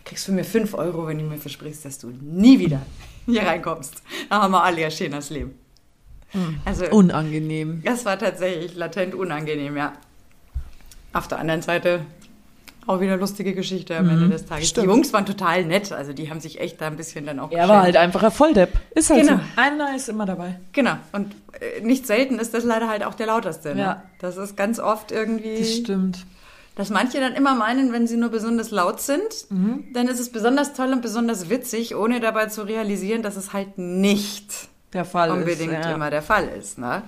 Kriegst 0.05 0.27
von 0.27 0.35
mir 0.35 0.44
5 0.44 0.74
Euro, 0.74 1.07
wenn 1.07 1.18
du 1.18 1.24
mir 1.24 1.38
versprichst, 1.38 1.85
dass 1.85 1.98
du 1.98 2.09
nie 2.20 2.59
wieder 2.59 2.83
hier 3.27 3.42
reinkommst. 3.42 3.94
Da 4.31 4.42
haben 4.42 4.53
wir 4.53 4.62
alle 4.62 4.85
ein 4.85 4.90
schönes 4.90 5.31
Leben. 5.31 5.59
Also, 6.64 6.87
Unangenehm. 6.90 7.81
das 7.85 8.05
war 8.05 8.18
tatsächlich 8.18 8.74
latent 8.74 9.14
unangenehm, 9.14 9.77
ja. 9.77 9.92
Auf 11.12 11.29
der 11.29 11.38
anderen 11.38 11.62
Seite 11.62 12.05
auch 12.87 13.01
wieder 13.01 13.16
lustige 13.16 13.55
Geschichte 13.55 13.97
am 13.97 14.09
Ende 14.09 14.29
des 14.29 14.47
Tages. 14.47 14.64
Mhm. 14.64 14.68
stimmt. 14.68 14.87
Die 14.87 14.90
Jungs 14.90 15.12
waren 15.12 15.27
total 15.27 15.64
nett, 15.64 15.92
also 15.92 16.12
die 16.12 16.31
haben 16.31 16.40
sich 16.40 16.61
echt 16.61 16.81
da 16.81 16.87
ein 16.87 16.97
bisschen 16.97 17.27
dann 17.27 17.38
auch 17.40 17.51
Er 17.51 17.68
war 17.68 17.83
halt 17.83 17.94
geschämt. 17.94 18.05
einfach 18.05 18.23
ein 18.23 18.31
Volldepp. 18.31 18.73
Ist 18.94 19.11
halt 19.11 19.27
Genau. 19.27 19.37
so. 19.38 19.42
Einer 19.57 19.97
ist 19.97 20.09
immer 20.09 20.27
dabei. 20.27 20.59
Genau. 20.73 20.94
Und 21.12 21.35
äh, 21.61 21.81
nicht 21.83 22.07
selten 22.07 22.38
ist 22.38 22.55
das 22.55 22.64
leider 22.64 22.88
halt 22.88 23.05
auch 23.05 23.14
der 23.14 23.27
lauteste. 23.27 23.75
Ne? 23.75 23.81
Ja. 23.81 24.03
Das 24.20 24.37
ist 24.37 24.57
ganz 24.57 24.79
oft 24.81 25.12
irgendwie, 25.12 25.59
Das 25.59 25.75
stimmt. 25.75 26.27
dass 26.77 26.90
manche 26.90 27.20
dann 27.20 27.35
immer 27.35 27.55
meinen, 27.55 27.92
wenn 27.92 28.07
sie 28.07 28.16
nur 28.16 28.31
besonders 28.31 28.70
laut 28.70 29.01
sind, 29.01 29.23
Mhm. 29.51 29.85
dann 29.94 30.09
ist 30.09 30.20
es 30.20 30.31
besonders 30.31 30.73
toll 30.75 30.92
und 30.92 31.03
besonders 31.03 31.49
witzig, 31.51 31.94
ohne 31.94 32.20
dabei 32.20 32.47
zu 32.47 32.62
realisieren, 32.62 33.23
dass 33.23 33.37
es 33.37 33.53
halt 33.53 33.79
nicht 33.79 34.68
Der 34.92 35.05
Fall 35.05 35.31
unbedingt 35.31 35.73
ist. 35.73 35.85
Ja. 35.87 35.92
immer 35.94 36.11
der 36.11 36.23
Fall 36.23 36.49
ist. 36.49 36.79
Ne? 36.79 37.03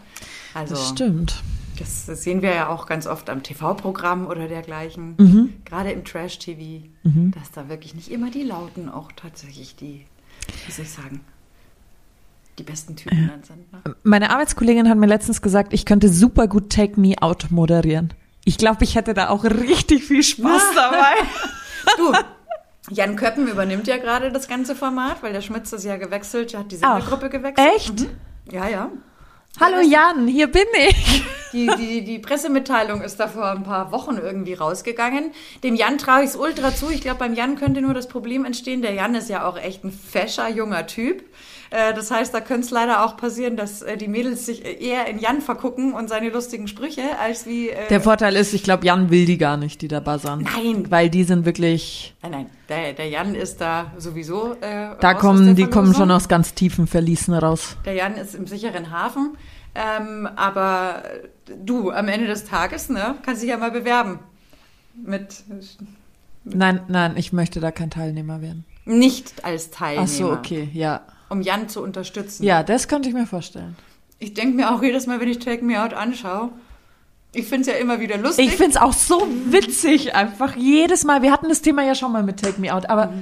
Also 0.54 0.74
Das 0.74 0.88
stimmt. 0.88 1.42
Das, 1.78 2.06
das 2.06 2.22
sehen 2.22 2.42
wir 2.42 2.54
ja 2.54 2.68
auch 2.68 2.86
ganz 2.86 3.06
oft 3.06 3.28
am 3.30 3.42
TV-Programm 3.42 4.26
oder 4.26 4.48
dergleichen. 4.48 5.14
Mhm. 5.18 5.54
Gerade 5.64 5.92
im 5.92 6.04
Trash-TV, 6.04 6.86
dass 7.32 7.50
da 7.52 7.68
wirklich 7.68 7.94
nicht 7.94 8.10
immer 8.10 8.30
die 8.30 8.42
Lauten 8.42 8.88
auch 8.88 9.12
tatsächlich 9.12 9.76
die, 9.76 10.06
wie 10.66 10.72
soll 10.72 10.84
ich 10.84 10.90
sagen, 10.90 11.20
die 12.58 12.62
besten 12.62 12.96
Typen 12.96 13.28
dann 13.28 13.42
sind. 13.42 13.72
Ne? 13.72 13.96
Meine 14.02 14.30
Arbeitskollegin 14.30 14.88
hat 14.88 14.96
mir 14.96 15.06
letztens 15.06 15.42
gesagt, 15.42 15.72
ich 15.72 15.84
könnte 15.84 16.08
super 16.08 16.48
gut 16.48 16.70
Take 16.70 16.98
Me 16.98 17.14
Out 17.20 17.50
moderieren. 17.50 18.14
Ich 18.44 18.58
glaube, 18.58 18.84
ich 18.84 18.94
hätte 18.94 19.12
da 19.12 19.28
auch 19.28 19.44
richtig 19.44 20.04
viel 20.04 20.22
Spaß 20.22 20.62
dabei. 20.74 21.14
Du, 21.96 22.12
Jan 22.94 23.16
Köppen 23.16 23.48
übernimmt 23.48 23.86
ja 23.86 23.98
gerade 23.98 24.30
das 24.30 24.48
ganze 24.48 24.76
Format, 24.76 25.22
weil 25.22 25.32
der 25.32 25.40
Schmitz 25.40 25.72
ist 25.72 25.84
ja 25.84 25.96
gewechselt, 25.96 26.56
hat 26.56 26.70
die 26.70 26.76
Sendergruppe 26.76 27.28
gewechselt. 27.28 27.68
Echt? 27.76 28.00
Mhm. 28.00 28.10
Ja, 28.52 28.68
ja. 28.68 28.90
Hallo 29.58 29.80
Jan, 29.80 30.28
hier 30.28 30.48
bin 30.48 30.66
ich. 30.86 31.24
Die, 31.54 31.66
die, 31.78 32.04
die 32.04 32.18
Pressemitteilung 32.18 33.00
ist 33.00 33.18
da 33.18 33.26
vor 33.26 33.50
ein 33.50 33.62
paar 33.62 33.90
Wochen 33.90 34.18
irgendwie 34.18 34.52
rausgegangen. 34.52 35.32
Dem 35.62 35.74
Jan 35.76 35.96
traue 35.96 36.24
ich 36.24 36.30
es 36.30 36.36
ultra 36.36 36.74
zu. 36.74 36.90
Ich 36.90 37.00
glaube, 37.00 37.20
beim 37.20 37.32
Jan 37.32 37.56
könnte 37.56 37.80
nur 37.80 37.94
das 37.94 38.06
Problem 38.06 38.44
entstehen. 38.44 38.82
Der 38.82 38.92
Jan 38.92 39.14
ist 39.14 39.30
ja 39.30 39.48
auch 39.48 39.56
echt 39.56 39.82
ein 39.82 39.92
fescher, 39.92 40.50
junger 40.50 40.86
Typ. 40.86 41.24
Äh, 41.76 41.92
Das 41.94 42.10
heißt, 42.10 42.32
da 42.32 42.40
könnte 42.40 42.64
es 42.66 42.70
leider 42.70 43.04
auch 43.04 43.16
passieren, 43.16 43.56
dass 43.56 43.82
äh, 43.82 43.96
die 43.96 44.08
Mädels 44.08 44.46
sich 44.46 44.64
eher 44.64 45.06
in 45.08 45.18
Jan 45.18 45.40
vergucken 45.42 45.92
und 45.92 46.08
seine 46.08 46.30
lustigen 46.30 46.68
Sprüche, 46.68 47.02
als 47.20 47.44
wie... 47.46 47.68
äh, 47.68 47.88
Der 47.88 48.00
Vorteil 48.00 48.34
ist, 48.36 48.54
ich 48.54 48.62
glaube, 48.62 48.86
Jan 48.86 49.10
will 49.10 49.26
die 49.26 49.36
gar 49.38 49.56
nicht, 49.56 49.82
die 49.82 49.88
da 49.88 50.00
buzzern. 50.00 50.40
Nein. 50.56 50.90
Weil 50.90 51.10
die 51.10 51.24
sind 51.24 51.44
wirklich, 51.44 52.14
Nein, 52.22 52.30
nein, 52.32 52.46
der, 52.68 52.92
der 52.94 53.08
Jan 53.08 53.34
ist 53.34 53.60
da 53.60 53.92
sowieso... 53.98 54.54
Äh, 54.60 54.96
da 55.00 55.14
kommen, 55.14 55.54
die 55.54 55.66
kommen 55.66 55.94
schon 55.94 56.10
aus 56.10 56.28
ganz 56.28 56.54
tiefen 56.54 56.86
Verließen 56.86 57.34
raus. 57.34 57.76
Der 57.84 57.92
Jan 57.94 58.14
ist 58.16 58.34
im 58.34 58.46
sicheren 58.46 58.90
Hafen. 58.90 59.36
Ähm, 59.74 60.26
aber 60.36 61.02
du, 61.64 61.90
am 61.90 62.08
Ende 62.08 62.26
des 62.26 62.44
Tages, 62.46 62.88
ne, 62.88 63.16
kannst 63.22 63.42
dich 63.42 63.50
ja 63.50 63.58
mal 63.58 63.70
bewerben. 63.70 64.20
Mit 64.94 65.44
Nein, 66.44 66.80
nein, 66.88 67.14
ich 67.16 67.32
möchte 67.34 67.60
da 67.60 67.70
kein 67.70 67.90
Teilnehmer 67.90 68.40
werden. 68.40 68.64
nicht 68.86 69.44
als 69.44 69.70
Teilnehmer. 69.70 70.04
Ach 70.04 70.08
so, 70.08 70.32
okay, 70.32 70.70
ja. 70.72 71.02
Um 71.28 71.42
Jan 71.42 71.68
zu 71.68 71.82
unterstützen. 71.82 72.44
Ja, 72.44 72.62
das 72.62 72.88
könnte 72.88 73.08
ich 73.08 73.14
mir 73.14 73.26
vorstellen. 73.26 73.76
Ich 74.18 74.32
denke 74.34 74.56
mir 74.56 74.70
auch 74.72 74.82
jedes 74.82 75.06
Mal, 75.06 75.20
wenn 75.20 75.28
ich 75.28 75.40
Take 75.40 75.64
Me 75.64 75.82
Out 75.82 75.92
anschaue, 75.92 76.50
ich 77.32 77.46
finde 77.46 77.62
es 77.62 77.66
ja 77.76 77.82
immer 77.82 78.00
wieder 78.00 78.16
lustig. 78.16 78.46
Ich 78.46 78.56
finde 78.56 78.70
es 78.70 78.76
auch 78.78 78.94
so 78.94 79.26
witzig, 79.46 80.14
einfach 80.14 80.56
jedes 80.56 81.04
Mal. 81.04 81.20
Wir 81.22 81.32
hatten 81.32 81.48
das 81.50 81.60
Thema 81.60 81.82
ja 81.82 81.94
schon 81.94 82.12
mal 82.12 82.22
mit 82.22 82.40
Take 82.40 82.58
Me 82.60 82.72
Out, 82.72 82.88
aber 82.88 83.12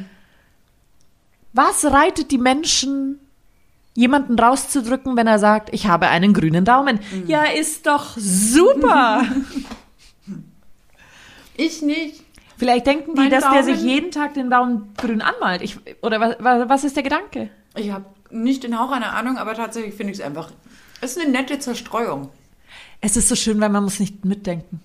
was 1.53 1.85
reitet 1.87 2.31
die 2.31 2.39
Menschen, 2.39 3.19
jemanden 3.95 4.39
rauszudrücken, 4.39 5.17
wenn 5.17 5.27
er 5.27 5.39
sagt, 5.39 5.73
ich 5.73 5.87
habe 5.87 6.09
einen 6.09 6.33
grünen 6.33 6.65
Daumen? 6.65 7.01
Ja, 7.27 7.45
ist 7.45 7.87
doch 7.87 8.17
super. 8.17 9.23
ich 11.57 11.83
nicht. 11.83 12.23
Vielleicht 12.57 12.87
denken 12.87 13.15
die, 13.15 13.23
Mein 13.23 13.31
dass 13.31 13.49
der 13.51 13.65
sich 13.65 13.77
Daumen- 13.79 13.89
jeden 13.89 14.11
Tag 14.11 14.35
den 14.35 14.51
Daumen 14.51 14.93
grün 14.97 15.23
anmalt. 15.23 15.63
Ich, 15.63 15.77
oder 16.03 16.21
was, 16.21 16.37
was 16.69 16.85
ist 16.85 16.97
der 16.97 17.03
Gedanke? 17.03 17.51
Ich 17.77 17.91
habe 17.91 18.05
nicht 18.31 18.63
den 18.63 18.79
Hauch 18.79 18.91
einer 18.91 19.15
Ahnung, 19.15 19.37
aber 19.37 19.55
tatsächlich 19.55 19.95
finde 19.95 20.13
ich 20.13 20.19
es 20.19 20.25
einfach. 20.25 20.51
Es 21.01 21.17
ist 21.17 21.23
eine 21.23 21.31
nette 21.31 21.59
Zerstreuung. 21.59 22.31
Es 23.01 23.17
ist 23.17 23.29
so 23.29 23.35
schön, 23.37 23.61
weil 23.61 23.69
man 23.69 23.85
muss 23.85 24.01
nicht 24.01 24.25
mitdenken. 24.25 24.81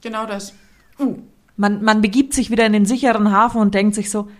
Genau 0.00 0.26
das. 0.26 0.54
Uh, 0.98 1.18
Man, 1.56 1.82
man 1.82 2.00
begibt 2.02 2.34
sich 2.34 2.50
wieder 2.50 2.66
in 2.66 2.72
den 2.72 2.86
sicheren 2.86 3.32
Hafen 3.32 3.60
und 3.60 3.74
denkt 3.74 3.94
sich 3.94 4.10
so, 4.10 4.30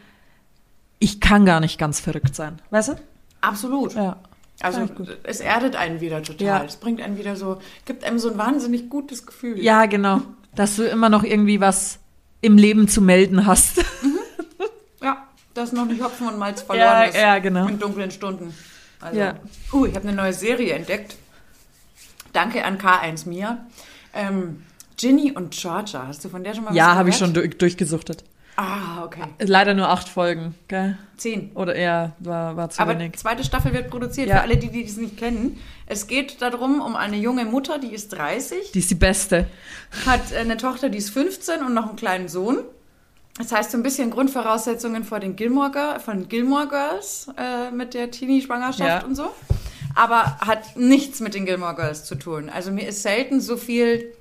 ich 0.99 1.21
kann 1.21 1.45
gar 1.45 1.61
nicht 1.61 1.79
ganz 1.79 1.99
verrückt 1.99 2.35
sein. 2.35 2.61
Weißt 2.71 2.89
du? 2.91 2.93
absolut. 3.41 3.95
Ja. 3.95 4.19
Also 4.61 4.89
es 5.25 5.41
erdet 5.41 5.75
einen 5.75 6.01
wieder 6.01 6.23
total. 6.23 6.47
Ja. 6.47 6.65
Es 6.65 6.77
bringt 6.77 7.01
einen 7.01 7.19
wieder 7.19 7.35
so, 7.35 7.59
gibt 7.85 8.05
einem 8.05 8.21
so 8.21 8.31
ein 8.31 8.39
wahnsinnig 8.39 8.89
gutes 8.89 9.27
Gefühl. 9.27 9.59
Ja, 9.61 9.87
genau. 9.87 10.23
Dass 10.55 10.77
du 10.77 10.85
immer 10.85 11.09
noch 11.09 11.25
irgendwie 11.25 11.61
was 11.61 11.99
im 12.41 12.57
Leben 12.57 12.87
zu 12.87 13.01
melden 13.01 13.47
hast. 13.47 13.85
Dass 15.55 15.73
noch 15.73 15.85
nicht 15.87 16.03
Hopfen 16.03 16.29
und 16.29 16.38
Malz 16.38 16.62
verloren 16.62 16.87
Ja, 16.87 17.03
ist. 17.05 17.17
ja, 17.17 17.38
genau. 17.38 17.67
In 17.67 17.79
dunklen 17.79 18.11
Stunden. 18.11 18.55
Also, 19.01 19.19
Ja. 19.19 19.35
uh, 19.73 19.85
ich 19.87 19.95
habe 19.95 20.07
eine 20.09 20.17
neue 20.17 20.33
Serie 20.33 20.75
entdeckt. 20.75 21.17
Danke 22.33 22.65
an 22.65 22.79
K1 22.79 23.29
Mia. 23.29 23.67
Ähm, 24.15 24.62
Ginny 24.97 25.33
und 25.33 25.51
Georgia. 25.55 26.07
Hast 26.07 26.25
du 26.25 26.29
von 26.29 26.45
der 26.45 26.55
schon 26.55 26.65
mal 26.65 26.71
was 26.71 26.77
Ja, 26.77 26.95
habe 26.95 27.11
ich 27.11 27.17
schon 27.17 27.35
durch, 27.35 27.57
durchgesuchtet. 27.59 28.25
Ah, 28.57 29.03
okay. 29.05 29.23
Leider 29.41 29.73
nur 29.73 29.88
acht 29.88 30.09
Folgen, 30.09 30.55
gell? 30.69 30.99
Zehn. 31.17 31.51
Oder 31.55 31.75
eher 31.75 32.12
war, 32.19 32.55
war 32.57 32.69
zu 32.69 32.81
Aber 32.83 32.99
wenig. 32.99 33.17
zweite 33.17 33.45
Staffel 33.45 33.73
wird 33.73 33.88
produziert, 33.91 34.29
Ja. 34.29 34.37
für 34.37 34.43
alle, 34.43 34.59
die, 34.59 34.69
die 34.71 34.85
es 34.85 34.99
nicht 34.99 35.17
kennen. 35.17 35.59
Es 35.87 36.07
geht 36.07 36.43
darum, 36.43 36.81
um 36.83 36.95
eine 36.95 37.17
junge 37.17 37.47
Mutter, 37.47 37.79
die 37.79 37.93
ist 37.93 38.11
30, 38.11 38.73
Die 38.73 38.79
ist 38.81 38.91
die 38.91 38.95
beste. 38.95 39.47
hat 40.07 40.35
eine 40.35 40.59
Tochter, 40.59 40.91
die 40.91 40.99
ist 40.99 41.11
15 41.11 41.62
und 41.62 41.73
noch 41.73 41.88
einen 41.88 41.97
kleinen 41.97 42.29
Sohn. 42.29 42.59
Das 43.38 43.51
heißt, 43.51 43.71
so 43.71 43.79
ein 43.79 43.83
bisschen 43.83 44.11
Grundvoraussetzungen 44.11 45.05
vor 45.05 45.18
den 45.21 45.37
Gilmore, 45.37 45.71
Girl, 45.71 46.01
von 46.01 46.29
Gilmore 46.29 46.68
Girls 46.68 47.29
äh, 47.38 47.71
mit 47.71 47.95
der 47.95 48.11
Teenie-Schwangerschaft 48.11 49.03
Ja. 49.03 49.05
und 49.05 49.14
so. 49.14 49.31
Aber 49.95 50.38
hat 50.40 50.77
nichts 50.77 51.21
mit 51.21 51.35
den 51.35 51.47
Gilmore 51.47 51.75
Girls 51.75 52.05
zu 52.05 52.14
tun. 52.14 52.51
Also 52.51 52.71
mir 52.71 52.87
ist 52.88 53.03
selten 53.03 53.40
so 53.40 53.57
viel 53.57 54.12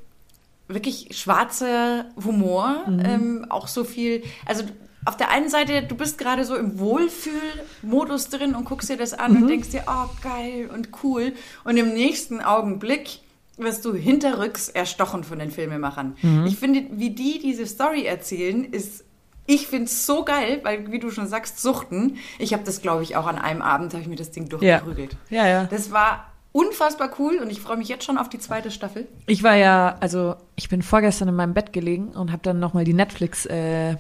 wirklich 0.68 1.10
schwarzer 1.18 2.06
Humor, 2.24 2.84
ähm, 2.88 3.46
auch 3.50 3.68
so 3.68 3.84
viel. 3.84 4.24
Also 4.46 4.64
auf 5.06 5.18
der 5.18 5.30
einen 5.30 5.50
Seite, 5.50 5.84
du 5.84 5.96
bist 5.96 6.18
gerade 6.18 6.46
so 6.46 6.56
im 6.56 6.80
Wohlfühlmodus 6.80 8.30
drin 8.30 8.56
und 8.56 8.66
guckst 8.66 8.90
dir 8.90 8.98
das 8.98 9.14
an 9.14 9.36
und 9.36 9.48
denkst 9.48 9.70
dir, 9.70 9.84
oh 9.88 10.10
geil 10.24 10.70
und 10.74 10.90
cool. 11.04 11.34
Und 11.64 11.76
im 11.78 11.94
nächsten 11.94 12.42
Augenblick 12.42 13.20
wirst 13.58 13.86
du 13.86 13.94
hinterrücks 13.94 14.70
erstochen 14.70 15.24
von 15.24 15.40
den 15.40 15.52
Filmemachern. 15.52 16.16
Ich 16.46 16.58
finde, 16.58 16.86
wie 16.92 17.12
die 17.12 17.40
diese 17.40 17.66
Story 17.68 18.06
erzählen, 18.06 18.64
ist 18.66 19.04
ich 19.48 19.68
finde 19.68 19.86
es 19.86 20.06
so 20.06 20.24
geil, 20.24 20.60
weil, 20.64 20.92
wie 20.92 21.00
du 21.00 21.10
schon 21.12 21.28
sagst, 21.28 21.60
Suchten. 21.62 22.18
Ich 22.40 22.54
habe 22.54 22.64
das, 22.64 22.82
glaube 22.82 23.04
ich, 23.04 23.16
auch 23.18 23.26
an 23.28 23.38
einem 23.38 23.62
Abend, 23.62 23.92
habe 23.94 24.02
ich 24.04 24.08
mir 24.08 24.16
das 24.16 24.32
Ding 24.32 24.44
Ja. 24.44 24.50
durchgeprügelt. 24.80 25.18
Ja, 25.30 25.48
ja. 25.48 25.66
Das 25.66 25.92
war 25.92 26.32
unfassbar 26.54 27.10
cool 27.20 27.38
und 27.42 27.50
ich 27.50 27.60
freue 27.60 27.76
mich 27.78 27.88
jetzt 27.90 28.06
schon 28.06 28.18
auf 28.18 28.30
die 28.30 28.40
zweite 28.40 28.72
Staffel. 28.72 29.08
Ich 29.26 29.42
war 29.44 29.56
ja, 29.56 29.98
also 30.00 30.36
ich 30.56 30.70
bin 30.70 30.82
vorgestern 30.84 31.28
in 31.28 31.36
meinem 31.36 31.54
Bett 31.54 31.74
gelegen 31.74 32.10
und 32.10 32.32
habe 32.32 32.44
dann 32.44 32.60
nochmal 32.60 32.84
die 32.86 32.94
Netflix-Liste 32.94 33.98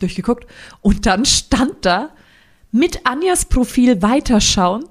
durchgeguckt 0.00 0.46
und 0.82 1.06
dann 1.06 1.24
stand 1.24 1.84
da 1.86 2.10
mit 2.72 3.06
Anjas 3.06 3.44
Profil 3.46 4.00
weiterschauen 4.02 4.84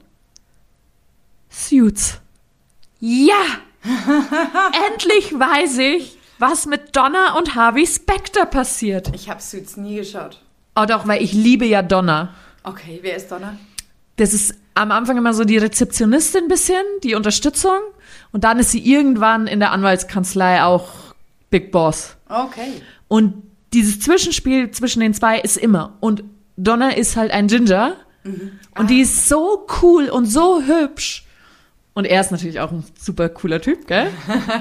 Suits. 1.50 2.20
Ja! 3.00 3.42
Endlich 4.92 5.34
weiß 5.38 5.78
ich, 5.78 6.18
was 6.38 6.66
mit 6.66 6.96
Donna 6.96 7.38
und 7.38 7.56
Harvey 7.56 7.88
Specter 7.88 8.46
passiert. 8.46 9.12
Ich 9.16 9.30
habe 9.30 9.42
Suits 9.42 9.78
nie 9.78 9.96
geschaut. 9.96 10.42
Oh 10.76 10.86
doch, 10.86 11.08
weil 11.08 11.24
ich 11.24 11.34
liebe 11.34 11.66
ja 11.66 11.82
Donna. 11.82 12.34
Okay, 12.64 13.00
wer 13.02 13.16
ist 13.16 13.32
Donna? 13.32 13.58
Das 14.18 14.34
ist 14.34 14.54
am 14.76 14.92
Anfang 14.92 15.18
immer 15.18 15.34
so 15.34 15.46
die 15.46 15.58
Rezeptionistin 15.58 16.44
ein 16.44 16.48
bisschen, 16.50 16.84
die 17.04 17.16
Unterstützung. 17.16 17.80
Und 18.32 18.44
dann 18.44 18.60
ist 18.60 18.72
sie 18.72 18.80
irgendwann 18.80 19.48
in 19.48 19.60
der 19.60 19.72
Anwaltskanzlei 19.72 20.64
auch 20.64 20.90
Big 21.50 21.72
Boss. 21.72 22.16
Okay. 22.28 22.82
Und 23.08 23.44
dieses 23.74 24.00
Zwischenspiel 24.00 24.72
zwischen 24.72 25.00
den 25.00 25.14
zwei 25.14 25.40
ist 25.40 25.58
immer. 25.58 25.98
Und 26.00 26.24
Donna 26.58 26.90
ist 26.90 27.16
halt 27.16 27.32
ein 27.32 27.48
Ginger. 27.48 27.96
Und 28.78 28.90
die 28.90 29.02
ist 29.02 29.28
so 29.28 29.66
cool 29.82 30.10
und 30.10 30.26
so 30.26 30.62
hübsch. 30.62 31.26
Und 31.96 32.06
er 32.06 32.22
ist 32.22 32.32
natürlich 32.32 32.60
auch 32.62 32.72
ein 32.72 32.86
super 32.98 33.28
cooler 33.30 33.60
Typ, 33.60 33.88
gell? 33.88 34.10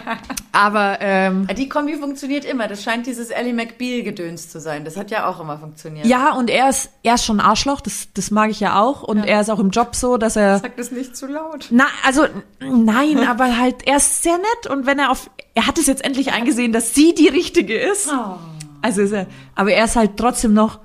Aber 0.52 0.98
ähm, 1.00 1.46
Die 1.56 1.68
Kombi 1.68 1.94
funktioniert 1.94 2.44
immer. 2.44 2.66
Das 2.66 2.82
scheint 2.82 3.06
dieses 3.06 3.30
Ellie 3.30 3.52
McBeal-Gedöns 3.52 4.48
zu 4.48 4.60
sein. 4.60 4.84
Das 4.84 4.96
hat 4.96 5.10
ja 5.10 5.28
auch 5.28 5.38
immer 5.38 5.58
funktioniert. 5.58 6.06
ja, 6.06 6.32
und 6.32 6.50
er 6.50 6.70
ist, 6.70 6.90
er 7.02 7.14
ist 7.14 7.24
schon 7.24 7.38
ein 7.38 7.46
Arschloch, 7.46 7.80
das, 7.80 8.08
das 8.14 8.30
mag 8.30 8.50
ich 8.50 8.58
ja 8.60 8.80
auch. 8.80 9.02
Und 9.02 9.18
er 9.18 9.40
ist 9.40 9.50
auch 9.50 9.60
im 9.60 9.70
Job 9.70 9.94
so, 9.94 10.16
dass 10.16 10.34
er. 10.36 10.58
Sag 10.58 10.76
das 10.76 10.90
nicht 10.90 11.16
zu 11.16 11.26
laut. 11.26 11.68
Na, 11.70 11.86
also 12.04 12.26
nein, 12.60 13.18
aber 13.28 13.58
halt, 13.58 13.86
er 13.86 13.98
ist 13.98 14.22
sehr 14.22 14.38
nett 14.38 14.70
und 14.70 14.86
wenn 14.86 14.98
er 14.98 15.10
auf, 15.10 15.30
er 15.54 15.66
hat 15.66 15.78
es 15.78 15.86
jetzt 15.86 16.04
endlich 16.04 16.32
eingesehen, 16.32 16.72
dass 16.72 16.94
sie 16.94 17.14
die 17.14 17.28
richtige 17.28 17.78
ist. 17.78 18.10
Oh. 18.10 18.36
Also 18.82 19.02
ist 19.02 19.12
er, 19.12 19.26
aber 19.54 19.72
er 19.72 19.84
ist 19.84 19.96
halt 19.96 20.16
trotzdem 20.16 20.54
noch, 20.54 20.80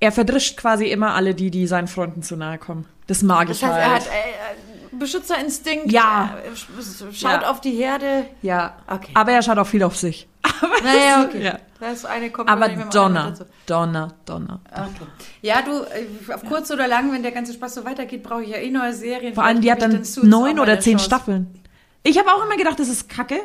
er 0.00 0.12
verdrischt 0.12 0.56
quasi 0.58 0.86
immer 0.86 1.14
alle 1.14 1.34
die, 1.34 1.50
die 1.50 1.66
seinen 1.66 1.88
Freunden 1.88 2.22
zu 2.22 2.36
nahe 2.36 2.58
kommen. 2.58 2.86
Das 3.06 3.22
mag 3.22 3.48
Das 3.48 3.58
ich 3.58 3.64
heißt, 3.64 3.74
halt. 3.74 3.84
er 3.84 3.94
hat 3.94 4.06
äh, 4.06 4.96
Beschützerinstinkt. 4.96 5.92
Ja. 5.92 6.36
äh, 6.44 6.50
sch- 6.50 7.12
Schaut 7.12 7.42
Ja. 7.42 7.50
auf 7.50 7.60
die 7.60 7.72
Herde. 7.72 8.24
ja, 8.42 8.76
Okay. 8.88 9.12
aber 9.14 9.32
er 9.32 9.42
schaut 9.42 9.58
auch 9.58 9.66
viel 9.66 9.82
auf 9.82 9.96
sich. 9.96 10.26
Aber, 10.62 10.80
Naja, 10.82 11.24
okay. 11.24 11.42
ja. 11.44 11.58
Das 11.80 11.98
ist 11.98 12.06
eine 12.06 12.30
Kombi. 12.30 12.50
aber 12.50 12.68
Donner. 12.68 13.34
Donner, 13.66 14.14
Donner. 14.24 14.60
Okay. 14.72 15.06
Ja, 15.42 15.60
du, 15.60 15.82
äh, 15.82 16.32
auf 16.32 16.42
kurz 16.46 16.70
oder 16.70 16.88
lang, 16.88 17.12
wenn 17.12 17.22
der 17.22 17.32
ganze 17.32 17.52
Spaß 17.52 17.74
so 17.74 17.84
weitergeht, 17.84 18.22
brauche 18.22 18.42
ich 18.42 18.48
ja 18.50 18.56
eh 18.56 18.70
neue 18.70 18.94
Serien. 18.94 19.34
Vor 19.34 19.44
allem, 19.44 19.60
die 19.60 19.70
hat 19.70 19.82
dann 19.82 20.02
neun 20.22 20.58
oder 20.58 20.80
zehn 20.80 20.92
Chance. 20.96 21.04
Staffeln. 21.04 21.60
Ich 22.04 22.18
habe 22.18 22.30
auch 22.32 22.42
immer 22.46 22.56
gedacht, 22.56 22.78
das 22.80 22.88
ist 22.88 23.10
kacke. 23.10 23.38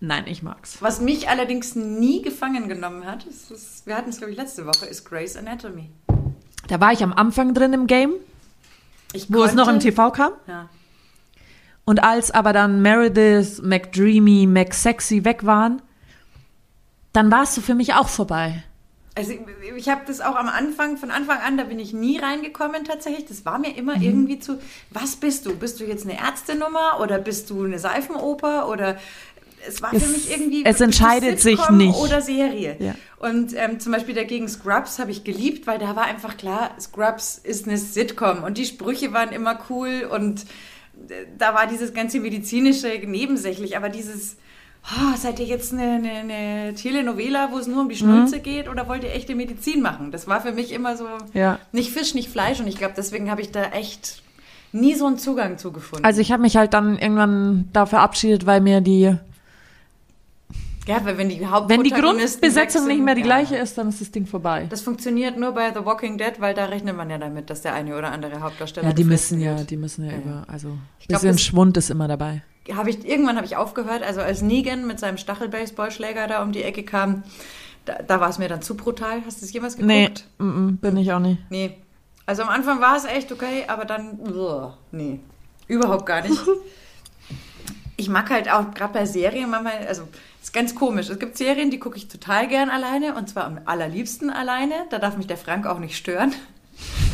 Nein, 0.00 0.24
ich 0.26 0.42
mag's. 0.42 0.76
Was 0.82 1.00
mich 1.00 1.28
allerdings 1.30 1.74
nie 1.76 2.20
gefangen 2.20 2.68
genommen 2.68 3.06
hat, 3.06 3.24
ist, 3.24 3.50
ist, 3.50 3.86
wir 3.86 3.96
hatten 3.96 4.10
es, 4.10 4.18
glaube 4.18 4.32
ich, 4.32 4.36
letzte 4.38 4.66
Woche, 4.66 4.84
ist 4.86 5.08
Grey's 5.08 5.36
Anatomy. 5.36 5.90
Da 6.68 6.80
war 6.80 6.92
ich 6.92 7.02
am 7.02 7.12
Anfang 7.14 7.54
drin 7.54 7.72
im 7.72 7.86
Game, 7.86 8.12
Ich 9.12 9.32
wo 9.32 9.42
es 9.44 9.54
noch 9.54 9.66
im 9.66 9.74
konnte- 9.74 9.88
TV 9.88 10.10
kam. 10.12 10.32
Ja. 10.46 10.68
Und 11.84 12.02
als 12.04 12.30
aber 12.30 12.52
dann 12.52 12.82
Meredith, 12.82 13.60
McDreamy, 13.62 14.46
McSexy 14.46 15.24
weg 15.24 15.44
waren, 15.44 15.82
dann 17.12 17.30
war 17.30 17.42
es 17.42 17.54
so 17.54 17.60
für 17.60 17.74
mich 17.74 17.94
auch 17.94 18.08
vorbei. 18.08 18.62
Also 19.16 19.32
ich, 19.32 19.40
ich 19.76 19.88
habe 19.88 20.02
das 20.06 20.20
auch 20.20 20.36
am 20.36 20.48
Anfang, 20.48 20.96
von 20.96 21.10
Anfang 21.10 21.38
an, 21.40 21.56
da 21.58 21.64
bin 21.64 21.80
ich 21.80 21.92
nie 21.92 22.18
reingekommen 22.18 22.84
tatsächlich. 22.84 23.26
Das 23.26 23.44
war 23.44 23.58
mir 23.58 23.70
Mhm. 23.70 23.76
immer 23.78 23.96
irgendwie 24.00 24.38
zu, 24.38 24.58
was 24.90 25.16
bist 25.16 25.46
du? 25.46 25.56
Bist 25.56 25.80
du 25.80 25.84
jetzt 25.84 26.04
eine 26.08 26.16
Ärztenummer 26.18 27.00
oder 27.02 27.18
bist 27.18 27.50
du 27.50 27.64
eine 27.64 27.80
Seifenoper 27.80 28.68
oder 28.68 28.96
es 29.66 29.82
war 29.82 29.92
Es- 29.92 30.02
für 30.02 30.08
mich 30.10 30.30
irgendwie 30.30 30.64
es 30.64 30.80
entscheidet 30.80 31.40
sich 31.40 31.56
Sitcom 31.58 31.76
nicht. 31.76 31.96
oder 31.96 32.20
Serie. 32.20 32.76
Ja. 32.78 32.94
Und 33.18 33.54
ähm, 33.56 33.80
zum 33.80 33.92
Beispiel 33.92 34.14
dagegen 34.14 34.48
Scrubs 34.48 34.98
habe 34.98 35.10
ich 35.10 35.24
geliebt, 35.24 35.66
weil 35.66 35.78
da 35.78 35.94
war 35.96 36.04
einfach 36.04 36.36
klar, 36.36 36.70
Scrubs 36.80 37.38
ist 37.42 37.66
eine 37.68 37.76
Sitcom 37.78 38.42
und 38.44 38.56
die 38.58 38.64
Sprüche 38.66 39.12
waren 39.12 39.30
immer 39.32 39.58
cool 39.68 40.08
und 40.10 40.42
äh, 41.08 41.26
da 41.38 41.54
war 41.54 41.66
dieses 41.66 41.92
ganze 41.92 42.20
medizinische 42.20 42.88
nebensächlich, 43.06 43.76
aber 43.76 43.88
dieses 43.90 44.36
oh, 44.82 45.14
seid 45.18 45.38
ihr 45.40 45.44
jetzt 45.44 45.74
eine, 45.74 45.82
eine, 45.82 46.10
eine 46.10 46.74
Telenovela, 46.74 47.50
wo 47.52 47.58
es 47.58 47.66
nur 47.66 47.82
um 47.82 47.90
die 47.90 47.96
Schnulze 47.96 48.38
Mhm. 48.38 48.42
geht 48.42 48.66
oder 48.68 48.88
wollt 48.88 49.04
ihr 49.04 49.12
echte 49.12 49.34
Medizin 49.34 49.82
machen? 49.82 50.10
Das 50.10 50.26
war 50.26 50.40
für 50.40 50.52
mich 50.52 50.72
immer 50.72 50.96
so 50.96 51.04
Ja. 51.34 51.58
nicht 51.72 51.90
Fisch, 51.92 52.14
nicht 52.14 52.30
Fleisch 52.30 52.60
und 52.60 52.66
ich 52.66 52.78
glaube, 52.78 52.94
deswegen 52.96 53.30
habe 53.30 53.42
ich 53.42 53.50
da 53.50 53.64
echt 53.72 54.22
nie 54.72 54.94
so 54.94 55.06
einen 55.06 55.18
Zugang 55.18 55.58
zu 55.58 55.70
gefunden. 55.72 56.04
Also 56.06 56.22
ich 56.22 56.32
habe 56.32 56.40
mich 56.40 56.56
halt 56.56 56.72
dann 56.72 56.96
irgendwann 56.96 57.68
da 57.74 57.84
verabschiedet, 57.84 58.46
weil 58.46 58.62
mir 58.62 58.80
die, 58.80 59.14
ja, 60.86 61.04
weil 61.04 61.18
wenn 61.18 61.28
die 61.28 61.40
wenn 61.40 61.82
die 61.82 61.90
Grundbesetzung 61.90 62.86
nicht 62.86 63.02
mehr 63.02 63.14
die 63.14 63.20
ja. 63.20 63.26
gleiche 63.26 63.56
ist, 63.56 63.76
dann 63.76 63.88
ist 63.88 64.00
das 64.00 64.10
Ding 64.10 64.26
vorbei. 64.26 64.66
Das 64.70 64.80
funktioniert 64.80 65.38
nur 65.38 65.52
bei 65.52 65.72
The 65.72 65.84
Walking 65.84 66.16
Dead, 66.18 66.32
weil 66.38 66.54
da 66.54 66.66
rechnet 66.66 66.96
man 66.96 67.10
ja 67.10 67.18
damit, 67.18 67.50
dass 67.50 67.62
der 67.62 67.74
eine 67.74 67.96
oder 67.96 68.10
andere 68.10 68.40
Hauptdarsteller 68.40 68.88
Ja, 68.88 68.92
die 68.92 69.04
müssen 69.04 69.40
ja, 69.40 69.54
die 69.62 69.76
müssen 69.76 70.04
ja, 70.04 70.12
Ja, 70.12 70.18
über, 70.18 70.44
also 70.48 70.68
ein 70.68 70.80
glaub, 71.06 71.20
bisschen 71.20 71.38
Schwund 71.38 71.76
ist 71.76 71.90
immer 71.90 72.08
dabei. 72.08 72.42
Habe 72.72 72.90
ich 72.90 73.06
irgendwann 73.06 73.36
habe 73.36 73.46
ich 73.46 73.56
aufgehört, 73.56 74.02
also 74.02 74.20
als 74.20 74.42
Negan 74.42 74.86
mit 74.86 74.98
seinem 74.98 75.18
Stachel-Baseballschläger 75.18 76.26
da 76.26 76.42
um 76.42 76.52
die 76.52 76.62
Ecke 76.62 76.82
kam, 76.82 77.24
da, 77.84 78.02
da 78.02 78.20
war 78.20 78.28
es 78.28 78.38
mir 78.38 78.48
dann 78.48 78.62
zu 78.62 78.76
brutal. 78.76 79.22
Hast 79.26 79.38
du 79.38 79.46
das 79.46 79.52
jemals 79.52 79.76
geguckt? 79.76 79.88
Nee, 79.88 80.10
mm, 80.38 80.44
mm, 80.44 80.76
bin 80.78 80.96
ich 80.96 81.12
auch 81.12 81.18
nicht. 81.18 81.38
Nee. 81.50 81.76
Also 82.26 82.42
am 82.42 82.48
Anfang 82.48 82.80
war 82.80 82.96
es 82.96 83.04
echt 83.04 83.32
okay, 83.32 83.64
aber 83.66 83.84
dann, 83.84 84.20
uah, 84.20 84.78
nee, 84.92 85.20
überhaupt 85.66 86.06
gar 86.06 86.22
nicht. 86.22 86.40
Ich 87.96 88.08
mag 88.08 88.30
halt 88.30 88.50
auch 88.50 88.72
gerade 88.72 88.94
bei 88.94 89.04
Serien 89.04 89.50
manchmal, 89.50 89.86
also 89.86 90.04
ist 90.50 90.54
ganz 90.54 90.74
komisch. 90.74 91.08
Es 91.08 91.20
gibt 91.20 91.38
Serien, 91.38 91.70
die 91.70 91.78
gucke 91.78 91.96
ich 91.96 92.08
total 92.08 92.48
gern 92.48 92.70
alleine 92.70 93.14
und 93.14 93.28
zwar 93.28 93.44
am 93.44 93.60
allerliebsten 93.66 94.30
alleine. 94.30 94.74
Da 94.90 94.98
darf 94.98 95.16
mich 95.16 95.28
der 95.28 95.36
Frank 95.36 95.64
auch 95.64 95.78
nicht 95.78 95.96
stören. 95.96 96.34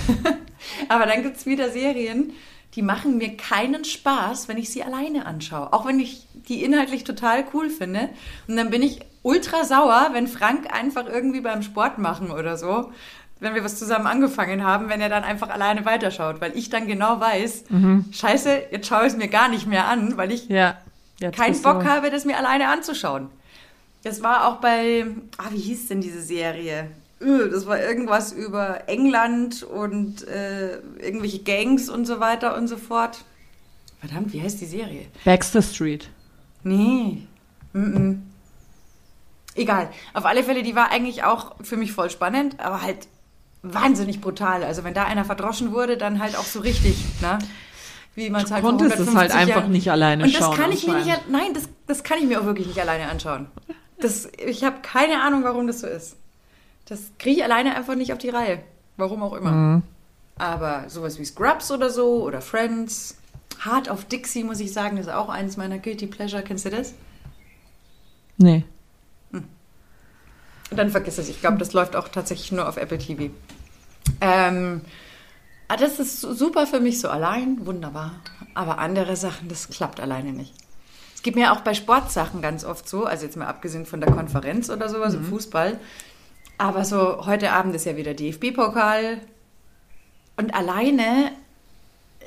aber 0.89 1.05
dann 1.05 1.23
gibt 1.23 1.37
es 1.37 1.45
wieder 1.45 1.69
Serien, 1.71 2.33
die 2.75 2.81
machen 2.81 3.19
mir 3.19 3.37
keinen 3.37 3.85
Spaß, 3.85 4.49
wenn 4.49 4.57
ich 4.57 4.71
sie 4.71 4.83
alleine 4.83 5.27
anschaue. 5.27 5.75
Auch 5.75 5.85
wenn 5.85 6.01
ich 6.01 6.27
die 6.49 6.65
inhaltlich 6.65 7.05
total 7.05 7.45
cool 7.53 7.69
finde. 7.69 8.09
Und 8.49 8.57
dann 8.57 8.71
bin 8.71 8.83
ich 8.83 9.01
ultra 9.23 9.65
sauer, 9.65 10.09
wenn 10.13 10.29
Frank 10.29 10.73
einfach 10.73 11.07
irgendwie 11.07 11.43
beim 11.43 11.61
Sport 11.61 11.99
machen 11.99 12.31
oder 12.31 12.57
so, 12.57 12.91
wenn 13.39 13.55
wir 13.55 13.63
was 13.65 13.79
zusammen 13.79 14.07
angefangen 14.07 14.65
haben, 14.65 14.89
wenn 14.89 15.03
er 15.03 15.11
dann 15.11 15.25
einfach 15.25 15.51
alleine 15.51 15.85
weiterschaut. 15.85 16.41
Weil 16.41 16.57
ich 16.57 16.71
dann 16.71 16.87
genau 16.87 17.21
weiß, 17.21 17.65
scheiße, 18.13 18.63
jetzt 18.71 18.87
schaue 18.87 19.03
ich 19.03 19.13
es 19.13 19.19
mir 19.19 19.29
gar 19.29 19.51
nicht 19.51 19.67
mehr 19.67 19.89
an, 19.89 20.17
weil 20.17 20.33
ich 20.33 20.49
Ja. 20.49 20.79
Jetzt 21.19 21.37
keinen 21.37 21.53
bist 21.53 21.65
du- 21.65 21.73
Bock 21.73 21.85
habe, 21.85 22.11
das 22.11 22.25
mir 22.25 22.37
alleine 22.37 22.69
anzuschauen. 22.69 23.29
Das 24.03 24.23
war 24.23 24.47
auch 24.49 24.57
bei, 24.57 25.07
ah, 25.39 25.49
wie 25.51 25.59
hieß 25.59 25.89
denn 25.89 26.01
diese 26.01 26.23
Serie? 26.23 26.91
Das 27.19 27.67
war 27.67 27.81
irgendwas 27.81 28.33
über 28.33 28.89
England 28.89 29.63
und 29.63 30.27
äh, 30.29 30.77
irgendwelche 31.01 31.39
Gangs 31.41 31.89
und 31.89 32.05
so 32.07 32.21
weiter 32.21 32.57
und 32.57 32.69
so 32.69 32.77
fort. 32.77 33.25
Verdammt, 34.01 34.33
wie 34.35 34.43
heißt 34.43 34.61
die 34.61 34.67
Serie? 34.67 35.07
Baxter 35.25 35.63
Street. 35.63 36.11
Nee. 36.63 37.23
Mm 37.73 37.79
-mm. 37.97 38.19
Egal. 39.55 39.89
Auf 40.13 40.27
alle 40.27 40.45
Fälle, 40.45 40.63
die 40.63 40.77
war 40.77 40.91
eigentlich 40.91 41.25
auch 41.25 41.55
für 41.63 41.79
mich 41.79 41.93
voll 41.93 42.11
spannend, 42.11 42.61
aber 42.61 42.83
halt 42.83 43.09
wahnsinnig 43.63 44.21
brutal. 44.21 44.63
Also 44.63 44.85
wenn 44.85 44.93
da 44.95 45.05
einer 45.05 45.25
verdroschen 45.25 45.73
wurde, 45.73 45.97
dann 45.97 46.21
halt 46.21 46.37
auch 46.37 46.45
so 46.45 46.61
richtig, 46.61 46.97
ne? 47.23 47.39
Wie 48.17 48.29
man 48.31 48.45
es 48.45 48.51
halt 48.51 48.65
konntest 48.65 48.93
es 48.99 49.15
halt 49.15 49.31
150 49.31 49.39
einfach 49.39 49.57
Jahren- 49.61 49.71
nicht 49.73 49.91
alleine 49.91 50.25
Und 50.25 50.35
das 50.35 50.41
schauen, 50.41 50.57
kann 50.57 50.73
ich 50.73 50.87
mir 50.87 50.95
nicht, 50.95 51.29
nein, 51.31 51.55
das, 51.55 51.69
das 51.87 52.03
kann 52.03 52.19
ich 52.19 52.25
mir 52.25 52.41
auch 52.41 52.45
wirklich 52.47 52.67
nicht 52.67 52.81
alleine 52.81 53.09
anschauen. 53.09 53.47
Das, 54.01 54.29
ich 54.45 54.65
habe 54.65 54.77
keine 54.83 55.23
Ahnung, 55.23 55.45
warum 55.45 55.67
das 55.69 55.81
so 55.81 55.87
ist. 55.87 56.17
Das 56.87 57.01
kriege 57.19 57.37
ich 57.39 57.45
alleine 57.45 57.75
einfach 57.77 57.95
nicht 57.95 58.13
auf 58.13 58.19
die 58.19 58.31
Reihe. 58.31 58.61
Warum 58.97 59.23
auch 59.23 59.35
immer. 59.35 59.51
Mhm. 59.53 59.83
Aber 60.39 60.85
sowas 60.89 61.19
wie 61.19 61.25
Scrubs 61.25 61.71
oder 61.71 61.91
so 61.91 62.23
oder 62.25 62.41
Friends, 62.41 63.17
Hard 63.61 63.89
of 63.91 64.05
Dixie, 64.07 64.45
muss 64.45 64.61
ich 64.61 64.73
sagen, 64.73 64.97
ist 64.97 65.09
auch 65.09 65.29
eines 65.29 65.57
meiner 65.57 65.79
Guilty 65.79 66.07
Pleasure. 66.07 66.43
Kennst 66.43 66.65
du 66.67 66.71
das? 66.71 66.95
Nee. 68.39 68.65
Dann 70.71 70.91
vergiss 70.91 71.19
es. 71.19 71.29
Ich 71.29 71.41
glaube, 71.41 71.59
das 71.59 71.73
läuft 71.73 71.95
auch 71.97 72.09
tatsächlich 72.09 72.51
nur 72.53 72.69
auf 72.69 72.77
Apple 72.77 72.99
TV. 72.99 73.31
Ähm, 74.21 74.81
ah, 75.69 75.77
das 75.77 75.99
ist 75.99 76.21
su- 76.21 76.33
super 76.35 76.67
für 76.67 76.81
mich 76.81 77.01
so 77.01 77.09
allein, 77.09 77.65
wunderbar. 77.67 78.13
Aber 78.55 78.79
andere 78.79 79.17
Sachen, 79.17 79.49
das 79.49 79.69
klappt 79.69 80.01
alleine 80.01 80.33
nicht. 80.33 80.55
Es 81.15 81.23
gibt 81.23 81.37
mir 81.37 81.53
auch 81.53 81.61
bei 81.61 81.75
Sportsachen 81.75 82.41
ganz 82.43 82.65
oft 82.65 82.89
so, 82.89 83.05
also 83.05 83.25
jetzt 83.25 83.37
mal 83.37 83.47
abgesehen 83.47 83.85
von 83.87 84.01
der 84.01 84.13
Konferenz 84.13 84.71
oder 84.71 84.89
sowas 84.89 85.15
im 85.15 85.25
Fußball. 85.25 85.79
Aber 86.59 86.85
so, 86.85 87.27
heute 87.27 87.53
Abend 87.53 87.75
ist 87.75 87.85
ja 87.85 87.97
wieder 87.97 88.15
DFB-Pokal. 88.15 89.21
Und 90.37 90.55
alleine, 90.55 91.33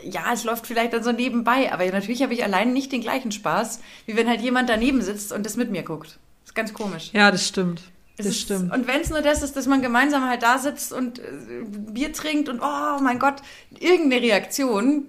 ja, 0.04 0.34
es 0.34 0.44
läuft 0.44 0.68
vielleicht 0.68 0.94
dann 0.94 1.04
so 1.04 1.12
nebenbei, 1.12 1.72
aber 1.72 1.86
natürlich 1.86 2.22
habe 2.24 2.34
ich 2.34 2.44
alleine 2.44 2.72
nicht 2.72 2.92
den 2.92 3.02
gleichen 3.02 3.32
Spaß, 3.32 3.80
wie 4.06 4.16
wenn 4.16 4.28
halt 4.28 4.42
jemand 4.42 4.70
daneben 4.70 5.02
sitzt 5.02 5.32
und 5.32 5.46
das 5.46 5.56
mit 5.56 5.72
mir 5.72 5.84
guckt. 5.84 6.18
ist 6.46 6.56
ganz 6.56 6.74
komisch. 6.74 7.10
Ja, 7.14 7.32
das 7.32 7.48
stimmt. 7.48 7.82
Das 8.20 8.28
ist, 8.28 8.42
stimmt. 8.42 8.74
Und 8.74 8.86
wenn 8.86 9.00
es 9.00 9.10
nur 9.10 9.22
das 9.22 9.42
ist, 9.44 9.56
dass 9.56 9.66
man 9.66 9.82
gemeinsam 9.82 10.28
halt 10.28 10.44
da 10.44 10.58
sitzt 10.58 10.92
und 10.92 11.20
äh, 11.20 11.24
Bier 11.66 12.12
trinkt 12.12 12.50
und 12.50 12.60
oh 12.62 13.00
mein 13.02 13.18
Gott, 13.18 13.36
irgendeine 13.80 14.22
Reaktion, 14.22 15.06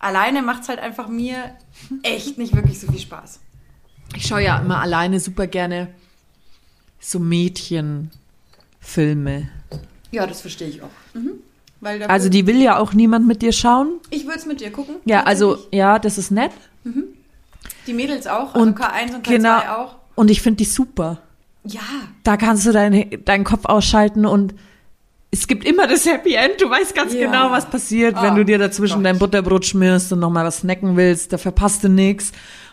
alleine 0.00 0.42
macht 0.42 0.64
es 0.64 0.68
halt 0.68 0.80
einfach 0.80 1.06
mir 1.06 1.54
echt 2.02 2.38
nicht 2.38 2.56
wirklich 2.56 2.80
so 2.80 2.90
viel 2.90 2.98
Spaß. 2.98 3.38
Ich 4.16 4.26
schaue 4.26 4.42
ja 4.42 4.58
immer 4.58 4.80
alleine 4.80 5.20
super 5.20 5.46
gerne 5.46 5.94
so 6.98 7.20
Mädchenfilme. 7.20 8.10
Ja, 10.10 10.26
das 10.26 10.40
verstehe 10.40 10.68
ich 10.68 10.82
auch. 10.82 10.90
Mhm. 11.14 11.34
Also 12.08 12.28
die 12.28 12.46
will 12.48 12.60
ja 12.60 12.78
auch 12.78 12.92
niemand 12.92 13.26
mit 13.26 13.40
dir 13.42 13.52
schauen. 13.52 14.00
ich 14.10 14.26
würde 14.26 14.38
es 14.38 14.46
mit 14.46 14.60
dir 14.60 14.70
gucken. 14.70 14.96
Ja, 15.04 15.22
also 15.22 15.56
ja, 15.72 15.98
das 16.00 16.18
ist 16.18 16.30
nett. 16.30 16.52
die 16.84 17.04
Die 17.86 17.94
Mädels 17.94 18.26
auch, 18.26 18.54
also 18.54 18.66
Und 18.66 18.78
K1 18.78 19.14
und 19.14 19.26
K2 19.26 19.30
genau, 19.30 19.58
auch. 19.60 19.96
Und 20.14 20.30
ich 20.30 20.42
finde 20.42 20.58
die 20.58 20.66
super. 20.66 21.22
Ja, 21.64 21.80
Da 22.24 22.36
kannst 22.36 22.66
du 22.66 22.72
deinen 22.72 23.24
deinen 23.24 23.44
Kopf 23.44 23.64
ausschalten 23.66 24.24
und 24.26 24.54
es 25.32 25.46
gibt 25.46 25.64
immer 25.64 25.86
das 25.86 26.06
Happy 26.06 26.34
End. 26.34 26.60
Du 26.60 26.68
weißt 26.68 26.92
ganz 26.94 27.12
Ja. 27.14 27.26
genau, 27.26 27.52
was 27.52 27.66
passiert, 27.66 28.16
Oh 28.18 28.22
wenn 28.22 28.34
du 28.34 28.44
dir 28.44 28.58
dazwischen 28.58 28.96
Gott. 28.96 29.04
dein 29.04 29.18
Butterbrot 29.18 29.64
schmierst 29.64 30.12
und 30.12 30.18
nochmal 30.18 30.44
was 30.44 30.58
snacken 30.58 30.96
willst. 30.96 31.32
Da 31.32 31.38
verpasst 31.38 31.84
du 31.84 31.88
nix. 31.88 32.32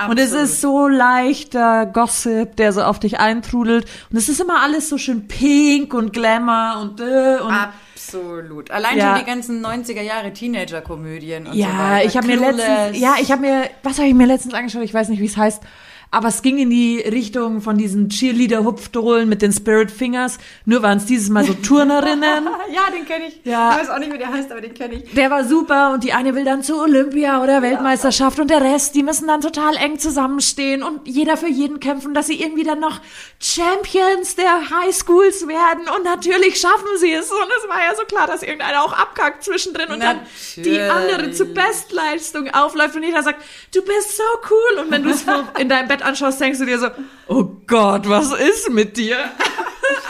Und 0.09 0.17
es 0.19 0.31
ist 0.31 0.61
so 0.61 0.87
leichter 0.87 1.85
Gossip, 1.85 2.55
der 2.55 2.73
so 2.73 2.81
auf 2.81 2.97
dich 2.99 3.19
eintrudelt. 3.19 3.85
Und 4.09 4.17
es 4.17 4.27
ist 4.29 4.39
immer 4.41 4.63
alles 4.63 4.89
so 4.89 4.97
schön 4.97 5.27
pink 5.27 5.93
und 5.93 6.13
Glamour 6.13 6.81
und 6.81 6.99
äh, 6.99 7.37
und 7.41 7.53
absolut. 7.53 8.71
Allein 8.71 8.97
Ja. 8.97 9.11
schon 9.15 9.25
die 9.25 9.29
ganzen 9.29 9.61
90er 9.63 10.01
Jahre 10.01 10.33
Teenager-Komödien 10.33 11.45
und 11.45 11.53
so 11.53 11.59
Ja, 11.59 11.67
weiter. 11.77 12.05
ich 12.07 12.17
habe 12.17 12.25
mir 12.27 12.37
letztens, 12.37 12.99
ja, 12.99 13.15
ich 13.21 13.31
habe 13.31 13.41
mir, 13.41 13.63
was 13.83 13.97
habe 13.99 14.07
ich 14.07 14.15
mir 14.15 14.25
letztens 14.25 14.55
angeschaut? 14.55 14.81
Ich 14.83 14.93
weiß 14.95 15.09
nicht, 15.09 15.19
wie 15.21 15.25
es 15.25 15.37
heißt. 15.37 15.61
Aber 16.09 16.29
es 16.29 16.41
ging 16.41 16.57
in 16.57 16.69
die 16.69 16.99
Richtung 16.99 17.61
von 17.61 17.77
diesen 17.77 18.09
Cheerleader-Hupfdohlen 18.09 19.27
mit 19.27 19.41
den 19.41 19.51
Spirit 19.51 19.91
Fingers. 19.91 20.37
Nur 20.65 20.81
waren 20.81 20.97
es 20.99 21.05
dieses 21.05 21.29
Mal 21.29 21.43
so 21.43 21.53
Turnerinnen. 21.67 22.47
ja, 22.73 22.89
den 22.95 23.05
kenne 23.05 23.27
ich. 23.27 23.41
Ja. 23.43 23.71
Ich 23.73 23.81
weiß 23.81 23.89
auch 23.89 23.99
nicht, 23.99 24.13
wie 24.13 24.17
der 24.17 24.31
heißt, 24.31 24.51
aber 24.51 24.61
den 24.61 24.73
kenne 24.73 24.95
ich. 25.03 25.13
Der 25.13 25.29
war 25.29 25.43
super 25.43 25.91
und 25.93 26.03
die 26.03 26.13
eine 26.13 26.33
will 26.33 26.45
dann 26.45 26.63
zur 26.63 26.81
Olympia 26.81 27.43
oder 27.43 27.61
Weltmeisterschaft 27.61 28.39
und 28.39 28.49
der 28.49 28.61
Rest, 28.61 28.95
die 28.95 29.03
müssen 29.03 29.27
dann 29.27 29.41
total 29.41 29.75
eng 29.75 29.99
zusammenstehen 29.99 30.81
und 30.81 31.07
jeder 31.07 31.35
für 31.37 31.49
jeden 31.49 31.79
kämpfen, 31.79 32.13
dass 32.13 32.27
sie 32.27 32.41
irgendwie 32.41 32.63
dann 32.63 32.79
noch 32.79 32.99
Champions 33.39 34.35
der 34.35 34.69
Highschools 34.69 35.47
werden 35.47 35.85
und 35.95 36.03
natürlich 36.03 36.59
schaffen 36.59 36.87
sie 36.99 37.11
es 37.13 37.29
und 37.31 37.47
es 37.63 37.69
war 37.69 37.79
ja 37.79 37.95
so 37.95 38.03
klar, 38.03 38.27
dass 38.27 38.43
irgendeiner 38.43 38.83
auch 38.83 38.93
abkackt 38.93 39.43
zwischendrin 39.43 39.89
und 39.91 40.01
dann 40.01 40.19
die 40.55 40.61
Natürlich. 40.77 40.91
andere 40.91 41.31
zur 41.31 41.47
Bestleistung 41.53 42.49
aufläuft 42.53 42.95
und 42.95 43.03
jeder 43.03 43.23
sagt, 43.23 43.43
du 43.73 43.81
bist 43.81 44.17
so 44.17 44.23
cool 44.49 44.83
und 44.83 44.91
wenn 44.91 45.03
du 45.03 45.09
es 45.09 45.25
in 45.59 45.69
deinem 45.69 45.87
Bett 45.87 45.96
anschaust, 46.03 46.39
denkst 46.41 46.59
du 46.59 46.65
dir 46.65 46.79
so, 46.79 46.87
oh 47.27 47.45
Gott, 47.67 48.07
was 48.09 48.31
ist 48.33 48.69
mit 48.71 48.97
dir? 48.97 49.17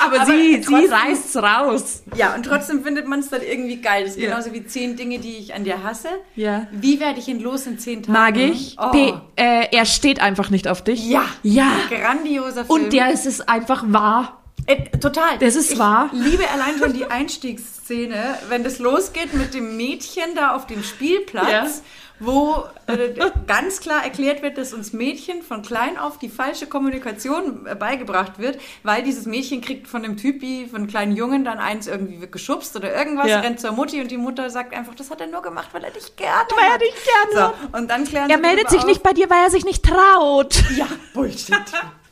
Aber, 0.04 0.22
Aber 0.22 0.26
sie, 0.32 0.56
sie 0.56 0.62
trotzdem- 0.62 0.92
reißt's 0.94 1.36
raus. 1.38 2.04
Ja, 2.16 2.34
und 2.36 2.44
trotzdem 2.46 2.84
findet 2.84 3.08
man 3.08 3.20
es 3.20 3.30
dann 3.30 3.42
irgendwie 3.42 3.78
geil. 3.82 4.04
Das 4.06 4.16
ist 4.16 4.22
Ja. 4.22 4.30
genauso 4.30 4.54
wie 4.54 4.66
zehn 4.66 4.96
Dinge, 4.96 5.20
die 5.20 5.38
ich 5.38 5.54
an 5.54 5.64
dir 5.64 5.84
hasse. 5.84 6.08
Ja. 6.36 6.68
Wie 6.72 7.00
werde 7.00 7.20
ich 7.20 7.28
ihn 7.28 7.40
los 7.40 7.66
in 7.68 7.78
zehn 7.78 8.02
Tagen? 8.04 8.14
Mag 8.14 8.38
ich. 8.38 8.76
Oh. 8.80 8.90
P, 8.92 9.14
äh, 9.36 9.68
er 9.72 9.86
steht 9.86 10.20
einfach 10.22 10.50
nicht 10.50 10.68
auf 10.68 10.84
dich. 10.84 11.08
Ja. 11.08 11.26
Ja. 11.44 11.72
Grandioser 11.90 12.66
Film. 12.66 12.70
Und 12.70 12.94
der 12.94 13.12
ist 13.12 13.26
es 13.26 13.42
einfach 13.42 13.84
wahr. 13.88 14.42
Äh, 14.66 14.90
total. 14.98 15.38
Das 15.40 15.56
ist 15.56 15.74
ich 15.74 15.80
wahr. 15.80 16.10
liebe 16.12 16.44
allein 16.50 16.78
schon 16.80 16.94
die 16.94 17.06
Einstiegsszene, 17.06 18.38
wenn 18.50 18.64
das 18.64 18.80
losgeht 18.80 19.34
mit 19.34 19.54
dem 19.54 19.78
Mädchen 19.78 20.36
da 20.36 20.56
auf 20.56 20.66
dem 20.68 20.84
Spielplatz, 20.84 21.50
Ja. 21.52 21.68
Wo 22.20 22.64
äh, 22.88 23.10
ganz 23.46 23.80
klar 23.80 24.04
erklärt 24.04 24.42
wird, 24.42 24.58
dass 24.58 24.74
uns 24.74 24.92
Mädchen 24.94 25.42
von 25.44 25.62
klein 25.62 25.98
auf 25.98 26.18
die 26.18 26.30
falsche 26.30 26.66
Kommunikation 26.68 27.66
äh, 27.68 27.76
beigebracht 27.76 28.40
wird, 28.40 28.60
weil 28.84 29.04
dieses 29.04 29.26
Mädchen 29.26 29.62
kriegt 29.62 29.88
von 29.88 30.02
dem 30.04 30.18
Typi, 30.18 30.66
von 30.68 30.78
einem 30.82 30.88
kleinen 30.88 31.16
Jungen 31.16 31.46
dann 31.46 31.60
eins 31.60 31.88
irgendwie 31.88 32.20
wird 32.22 32.32
geschubst 32.32 32.76
oder 32.76 32.96
irgendwas, 32.96 33.28
Ja. 33.28 33.40
rennt 33.42 33.60
zur 33.60 33.72
Mutti 33.72 34.02
und 34.02 34.10
die 34.10 34.18
Mutter 34.18 34.50
sagt 34.50 34.74
einfach, 34.76 34.96
das 34.96 35.12
hat 35.12 35.22
er 35.22 35.28
nur 35.28 35.42
gemacht, 35.42 35.70
weil 35.74 35.84
er 35.84 35.92
dich 35.92 36.16
gerne 36.16 36.48
Weil 36.56 36.66
er 36.66 36.74
hat. 36.74 36.82
dich 36.82 36.96
gerne 37.32 37.54
so, 37.72 37.78
und 37.78 37.90
dann 37.90 38.04
klären 38.06 38.30
Er 38.30 38.38
meldet 38.38 38.70
sich 38.70 38.80
auf. 38.80 38.86
nicht 38.88 39.04
bei 39.04 39.14
dir, 39.14 39.30
weil 39.30 39.44
er 39.44 39.52
sich 39.52 39.66
nicht 39.66 39.84
traut. 39.86 40.56
Ja, 40.76 40.88
Bullshit. 41.14 41.56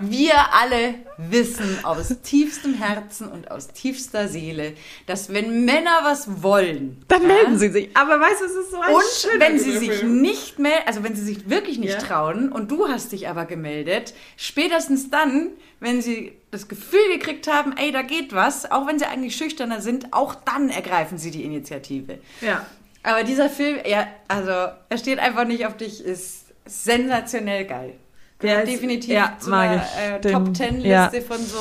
Wir 0.00 0.34
alle 0.52 0.94
wissen 1.16 1.84
aus 1.84 2.08
tiefstem 2.22 2.74
Herzen 2.74 3.28
und 3.28 3.50
aus 3.50 3.68
tiefster 3.68 4.28
Seele, 4.28 4.74
dass 5.06 5.32
wenn 5.32 5.64
Männer 5.64 6.00
was 6.02 6.42
wollen, 6.42 7.02
Dann 7.08 7.22
ja, 7.22 7.28
melden 7.28 7.58
sie 7.58 7.68
sich. 7.70 7.90
Aber 7.94 8.20
weißt 8.20 8.40
du, 8.40 8.44
es 8.44 8.52
ist 8.52 8.70
so 8.70 8.80
ein 8.80 8.94
und 8.94 9.02
wenn 9.38 9.58
sie 9.58 9.78
sich 9.78 10.02
nicht 10.02 10.58
melden, 10.58 10.82
also 10.86 11.02
wenn 11.02 11.14
sie 11.16 11.24
sich 11.24 11.48
wirklich 11.50 11.78
nicht 11.78 11.94
Ja. 11.94 11.98
trauen 11.98 12.50
und 12.52 12.70
du 12.70 12.88
hast 12.88 13.12
dich 13.12 13.28
aber 13.28 13.44
gemeldet, 13.44 14.14
spätestens 14.36 15.10
dann, 15.10 15.50
wenn 15.80 16.02
sie 16.02 16.32
das 16.50 16.68
Gefühl 16.68 17.00
gekriegt 17.12 17.46
haben, 17.46 17.76
ey, 17.76 17.92
da 17.92 18.02
geht 18.02 18.32
was, 18.34 18.70
auch 18.70 18.86
wenn 18.86 18.98
sie 18.98 19.06
eigentlich 19.06 19.36
schüchterner 19.36 19.80
sind, 19.80 20.12
auch 20.12 20.34
dann 20.34 20.70
ergreifen 20.70 21.18
sie 21.18 21.30
die 21.30 21.44
Initiative. 21.44 22.18
Ja. 22.40 22.64
Aber 23.02 23.22
dieser 23.24 23.48
Film, 23.48 23.78
ja, 23.86 24.06
also 24.26 24.50
er 24.50 24.98
steht 24.98 25.18
einfach 25.18 25.44
nicht 25.46 25.66
auf 25.66 25.76
dich, 25.76 26.04
ist 26.04 26.46
sensationell 26.66 27.64
geil. 27.64 27.94
Der 28.42 28.62
ist- 28.62 28.72
definitiv 28.72 29.10
ja, 29.12 29.36
zu 29.38 29.52
einer 29.52 29.82
äh, 29.98 30.20
Top 30.20 30.54
Ten 30.54 30.76
Liste 30.76 30.86
ja. 30.88 31.10
von 31.26 31.38
so 31.38 31.58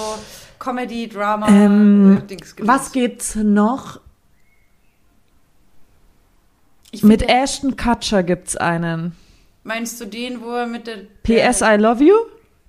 Comedy, 0.60 1.08
Drama, 1.08 1.48
Ähm, 1.48 2.18
äh, 2.24 2.28
Dings. 2.28 2.56
was 2.62 2.92
gibt's 2.92 3.36
noch? 3.36 4.00
Mit 7.02 7.24
Ashton 7.30 7.76
Kutcher 7.76 8.24
gibt's 8.24 8.56
einen. 8.56 9.16
meinst 9.64 10.00
du 10.00 10.06
den, 10.06 10.42
wo 10.42 10.52
er 10.52 10.66
mit 10.68 10.88
der 10.88 10.98
PS 11.24 11.62
I 11.62 11.76
Love 11.78 12.04
You? 12.04 12.16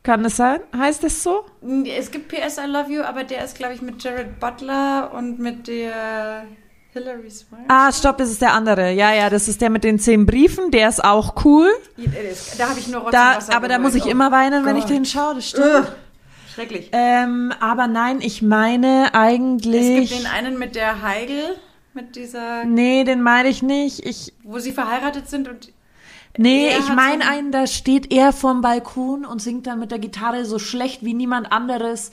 Kann 0.03 0.25
es 0.25 0.37
sein? 0.37 0.61
Heißt 0.77 1.05
es 1.05 1.23
so? 1.23 1.45
Es 1.87 2.11
gibt 2.11 2.29
PS 2.29 2.59
I 2.59 2.67
Love 2.67 2.91
You, 2.93 3.03
aber 3.03 3.25
der 3.25 3.45
ist, 3.45 3.57
glaube 3.57 3.75
ich, 3.75 3.83
mit 3.83 4.03
Jared 4.03 4.41
Butler 4.41 5.13
und 5.15 5.39
mit 5.39 5.69
der 5.69 6.45
Hilary 6.93 7.31
Swank. 7.31 7.63
Ah, 7.69 7.93
stopp, 7.93 8.19
das 8.19 8.31
ist 8.31 8.41
der 8.43 8.55
andere. 8.55 8.93
Ja, 8.93 9.13
ja, 9.13 9.29
das 9.31 9.47
ist 9.49 9.61
der 9.61 9.71
mit 9.71 9.85
den 9.85 9.99
zehn 9.99 10.25
Briefen. 10.27 10.71
Der 10.71 10.89
ist 10.89 11.05
auch 11.05 11.45
cool. 11.45 11.69
Da 12.57 12.69
habe 12.71 12.79
ich 12.81 12.89
nur 12.89 13.03
Rotz 13.03 13.13
Da, 13.13 13.37
Wasser 13.37 13.55
aber 13.55 13.69
da 13.69 13.79
muss 13.79 13.95
ich 13.95 14.07
Oh 14.07 14.09
immer 14.11 14.33
weinen, 14.33 14.65
wenn 14.65 14.77
ich 14.77 14.85
Gott. 14.85 14.93
den 14.93 15.05
schaue. 15.05 15.35
Das 15.37 15.49
stimmt. 15.51 15.67
Ugh. 15.67 15.87
Schrecklich. 16.55 16.89
Ähm, 16.93 17.53
aber 17.61 17.87
nein, 17.87 18.21
ich 18.21 18.43
meine 18.43 19.07
Es 19.09 19.15
eigentlich. 19.15 20.11
gibt 20.11 20.23
den 20.23 20.27
einen 20.27 20.59
mit 20.59 20.75
der 20.75 21.03
Heigl, 21.03 21.57
mit 21.95 22.17
dieser, 22.17 22.65
nee, 22.65 23.05
den 23.05 23.23
meine 23.23 23.49
ich 23.49 23.63
nicht. 23.63 24.05
Ich, 24.05 24.33
wo 24.43 24.59
sie 24.59 24.73
verheiratet 24.73 25.29
sind 25.29 25.47
und 25.47 25.73
nee, 26.37 26.71
ich 26.71 26.89
meine 26.89 27.29
einen, 27.29 27.53
da 27.53 27.67
steht 27.67 28.11
er 28.13 28.33
vorm 28.33 28.61
Balkon 28.61 29.25
und 29.25 29.41
singt 29.41 29.67
dann 29.69 29.79
mit 29.79 29.91
der 29.93 29.99
Gitarre 29.99 30.45
so 30.47 30.59
schlecht 30.59 31.05
wie 31.05 31.15
niemand 31.15 31.53
anderes. 31.53 32.11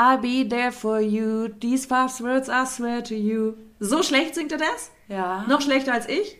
I'll 0.00 0.18
be 0.18 0.48
there 0.48 0.72
for 0.72 0.98
you. 1.00 1.48
These 1.60 1.86
five 1.86 2.18
words 2.20 2.48
I 2.48 2.64
swear 2.64 3.02
to 3.04 3.14
you. 3.14 3.54
So 3.80 4.02
schlecht 4.02 4.34
singt 4.34 4.50
er 4.52 4.58
das? 4.58 4.90
ja. 5.08 5.44
Noch 5.46 5.60
schlechter 5.60 5.92
als 5.92 6.08
ich? 6.08 6.36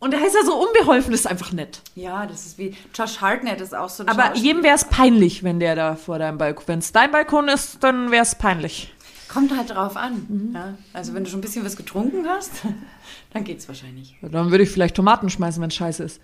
Und 0.00 0.12
er 0.14 0.26
ist 0.26 0.34
ja 0.34 0.42
so 0.44 0.56
unbeholfen, 0.60 1.14
ist 1.14 1.28
einfach 1.28 1.52
nett. 1.52 1.80
Ja, 1.94 2.26
das 2.26 2.44
ist 2.44 2.58
wie 2.58 2.74
Josh 2.92 3.20
Hartnett 3.20 3.60
ist 3.60 3.72
auch 3.72 3.88
so 3.88 4.02
ein 4.02 4.08
Aber 4.08 4.34
jedem 4.34 4.64
wäre 4.64 4.74
es 4.74 4.84
peinlich, 4.84 5.44
wenn 5.44 5.60
der 5.60 5.76
da 5.76 5.94
vor 5.94 6.18
deinem 6.18 6.38
Balkon. 6.38 6.64
Wenn 6.66 6.80
es 6.80 6.90
dein 6.90 7.12
Balkon 7.12 7.46
ist, 7.46 7.84
dann 7.84 8.10
wäre 8.10 8.24
es 8.24 8.34
peinlich. 8.34 8.92
Kommt 9.28 9.56
halt 9.56 9.70
drauf 9.70 9.96
an. 9.96 10.26
Mhm. 10.28 10.54
Ja? 10.56 10.74
Also 10.92 11.14
wenn 11.14 11.22
du 11.22 11.30
schon 11.30 11.38
ein 11.38 11.42
bisschen 11.42 11.64
was 11.64 11.76
getrunken 11.76 12.26
hast, 12.28 12.50
dann 13.32 13.44
geht's 13.44 13.68
wahrscheinlich. 13.68 14.16
Dann 14.22 14.50
würde 14.50 14.64
ich 14.64 14.70
vielleicht 14.70 14.96
Tomaten 14.96 15.30
schmeißen, 15.30 15.62
wenn 15.62 15.68
es 15.68 15.76
scheiße 15.76 16.02
ist. 16.02 16.20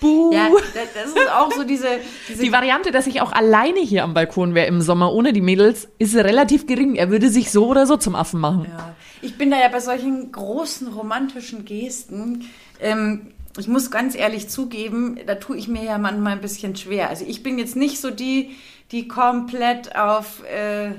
Buh. 0.00 0.32
Ja, 0.32 0.48
da- 0.48 0.80
das 1.02 1.10
ist 1.12 1.30
auch 1.30 1.52
so 1.52 1.64
diese, 1.64 1.86
diese 2.28 2.42
Die 2.42 2.52
Variante, 2.52 2.90
dass 2.90 3.06
ich 3.06 3.20
auch 3.20 3.32
alleine 3.32 3.80
hier 3.80 4.02
am 4.04 4.14
Balkon 4.14 4.54
wäre 4.54 4.66
im 4.66 4.80
Sommer 4.80 5.12
ohne 5.12 5.32
die 5.32 5.40
Mädels, 5.40 5.88
ist 5.98 6.14
relativ 6.14 6.66
gering. 6.66 6.94
Er 6.96 7.10
würde 7.10 7.28
sich 7.28 7.50
so 7.50 7.66
oder 7.66 7.86
so 7.86 7.96
zum 7.96 8.14
Affen 8.14 8.40
machen. 8.40 8.66
Ja. 8.68 8.94
Ich 9.22 9.36
bin 9.38 9.50
da 9.50 9.58
ja 9.58 9.68
bei 9.68 9.80
solchen 9.80 10.32
großen 10.32 10.88
romantischen 10.88 11.64
Gesten. 11.64 12.48
Ähm, 12.80 13.32
ich 13.58 13.68
muss 13.68 13.90
ganz 13.90 14.14
ehrlich 14.16 14.48
zugeben, 14.48 15.18
da 15.26 15.36
tue 15.36 15.56
ich 15.56 15.68
mir 15.68 15.84
ja 15.84 15.96
manchmal 15.98 16.32
ein 16.32 16.40
bisschen 16.40 16.74
schwer. 16.76 17.08
Also 17.08 17.24
ich 17.26 17.42
bin 17.42 17.58
jetzt 17.58 17.76
nicht 17.76 18.00
so 18.00 18.10
die, 18.10 18.50
die 18.90 19.06
komplett 19.08 19.96
auf 19.96 20.42
äh, 20.44 20.90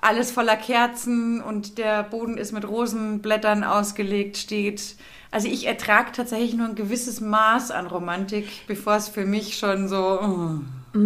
alles 0.00 0.32
voller 0.32 0.56
Kerzen 0.56 1.40
und 1.42 1.78
der 1.78 2.02
Boden 2.02 2.38
ist 2.38 2.52
mit 2.52 2.66
Rosenblättern 2.66 3.62
ausgelegt 3.62 4.36
steht. 4.38 4.96
Also 5.32 5.48
ich 5.48 5.66
ertrage 5.66 6.12
tatsächlich 6.12 6.54
nur 6.54 6.68
ein 6.68 6.74
gewisses 6.74 7.20
Maß 7.22 7.70
an 7.70 7.86
Romantik, 7.86 8.66
bevor 8.66 8.96
es 8.96 9.08
für 9.08 9.24
mich 9.24 9.56
schon 9.56 9.88
so. 9.88 10.20
oh. 10.20 10.98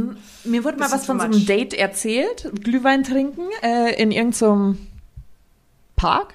Mir 0.45 0.64
wurde 0.64 0.79
mal 0.79 0.91
was 0.91 1.07
von 1.07 1.20
so 1.20 1.27
einem. 1.27 1.47
Date 1.47 1.72
erzählt, 1.72 2.51
Glühwein 2.61 3.05
trinken 3.05 3.47
äh, 3.62 3.95
in 4.03 4.11
irgendeinem 4.11 4.79
Park. 5.95 6.35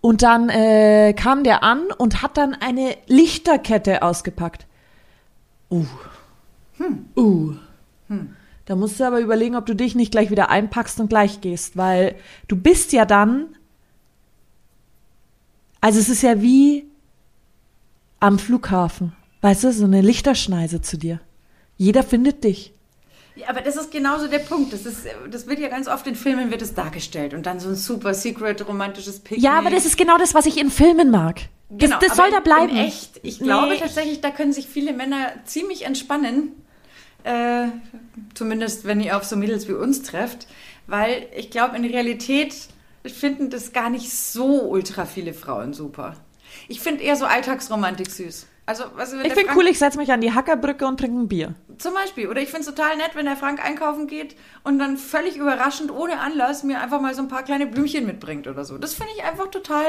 Und 0.00 0.22
dann 0.22 0.48
äh, 0.48 1.12
kam 1.12 1.44
der 1.44 1.62
an 1.62 1.82
und 1.98 2.22
hat 2.22 2.38
dann 2.38 2.54
eine 2.54 2.96
Lichterkette 3.06 4.02
ausgepackt. 4.02 4.66
Uh. 5.70 5.84
Uh. 7.14 7.54
Da 8.64 8.74
musst 8.74 8.98
du 8.98 9.04
aber 9.04 9.20
überlegen, 9.20 9.56
ob 9.56 9.66
du 9.66 9.74
dich 9.74 9.94
nicht 9.94 10.12
gleich 10.12 10.30
wieder 10.30 10.48
einpackst 10.48 10.98
und 11.00 11.08
gleich 11.08 11.40
gehst, 11.40 11.76
weil 11.76 12.14
du 12.48 12.56
bist 12.56 12.92
ja 12.92 13.04
dann. 13.04 13.55
Also 15.86 16.00
es 16.00 16.08
ist 16.08 16.22
ja 16.22 16.42
wie 16.42 16.84
am 18.18 18.40
Flughafen. 18.40 19.12
Weißt 19.40 19.62
du, 19.62 19.72
so 19.72 19.84
eine 19.84 20.00
Lichterschneise 20.00 20.80
zu 20.82 20.96
dir. 20.98 21.20
Jeder 21.76 22.02
findet 22.02 22.42
dich. 22.42 22.72
Ja, 23.36 23.50
aber 23.50 23.60
das 23.60 23.76
ist 23.76 23.92
genauso 23.92 24.26
der 24.26 24.40
Punkt. 24.40 24.72
Das, 24.72 24.84
ist, 24.84 25.06
das 25.30 25.46
wird 25.46 25.60
ja 25.60 25.68
ganz 25.68 25.86
oft 25.86 26.04
in 26.08 26.16
Filmen 26.16 26.50
wird 26.50 26.60
es 26.60 26.74
dargestellt 26.74 27.34
und 27.34 27.46
dann 27.46 27.60
so 27.60 27.68
ein 27.68 27.76
super 27.76 28.14
secret 28.14 28.66
romantisches 28.66 29.20
Picknick. 29.20 29.44
Ja, 29.44 29.56
aber 29.60 29.70
das 29.70 29.86
ist 29.86 29.96
genau 29.96 30.18
das, 30.18 30.34
was 30.34 30.46
ich 30.46 30.58
in 30.58 30.70
Filmen 30.72 31.12
mag. 31.12 31.42
Das, 31.68 31.88
Genau, 31.88 32.00
das 32.00 32.16
soll 32.16 32.32
da 32.32 32.40
bleiben. 32.40 32.70
In 32.70 32.78
echt. 32.78 33.20
Ich 33.22 33.38
glaube 33.38 33.74
Nee. 33.74 33.78
tatsächlich, 33.78 34.20
da 34.20 34.30
können 34.32 34.52
sich 34.52 34.66
viele 34.66 34.92
Männer 34.92 35.34
ziemlich 35.44 35.84
entspannen. 35.86 36.50
Äh, 37.22 37.66
zumindest, 38.34 38.86
wenn 38.86 39.00
ihr 39.00 39.16
auf 39.16 39.22
so 39.22 39.36
Mädels 39.36 39.68
wie 39.68 39.74
uns 39.74 40.02
trefft. 40.02 40.48
Weil 40.88 41.28
ich 41.36 41.50
glaube, 41.50 41.76
in 41.76 41.84
Realität 41.84 42.56
finden 43.08 43.50
das 43.50 43.72
gar 43.72 43.90
nicht 43.90 44.10
so 44.10 44.62
ultra 44.62 45.06
viele 45.06 45.34
Frauen 45.34 45.72
super. 45.72 46.14
Ich 46.68 46.80
finde 46.80 47.02
eher 47.02 47.16
so 47.16 47.24
Alltagsromantik 47.24 48.10
süß. 48.10 48.46
Also, 48.68 48.84
also 48.96 49.20
Ich 49.20 49.32
finde 49.32 49.52
cool, 49.54 49.68
ich 49.68 49.78
setze 49.78 49.96
mich 49.96 50.10
an 50.10 50.20
die 50.20 50.32
Hackerbrücke 50.32 50.86
und 50.86 50.98
trinke 50.98 51.20
ein 51.20 51.28
Bier. 51.28 51.54
Zum 51.78 51.94
Beispiel. 51.94 52.28
Oder 52.28 52.40
ich 52.40 52.48
finde 52.48 52.62
es 52.62 52.66
total 52.66 52.96
nett, 52.96 53.10
wenn 53.14 53.26
der 53.26 53.36
Frank 53.36 53.64
einkaufen 53.64 54.08
geht 54.08 54.34
und 54.64 54.80
dann 54.80 54.96
völlig 54.96 55.36
überraschend, 55.36 55.92
ohne 55.92 56.18
Anlass, 56.18 56.64
mir 56.64 56.80
einfach 56.80 57.00
mal 57.00 57.14
so 57.14 57.22
ein 57.22 57.28
paar 57.28 57.44
kleine 57.44 57.68
Blümchen 57.68 58.06
mitbringt 58.06 58.48
oder 58.48 58.64
so. 58.64 58.76
Das 58.76 58.94
finde 58.94 59.12
ich 59.16 59.22
einfach 59.22 59.52
total 59.52 59.86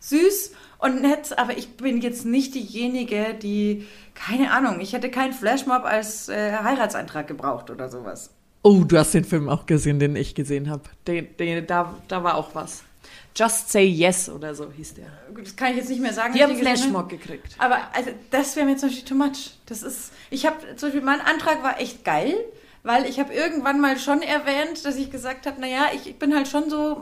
süß 0.00 0.52
und 0.78 1.00
nett. 1.00 1.38
Aber 1.38 1.56
ich 1.56 1.78
bin 1.78 2.02
jetzt 2.02 2.26
nicht 2.26 2.54
diejenige, 2.54 3.32
die, 3.32 3.86
keine 4.14 4.50
Ahnung, 4.50 4.80
ich 4.80 4.92
hätte 4.92 5.10
keinen 5.10 5.32
Flashmob 5.32 5.84
als 5.84 6.28
äh, 6.28 6.52
Heiratsantrag 6.52 7.26
gebraucht 7.26 7.70
oder 7.70 7.88
sowas. 7.88 8.34
Oh, 8.62 8.84
du 8.84 8.98
hast 8.98 9.14
den 9.14 9.24
Film 9.24 9.48
auch 9.48 9.66
gesehen, 9.66 9.98
den 9.98 10.16
ich 10.16 10.34
gesehen 10.34 10.68
habe. 10.68 10.82
Den, 11.06 11.28
den, 11.38 11.66
da, 11.66 11.94
da 12.08 12.24
war 12.24 12.36
auch 12.36 12.54
was. 12.54 12.82
Just 13.36 13.70
Say 13.70 13.84
Yes 13.84 14.28
oder 14.28 14.54
so 14.54 14.70
hieß 14.70 14.94
der. 14.94 15.06
Gut, 15.32 15.46
Das 15.46 15.54
kann 15.54 15.70
ich 15.70 15.76
jetzt 15.76 15.88
nicht 15.88 16.00
mehr 16.00 16.12
sagen. 16.12 16.34
Die 16.34 16.42
haben 16.42 16.56
Flashmob 16.56 17.08
gekriegt. 17.08 17.54
Aber 17.58 17.78
also, 17.94 18.10
das 18.30 18.56
wäre 18.56 18.66
mir 18.66 18.76
zum 18.76 18.88
Beispiel 18.88 19.08
too 19.08 19.14
much. 19.14 19.52
Das 19.66 19.82
ist, 19.82 20.12
ich 20.30 20.44
habe 20.44 20.56
zum 20.74 20.88
Beispiel, 20.88 21.02
mein 21.02 21.20
Antrag 21.20 21.62
war 21.62 21.80
echt 21.80 22.04
geil, 22.04 22.34
weil 22.82 23.06
ich 23.06 23.20
habe 23.20 23.32
irgendwann 23.32 23.80
mal 23.80 23.96
schon 23.98 24.22
erwähnt, 24.22 24.84
dass 24.84 24.96
ich 24.96 25.10
gesagt 25.12 25.46
habe, 25.46 25.60
naja, 25.60 25.86
ich, 25.94 26.08
ich 26.08 26.18
bin 26.18 26.34
halt 26.34 26.48
schon 26.48 26.68
so, 26.68 27.00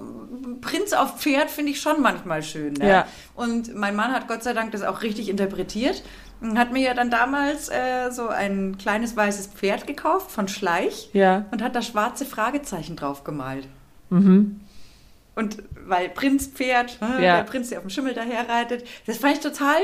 Prinz 0.60 0.92
auf 0.92 1.20
Pferd 1.20 1.50
finde 1.50 1.72
ich 1.72 1.80
schon 1.80 2.02
manchmal 2.02 2.42
schön. 2.42 2.74
Ne? 2.74 2.88
Ja. 2.88 3.08
Und 3.34 3.74
mein 3.74 3.96
Mann 3.96 4.12
hat 4.12 4.28
Gott 4.28 4.42
sei 4.42 4.52
Dank 4.52 4.72
das 4.72 4.82
auch 4.82 5.02
richtig 5.02 5.30
interpretiert 5.30 6.02
und 6.40 6.58
hat 6.58 6.72
mir 6.72 6.82
ja 6.82 6.94
dann 6.94 7.10
damals 7.10 7.68
äh, 7.68 8.10
so 8.10 8.28
ein 8.28 8.76
kleines 8.78 9.16
weißes 9.16 9.48
Pferd 9.48 9.86
gekauft 9.86 10.30
von 10.30 10.48
Schleich 10.48 11.10
Ja. 11.12 11.44
und 11.50 11.62
hat 11.62 11.74
da 11.74 11.82
schwarze 11.82 12.24
Fragezeichen 12.26 12.96
drauf 12.96 13.24
gemalt. 13.24 13.66
Mhm. 14.10 14.60
Und 15.34 15.62
weil 15.86 16.08
Prinz 16.08 16.46
Pferd, 16.46 16.98
äh, 17.02 17.24
Ja. 17.24 17.36
der 17.38 17.44
Prinz, 17.44 17.68
der 17.70 17.78
auf 17.78 17.84
dem 17.84 17.90
Schimmel 17.90 18.14
daher 18.14 18.48
reitet, 18.48 18.86
das 19.06 19.18
fand 19.18 19.34
ich 19.34 19.40
total 19.40 19.76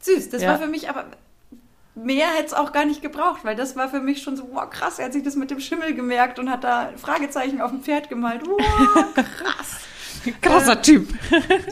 süß. 0.00 0.30
Das 0.30 0.42
Ja. 0.42 0.50
war 0.50 0.58
für 0.58 0.66
mich 0.68 0.88
aber 0.88 1.04
mehr 1.94 2.28
hätte 2.28 2.46
es 2.46 2.54
auch 2.54 2.72
gar 2.72 2.84
nicht 2.84 3.02
gebraucht, 3.02 3.40
weil 3.44 3.56
das 3.56 3.74
war 3.74 3.88
für 3.88 4.00
mich 4.00 4.22
schon 4.22 4.36
so, 4.36 4.48
wow, 4.52 4.70
krass, 4.70 4.98
er 5.00 5.06
hat 5.06 5.12
sich 5.12 5.24
das 5.24 5.34
mit 5.36 5.50
dem 5.50 5.58
Schimmel 5.60 5.94
gemerkt 5.94 6.38
und 6.38 6.48
hat 6.50 6.62
da 6.64 6.90
Fragezeichen 6.96 7.60
auf 7.60 7.70
dem 7.72 7.82
Pferd 7.82 8.08
gemalt. 8.08 8.42
Wow, 8.46 8.58
krass. 9.14 9.78
Krasser 10.40 10.80
Typ. 10.82 11.08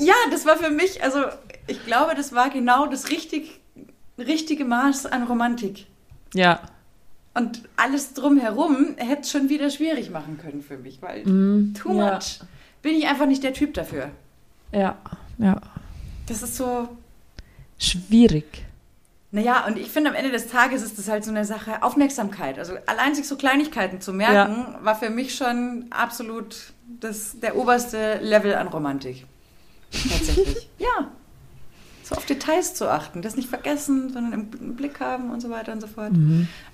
ja, 0.01 0.15
das 0.31 0.45
war 0.47 0.57
für 0.57 0.71
mich, 0.71 1.03
also 1.03 1.25
ich 1.69 1.85
glaube, 1.87 2.15
das 2.15 2.35
war 2.35 2.51
genau 2.51 2.87
das 2.87 3.11
richtig, 3.11 3.61
richtige 4.19 4.65
Maß 4.65 5.07
an 5.07 5.25
Romantik. 5.25 5.87
Ja. 6.35 6.61
Und 7.35 7.63
alles 7.77 8.15
drumherum 8.15 8.95
hätte 8.97 9.23
es 9.23 9.31
schon 9.31 9.49
wieder 9.49 9.71
schwierig 9.71 10.11
machen 10.11 10.39
können 10.39 10.63
für 10.63 10.79
mich, 10.79 11.03
weil 11.03 11.23
too 11.75 11.99
ja. 11.99 12.15
much. 12.15 12.41
Bin 12.83 12.95
ich 12.95 13.07
einfach 13.09 13.27
nicht 13.27 13.43
der 13.43 13.53
Typ 13.53 13.75
dafür. 13.75 14.11
Ja. 14.73 14.97
Ja. 15.39 15.61
Das 16.27 16.43
ist 16.43 16.57
so, 16.57 16.89
Schwierig. 17.79 18.65
Naja, 19.33 19.67
und 19.67 19.77
ich 19.77 19.91
finde, 19.91 20.11
am 20.11 20.17
Ende 20.17 20.31
des 20.31 20.49
Tages 20.49 20.83
ist 20.83 20.99
das 20.99 21.09
halt 21.09 21.25
so 21.25 21.31
eine 21.31 21.45
Sache 21.45 21.83
Aufmerksamkeit. 21.83 22.59
Also 22.59 22.75
allein 22.87 23.15
sich 23.15 23.29
so 23.29 23.37
Kleinigkeiten 23.37 24.01
zu 24.01 24.13
merken, 24.13 24.75
war 24.83 24.95
für 24.95 25.11
mich 25.11 25.35
schon 25.35 25.87
absolut 25.91 26.73
das, 27.01 27.39
der 27.41 27.57
oberste 27.57 28.19
Level 28.23 28.55
an 28.55 28.69
Romantik. 28.69 29.27
Tatsächlich. 29.91 30.71
ja. 30.79 31.11
So 32.09 32.15
auf 32.15 32.25
Details 32.25 32.75
zu 32.75 32.89
achten, 32.89 33.21
das 33.21 33.35
nicht 33.35 33.49
vergessen, 33.49 34.13
sondern 34.13 34.33
im, 34.33 34.77
Blick 34.77 35.01
haben 35.01 35.31
und 35.31 35.41
so 35.41 35.51
weiter 35.51 35.73
und 35.73 35.81
so 35.81 35.89
fort. 35.89 36.13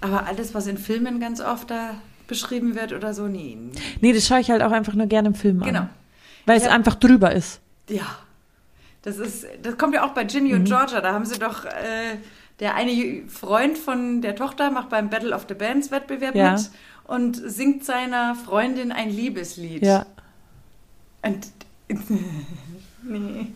Aber 0.02 0.26
alles, 0.26 0.52
was 0.54 0.66
in 0.66 0.76
Filmen 0.76 1.20
ganz 1.20 1.40
oft 1.40 1.70
da 1.70 1.94
beschrieben 2.28 2.74
wird 2.74 2.92
oder 2.92 3.14
so, 3.14 3.28
nee. 3.28 3.56
Nee, 4.02 4.12
das 4.12 4.26
schaue 4.26 4.40
ich 4.40 4.50
halt 4.50 4.62
auch 4.62 4.72
einfach 4.72 4.92
nur 4.92 5.06
gerne 5.06 5.28
im 5.28 5.34
Film 5.34 5.62
an. 5.62 5.68
Genau. 5.68 5.88
Weil 6.44 6.58
Ich 6.58 6.64
es 6.64 6.68
hab- 6.68 6.74
einfach 6.76 6.96
drüber 6.96 7.32
ist. 7.32 7.60
Ja. 7.88 8.04
Das 9.00 9.16
ist, 9.16 9.46
das 9.62 9.78
kommt 9.78 9.94
ja 9.94 10.04
auch 10.04 10.12
bei 10.12 10.24
Ginny 10.24 10.52
und 10.54 10.64
Georgia. 10.64 11.00
Da 11.00 11.14
haben 11.14 11.24
sie 11.24 11.38
doch, 11.38 11.64
äh, 11.64 12.18
der 12.60 12.74
eine 12.74 13.22
Freund 13.28 13.78
von 13.78 14.20
der 14.20 14.36
Tochter 14.36 14.70
macht 14.70 14.90
beim 14.90 15.08
Battle 15.08 15.34
of 15.34 15.46
the 15.48 15.54
Bands 15.54 15.90
Wettbewerb 15.90 16.34
Ja. 16.34 16.52
mit 16.52 16.70
und 17.04 17.36
singt 17.36 17.84
seiner 17.86 18.34
Freundin 18.34 18.92
ein 18.92 19.08
Liebeslied. 19.08 19.82
Ja. 19.82 20.04
Und, 21.22 21.48
nee. 23.02 23.46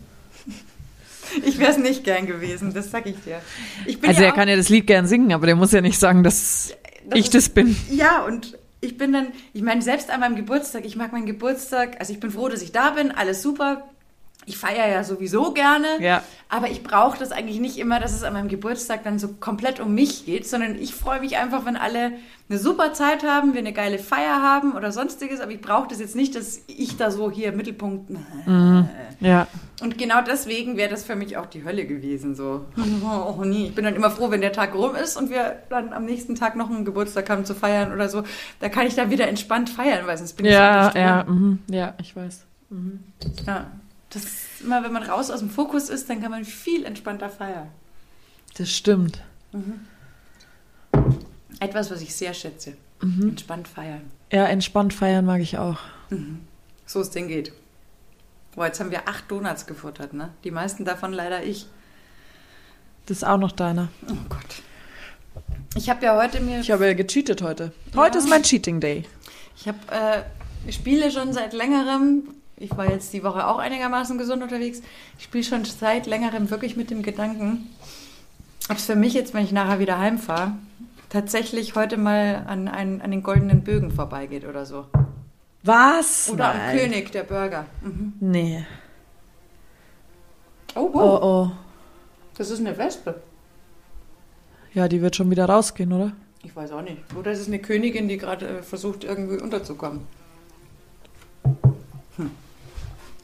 Ich 1.45 1.59
wäre 1.59 1.71
es 1.71 1.79
nicht 1.79 2.05
gern 2.05 2.27
gewesen, 2.27 2.73
das 2.75 2.91
sag 2.91 3.07
ich 3.07 3.17
dir. 3.25 3.41
Ich 3.87 4.01
bin 4.01 4.09
Also 4.11 4.23
ja 4.23 4.29
er 4.29 4.35
kann 4.35 4.49
ja 4.49 4.57
das 4.57 4.69
Lied 4.69 4.87
gern 4.87 5.07
singen, 5.07 5.33
aber 5.33 5.47
der 5.47 5.57
muss 5.57 5.73
ja 5.73 5.81
nicht 5.81 5.99
sagen, 5.99 6.23
dass 6.23 6.75
Das 7.09 7.19
ich 7.19 7.27
ist- 7.27 7.35
das 7.35 7.49
bin. 7.49 7.77
Ja, 7.91 8.25
und 8.25 8.59
ich 8.81 8.97
bin 8.99 9.13
dann, 9.13 9.29
ich 9.53 9.63
meine, 9.63 9.83
selbst 9.83 10.11
an 10.11 10.21
meinem 10.21 10.37
Geburtstag, 10.37 10.85
ich 10.85 10.97
mag 10.97 11.13
meinen 11.13 11.27
Geburtstag, 11.27 11.97
also 12.01 12.13
ich 12.13 12.21
bin 12.21 12.31
froh, 12.31 12.49
dass 12.49 12.63
ich 12.63 12.73
da 12.73 12.91
bin, 12.91 13.11
alles 13.11 13.43
super. 13.43 13.89
Ich 14.47 14.57
feiere 14.59 14.89
ja 14.89 15.03
sowieso 15.05 15.53
gerne, 15.53 15.87
Ja. 16.01 16.23
aber 16.49 16.71
ich 16.71 16.83
brauche 16.85 17.19
das 17.19 17.33
eigentlich 17.33 17.59
nicht 17.61 17.79
immer, 17.79 17.99
dass 18.01 18.15
es 18.15 18.23
an 18.23 18.33
meinem 18.33 18.49
Geburtstag 18.49 19.03
dann 19.05 19.19
so 19.19 19.29
komplett 19.41 19.81
um 19.81 19.93
mich 19.95 20.25
geht, 20.25 20.47
sondern 20.49 20.77
ich 20.81 20.95
freue 20.95 21.21
mich 21.21 21.37
einfach, 21.37 21.65
wenn 21.67 21.77
alle 21.77 22.13
eine 22.49 22.59
super 22.61 22.93
Zeit 22.93 23.25
haben, 23.25 23.55
wir 23.55 23.59
eine 23.61 23.73
geile 23.73 23.99
Feier 23.99 24.41
haben 24.41 24.73
oder 24.75 24.93
sonstiges, 24.93 25.41
aber 25.41 25.51
ich 25.51 25.61
brauche 25.61 25.89
das 25.89 25.99
jetzt 25.99 26.15
nicht, 26.15 26.37
dass 26.37 26.61
ich 26.69 26.97
da 26.97 27.11
so 27.11 27.29
hier 27.31 27.49
im 27.49 27.57
Mittelpunkt. 27.57 28.11
Ja. 29.21 29.47
Und 29.83 29.99
genau 29.99 30.23
deswegen 30.23 30.77
wäre 30.77 30.89
das 30.91 31.05
für 31.05 31.17
mich 31.17 31.37
auch 31.37 31.47
die 31.47 31.65
Hölle 31.65 31.85
gewesen. 31.85 32.35
So, 32.35 32.65
oh, 32.79 33.43
nie. 33.45 33.67
Ich 33.67 33.75
bin 33.75 33.85
dann 33.85 33.95
immer 33.97 34.11
froh, 34.11 34.31
wenn 34.31 34.41
der 34.41 34.53
Tag 34.53 34.75
rum 34.75 34.95
ist 34.95 35.17
und 35.17 35.29
wir 35.29 35.57
dann 35.69 35.93
am 35.93 36.05
nächsten 36.05 36.35
Tag 36.37 36.55
noch 36.57 36.71
einen 36.71 36.85
Geburtstag 36.85 37.29
haben 37.29 37.45
zu 37.45 37.55
feiern 37.55 37.93
oder 37.93 38.09
so. 38.09 38.23
Da 38.61 38.69
kann 38.69 38.87
ich 38.87 38.95
da 38.95 39.11
wieder 39.11 39.27
entspannt 39.29 39.69
feiern, 39.69 40.07
weil 40.07 40.17
sonst 40.17 40.35
bin 40.35 40.47
ich 40.47 40.53
Ja, 40.53 40.93
ja, 40.95 41.25
mhm. 41.25 41.59
ja, 41.69 41.95
ich 42.01 42.15
weiß. 42.15 42.45
ja. 43.47 43.67
Das 44.17 44.25
ist 44.25 44.63
immer, 44.63 44.83
wenn 44.83 44.93
man 44.95 45.03
raus 45.03 45.31
aus 45.31 45.41
dem 45.41 45.51
Fokus 45.51 45.91
ist, 45.91 46.09
dann 46.09 46.23
kann 46.23 46.31
man 46.31 46.47
viel 46.47 46.87
entspannter 46.87 47.29
feiern. 47.29 47.69
Das 48.57 48.71
stimmt. 48.71 49.21
Etwas, 51.61 51.91
was 51.91 52.01
ich 52.01 52.15
sehr 52.15 52.33
schätze. 52.33 52.79
Mhm. 53.03 53.29
Entspannt 53.29 53.69
feiern. 53.69 54.11
Ja, 54.33 54.47
entspannt 54.47 54.95
feiern 54.95 55.27
mag 55.27 55.43
ich 55.43 55.59
auch. 55.59 55.79
So 56.87 57.01
es 57.01 57.11
denn 57.11 57.29
geht. 57.29 57.53
Boah, 58.55 58.65
jetzt 58.67 58.81
haben 58.81 58.91
wir 58.91 59.07
acht 59.07 59.31
Donuts 59.31 59.67
gefuttert, 59.67 60.15
ne? 60.15 60.31
Die 60.45 60.51
meisten 60.51 60.87
davon 60.87 61.13
leider 61.13 61.45
ich. 61.45 61.67
Das 63.05 63.19
ist 63.19 63.25
auch 63.25 63.37
noch 63.37 63.53
deiner. 63.53 63.89
Oh 64.11 64.15
Gott. 64.31 64.63
Ich 65.75 65.91
habe 65.91 66.07
ja 66.07 66.17
heute 66.17 66.41
mir 66.41 66.61
Ich 66.61 66.71
habe 66.71 66.87
ja 66.87 66.95
gecheatet 66.95 67.43
heute. 67.43 67.71
Heute 67.95 68.17
Ja. 68.17 68.25
ist 68.25 68.31
mein 68.31 68.43
Cheating 68.43 68.81
Day. 68.81 69.05
Ich 69.59 69.69
habe 69.69 69.79
äh, 69.91 70.73
spiele 70.73 71.11
schon 71.11 71.35
seit 71.35 71.53
längerem. 71.53 72.23
Ich 72.59 72.75
war 72.77 72.89
jetzt 72.91 73.13
die 73.13 73.23
Woche 73.23 73.47
auch 73.47 73.59
einigermaßen 73.59 74.17
gesund 74.17 74.43
unterwegs. 74.43 74.81
Ich 75.19 75.25
spiele 75.25 75.45
schon 75.45 75.65
seit 75.65 76.07
längerem 76.07 76.51
wirklich 76.51 76.77
mit 76.77 76.91
dem 76.91 77.03
Gedanken, 77.03 77.69
ob 78.71 78.79
es 78.79 78.87
für 78.87 78.97
mich 78.97 79.13
jetzt, 79.13 79.35
wenn 79.35 79.45
ich 79.45 79.53
nachher 79.53 79.79
wieder 79.79 79.99
heimfahre, 79.99 80.53
tatsächlich 81.11 81.75
heute 81.75 81.99
mal 81.99 82.45
an, 82.47 82.69
einen, 82.69 83.03
an 83.03 83.11
den 83.11 83.23
goldenen 83.23 83.63
Bögen 83.63 83.91
vorbeigeht 83.91 84.47
oder 84.47 84.65
so. 84.65 84.87
Was? 85.63 86.31
Oder 86.31 86.53
am 86.53 86.57
Nein. 86.59 86.79
König, 86.79 87.13
der 87.13 87.25
Burger. 87.25 87.67
Mhm. 87.83 88.15
Nee. 88.21 88.65
Oh, 90.75 90.91
Oh, 90.95 91.19
oh. 91.23 91.51
das 92.39 92.51
ist 92.51 92.61
eine 92.61 92.77
Wespe. 92.79 93.23
Ja, 94.73 94.89
die 94.89 95.01
wird 95.03 95.17
schon 95.17 95.31
wieder 95.31 95.47
rausgehen, 95.47 95.93
oder? 95.93 96.13
Ich 96.43 96.55
weiß 96.55 96.71
auch 96.73 96.83
nicht. 96.83 96.99
Oder 97.19 97.33
es 97.33 97.41
ist 97.41 97.49
eine 97.49 97.59
Königin, 97.59 98.09
die 98.09 98.19
gerade 98.19 98.47
äh, 98.59 98.63
versucht, 98.63 99.05
irgendwie 99.05 99.41
unterzukommen. 99.41 100.01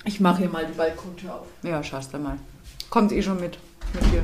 Ich 0.05 0.20
mache 0.20 0.38
hier 0.38 0.48
mal 0.48 0.66
die 0.66 0.72
Balkontür 0.72 1.34
auf. 1.34 1.46
Ja, 1.62 1.82
schaust 1.82 2.12
du 2.12 2.18
mal. 2.18 2.38
Kommt 2.90 3.12
eh 3.12 3.22
schon 3.22 3.40
mit, 3.40 3.59
mit 3.92 4.05
dir. 4.12 4.22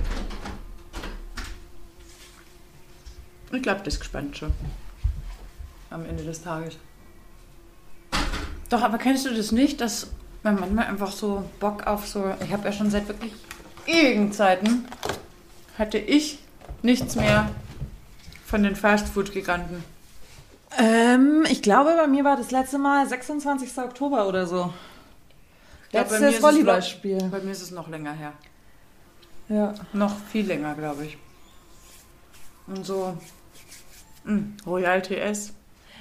Ich 3.53 3.63
glaube, 3.63 3.81
das 3.85 3.95
ist 3.95 4.01
gespannt 4.01 4.37
schon. 4.37 4.53
Am 5.91 6.05
Ende 6.05 6.25
des 6.25 6.43
Tages. 6.43 6.77
Doch, 8.69 8.83
aber 8.83 8.99
kennst 8.99 9.25
du 9.25 9.35
das 9.35 9.53
nicht, 9.53 9.81
dass 9.81 10.09
man 10.43 10.61
manchmal 10.61 10.87
einfach 10.87 11.13
so 11.13 11.45
Bock 11.61 11.87
auf 11.87 12.07
so. 12.07 12.35
Ich 12.45 12.53
habe 12.53 12.67
ja 12.67 12.73
schon 12.73 12.91
seit 12.91 13.09
wirklich 13.09 13.33
ewigen 13.87 14.33
Zeiten 14.33 14.87
hatte 15.79 15.99
ich 15.99 16.39
nichts 16.83 17.17
mehr 17.17 17.49
von 18.45 18.63
den 18.63 18.77
Fastfood-Giganten. 18.77 19.83
Ähm, 20.79 21.47
ich 21.49 21.63
glaube, 21.63 21.95
bei 21.97 22.07
mir 22.07 22.25
war 22.25 22.37
das 22.37 22.51
letzte 22.51 22.79
Mal 22.79 23.09
26. 23.09 23.79
Oktober 23.79 24.29
oder 24.29 24.47
so. 24.47 24.73
Mir 25.93 26.01
Letztes 26.01 26.43
Volleyballspiel. 26.43 27.19
Bei 27.31 27.41
mir 27.41 27.51
ist 27.53 27.63
es 27.63 27.71
noch 27.71 27.89
länger 27.89 28.13
her. 28.13 28.33
Ja. 29.49 29.75
Noch 29.93 30.15
viel 30.31 30.47
länger, 30.47 30.75
glaube 30.75 31.07
ich. 31.07 31.17
Und 32.67 32.85
so. 32.85 33.17
Mh, 34.25 34.43
Royal 34.67 35.01
TS. 35.01 35.55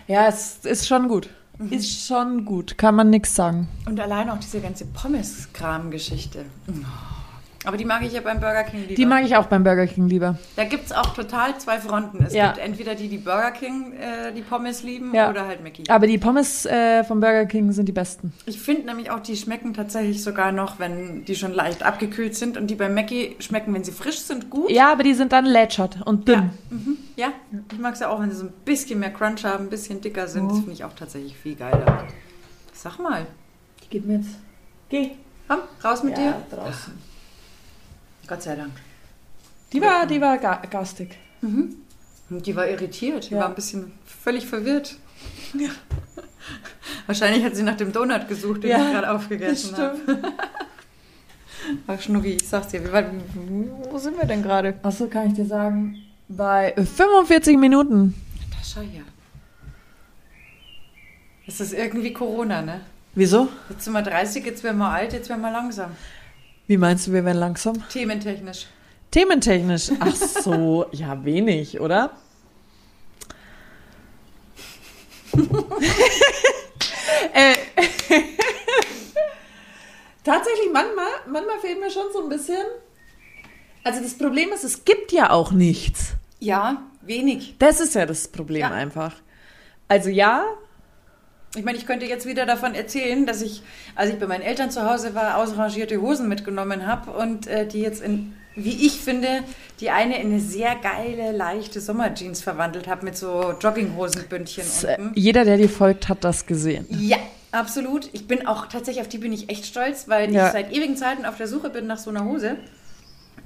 Ja, 0.07 0.27
es 0.27 0.57
ist 0.65 0.87
schon 0.87 1.07
gut. 1.07 1.29
Ist 1.69 2.05
schon 2.05 2.45
gut. 2.45 2.77
Kann 2.77 2.95
man 2.95 3.09
nix 3.09 3.33
sagen. 3.33 3.67
Und 3.87 3.99
allein 3.99 4.29
auch 4.29 4.37
diese 4.37 4.59
ganze 4.61 4.85
Pommes-Kram-Geschichte. 4.85 6.45
Aber 7.67 7.75
die 7.75 7.83
mag 7.83 8.01
ich 8.01 8.13
ja 8.13 8.21
beim 8.21 8.39
Burger 8.39 8.63
King 8.63 8.81
lieber. 8.83 8.95
Die 8.95 9.05
mag 9.05 9.25
ich 9.25 9.35
auch 9.35 9.47
beim 9.47 9.63
Burger 9.63 9.85
King 9.87 10.07
lieber. 10.07 10.37
Da 10.55 10.63
gibt 10.63 10.85
es 10.85 10.93
auch 10.93 11.13
total 11.13 11.57
zwei 11.59 11.79
Fronten. 11.79 12.23
Es 12.25 12.33
Ja. 12.33 12.47
gibt 12.53 12.59
entweder 12.65 12.95
die, 12.95 13.09
die 13.09 13.17
Burger 13.17 13.51
King 13.51 13.91
äh, 13.93 14.31
die 14.33 14.41
Pommes 14.41 14.83
lieben 14.83 15.13
Ja. 15.13 15.29
oder 15.29 15.45
halt 15.45 15.61
Mackie. 15.61 15.83
Aber 15.89 16.07
die 16.07 16.17
Pommes 16.17 16.65
äh, 16.65 17.03
vom 17.03 17.19
Burger 17.19 17.45
King 17.45 17.73
sind 17.73 17.85
die 17.87 17.91
besten. 17.91 18.31
Ich 18.45 18.57
finde 18.61 18.85
nämlich 18.85 19.11
auch, 19.11 19.19
die 19.19 19.35
schmecken 19.35 19.73
tatsächlich 19.73 20.23
sogar 20.23 20.53
noch, 20.53 20.79
wenn 20.79 21.25
die 21.25 21.35
schon 21.35 21.51
leicht 21.53 21.83
abgekühlt 21.83 22.35
sind. 22.35 22.55
Und 22.57 22.67
die 22.67 22.75
bei 22.75 22.87
Mackie 22.87 23.35
schmecken, 23.39 23.73
wenn 23.73 23.83
sie 23.83 23.91
frisch 23.91 24.19
sind, 24.19 24.49
gut. 24.49 24.71
Ja, 24.71 24.91
aber 24.93 25.03
die 25.03 25.13
sind 25.13 25.33
dann 25.33 25.45
lätschert 25.45 25.97
und 26.05 26.25
dünn. 26.27 26.51
Mhm. 26.69 26.97
Ja, 27.17 27.33
ich 27.71 27.79
mag 27.79 27.95
es 27.95 27.99
ja 27.99 28.07
auch, 28.09 28.21
wenn 28.21 28.31
sie 28.31 28.37
so 28.37 28.45
ein 28.45 28.53
bisschen 28.63 28.99
mehr 29.01 29.11
Crunch 29.11 29.43
haben, 29.43 29.65
ein 29.65 29.69
bisschen 29.69 29.99
dicker 29.99 30.27
sind. 30.27 30.45
Oh. 30.45 30.49
Das 30.49 30.57
finde 30.59 30.71
ich 30.71 30.83
auch 30.85 30.93
tatsächlich 30.93 31.35
viel 31.35 31.55
geiler. 31.55 32.05
Sag 32.73 32.97
mal. 32.99 33.25
Die 33.83 33.89
geht 33.89 34.05
mir 34.05 34.17
jetzt. 34.19 34.29
Geh. 34.89 35.11
Komm, 35.49 35.59
raus 35.83 36.03
mit 36.03 36.17
dir. 36.17 36.35
draußen. 36.49 36.93
Gott 38.27 38.43
sei 38.43 38.55
Dank. 38.55 38.71
Die 39.73 39.81
war, 39.81 40.05
die 40.05 40.19
war 40.21 40.37
ga 40.37 40.61
garstig. 40.69 41.17
Und 41.41 42.45
die 42.45 42.55
war 42.55 42.67
irritiert. 42.67 43.29
Die 43.29 43.33
Ja. 43.33 43.41
war 43.41 43.49
ein 43.49 43.55
bisschen 43.55 43.91
völlig 44.05 44.45
verwirrt. 44.47 44.95
Wahrscheinlich 47.07 47.43
hat 47.43 47.55
sie 47.55 47.63
nach 47.63 47.77
dem 47.77 47.91
Donut 47.91 48.27
gesucht, 48.27 48.63
den 48.63 48.71
Ja, 48.71 48.85
ich 48.85 48.91
gerade 48.93 49.11
aufgegessen 49.11 49.77
habe. 49.77 49.99
Ach, 51.87 52.01
Schnuggi, 52.01 52.33
ich 52.35 52.47
sag's 52.47 52.67
dir. 52.69 52.81
Wo 53.89 53.97
sind 53.97 54.17
wir 54.17 54.25
denn 54.25 54.41
gerade? 54.43 54.75
Achso, 54.83 55.07
kann 55.07 55.27
ich 55.27 55.33
dir 55.33 55.45
sagen. 55.45 55.97
Bei 56.29 56.73
45 56.75 57.57
Minuten. 57.57 58.13
Da 58.51 58.57
schau 58.63 58.81
hier. 58.81 59.03
Das 61.45 61.59
ist 61.61 61.73
irgendwie 61.73 62.11
Corona, 62.13 62.61
ne? 62.61 62.81
Wieso? 63.15 63.47
Jetzt 63.69 63.85
sind 63.85 63.93
wir 63.93 64.01
30, 64.01 64.45
jetzt 64.45 64.63
werden 64.63 64.77
wir 64.77 64.89
alt, 64.89 65.13
jetzt 65.13 65.29
werden 65.29 65.41
wir 65.41 65.51
langsam. 65.51 65.91
Wie 66.67 66.77
meinst 66.77 67.07
du, 67.07 67.13
wir 67.13 67.23
werden 67.25 67.37
langsam? 67.39 67.87
Thementechnisch. 67.89 68.67
Thementechnisch. 69.11 69.89
Ach 69.99 70.15
so, 70.15 70.85
ja, 70.91 71.23
wenig, 71.23 71.79
oder? 71.79 72.11
äh, 77.33 77.53
tatsächlich, 80.23 80.69
manchmal, 80.73 81.05
manchmal 81.27 81.59
fehlt 81.59 81.79
mir 81.79 81.89
schon 81.91 82.11
so 82.11 82.23
ein 82.23 82.29
bisschen. 82.29 82.63
Also 83.83 84.01
das 84.01 84.17
Problem 84.17 84.51
ist, 84.51 84.63
es 84.63 84.83
gibt 84.83 85.11
ja 85.11 85.29
auch 85.29 85.51
nichts. 85.51 86.13
Ja, 86.39 86.81
wenig. 87.01 87.55
Das 87.59 87.79
ist 87.79 87.95
ja 87.95 88.05
das 88.05 88.27
Problem 88.27 88.61
Ja. 88.61 88.71
einfach. 88.71 89.13
Also 89.87 90.09
ja, 90.09 90.45
Ich 91.57 91.65
meine, 91.65 91.77
ich 91.77 91.87
könnte 91.87 92.05
jetzt 92.05 92.27
wieder 92.27 92.45
davon 92.45 92.75
erzählen, 92.75 93.25
dass 93.25 93.41
ich, 93.41 93.63
als 93.95 94.11
ich 94.11 94.19
bei 94.19 94.27
meinen 94.27 94.43
Eltern 94.43 94.69
zu 94.69 94.87
Hause 94.89 95.15
war, 95.15 95.37
ausrangierte 95.37 95.99
Hosen 95.99 96.27
mitgenommen 96.29 96.85
habe 96.85 97.11
und 97.11 97.47
äh, 97.47 97.65
die 97.67 97.81
jetzt 97.81 98.01
in, 98.03 98.33
wie 98.55 98.85
ich 98.85 98.99
finde, 98.99 99.27
die 99.79 99.89
eine 99.89 100.21
in 100.21 100.27
eine 100.31 100.39
sehr 100.39 100.75
geile, 100.75 101.31
leichte 101.31 101.81
Sommerjeans 101.81 102.41
verwandelt 102.41 102.87
habe 102.87 103.05
mit 103.05 103.17
so 103.17 103.53
Jogginghosenbündchen 103.59 104.65
äh, 104.87 104.97
unten. 105.01 105.19
jeder, 105.19 105.45
der 105.45 105.57
dir 105.57 105.69
folgt, 105.69 106.09
hat 106.09 106.23
das 106.23 106.45
gesehen. 106.45 106.85
Ja, 106.89 107.17
absolut. 107.51 108.07
Ich 108.13 108.27
bin 108.27 108.45
auch 108.45 108.67
tatsächlich 108.67 109.01
auf 109.01 109.09
die 109.09 109.17
bin 109.17 109.33
ich 109.33 109.49
echt 109.49 109.65
stolz, 109.65 110.07
weil 110.07 110.31
Ja. 110.31 110.47
ich 110.47 110.51
seit 110.53 110.71
ewigen 110.71 110.95
Zeiten 110.95 111.25
auf 111.25 111.37
der 111.37 111.47
Suche 111.47 111.71
bin 111.71 111.87
nach 111.87 111.97
so 111.97 112.11
einer 112.11 112.23
Hose. 112.25 112.57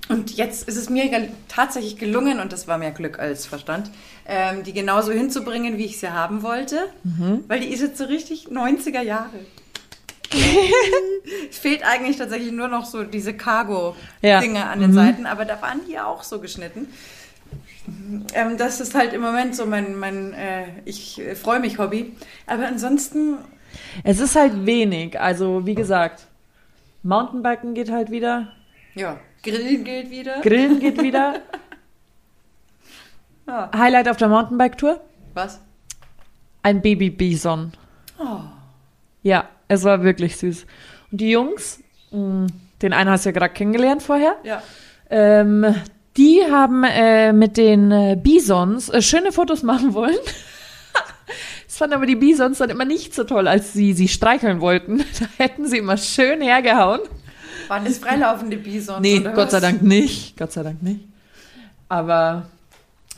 Und 0.10 0.36
jetzt 0.36 0.68
ist 0.68 0.76
es 0.78 0.90
mir 0.90 1.10
tatsächlich 1.48 1.98
gelungen, 1.98 2.40
und 2.40 2.52
das 2.52 2.68
war 2.68 2.78
mehr 2.78 2.92
Glück 2.92 3.20
als 3.20 3.46
Verstand, 3.46 3.90
ähm, 4.28 4.64
die 4.64 4.74
genauso 4.74 5.12
hinzubringen, 5.12 5.78
wie 5.78 5.86
ich 5.86 6.00
sie 6.00 6.10
haben 6.12 6.44
wollte. 6.44 6.78
Mhm. 7.04 7.46
Weil 7.48 7.62
die 7.62 7.68
ist 7.68 7.82
jetzt 7.82 7.98
so 7.98 8.06
richtig 8.06 8.48
90er 8.50 9.02
Jahre. 9.02 9.30
es 11.50 11.58
fehlt 11.58 11.84
eigentlich 11.84 12.18
tatsächlich 12.18 12.52
nur 12.52 12.68
noch 12.68 12.86
so 12.86 13.04
diese 13.04 13.34
Cargo-Dinge 13.34 14.60
Ja. 14.60 14.70
an 14.70 14.80
den 14.80 14.92
Mhm. 14.92 14.96
Seiten, 14.96 15.26
aber 15.26 15.46
da 15.46 15.62
waren 15.62 15.82
die 15.88 15.94
ja 15.94 16.06
auch 16.06 16.24
so 16.24 16.40
geschnitten. 16.40 16.88
Ähm, 18.34 18.58
das 18.58 18.80
ist 18.80 18.96
halt 18.96 19.14
im 19.14 19.22
Moment 19.22 19.56
so 19.56 19.66
mein, 19.66 19.98
mein 19.98 20.34
äh, 20.34 20.66
ich 20.86 21.20
äh, 21.20 21.36
freue 21.36 21.60
mich 21.60 21.80
Hobby. 21.80 22.16
Aber 22.48 22.66
ansonsten 22.68 23.38
Es 24.04 24.20
ist 24.20 24.36
halt 24.36 24.66
wenig. 24.66 25.20
Also 25.20 25.66
wie 25.66 25.76
gesagt, 25.76 26.28
Mountainbiken 27.04 27.74
geht 27.74 27.92
halt 27.92 28.12
wieder, 28.12 28.52
Ja, 28.96 29.20
Grillen 29.44 29.84
gilt 29.84 30.10
wieder. 30.12 30.42
Grillen 30.42 30.80
geht 30.80 31.02
wieder. 31.02 31.42
Ja. 33.48 33.72
Highlight 33.76 34.10
auf 34.10 34.18
der 34.18 34.28
Mountainbike-Tour? 34.28 35.00
Was? 35.34 35.62
Ein 36.64 36.82
Baby-Bison. 36.82 37.72
Oh. 38.20 38.40
Ja, 39.24 39.50
es 39.68 39.84
war 39.84 40.04
wirklich 40.04 40.38
süß. 40.38 40.66
Und 41.12 41.22
die 41.22 41.32
Jungs, 41.32 41.80
mh, 42.12 42.48
den 42.82 42.94
einen 42.94 43.10
hast 43.10 43.26
du 43.26 43.30
ja 43.30 43.34
gerade 43.34 43.54
kennengelernt 43.54 44.04
vorher, 44.04 44.36
Ja. 44.44 44.62
ähm, 45.10 45.76
die 46.18 46.42
haben 46.52 46.84
äh, 46.84 47.32
mit 47.34 47.56
den 47.58 47.92
äh, 47.92 48.18
Bisons 48.22 48.90
äh, 48.90 49.02
schöne 49.02 49.32
Fotos 49.32 49.64
machen 49.64 49.94
wollen. 49.94 50.18
Das 51.66 51.78
fanden 51.78 51.96
aber 51.96 52.06
die 52.06 52.18
Bisons 52.18 52.58
dann 52.58 52.70
immer 52.70 52.84
nicht 52.84 53.16
so 53.16 53.24
toll, 53.24 53.48
als 53.48 53.72
sie 53.72 53.94
sie 53.94 54.10
streicheln 54.10 54.60
wollten. 54.60 54.98
Da 55.20 55.26
hätten 55.38 55.66
sie 55.66 55.78
immer 55.78 55.96
schön 55.96 56.42
hergehauen. 56.42 57.00
Waren 57.68 57.86
das 57.86 57.98
freilaufende 57.98 58.58
Bisons? 58.58 59.00
Nee, 59.02 59.20
Gott 59.20 59.52
sei 59.52 59.58
was? 59.58 59.62
Dank 59.62 59.82
nicht. 59.82 60.38
Gott 60.38 60.52
sei 60.52 60.64
Dank 60.64 60.82
nicht. 60.84 61.02
Aber 61.90 62.48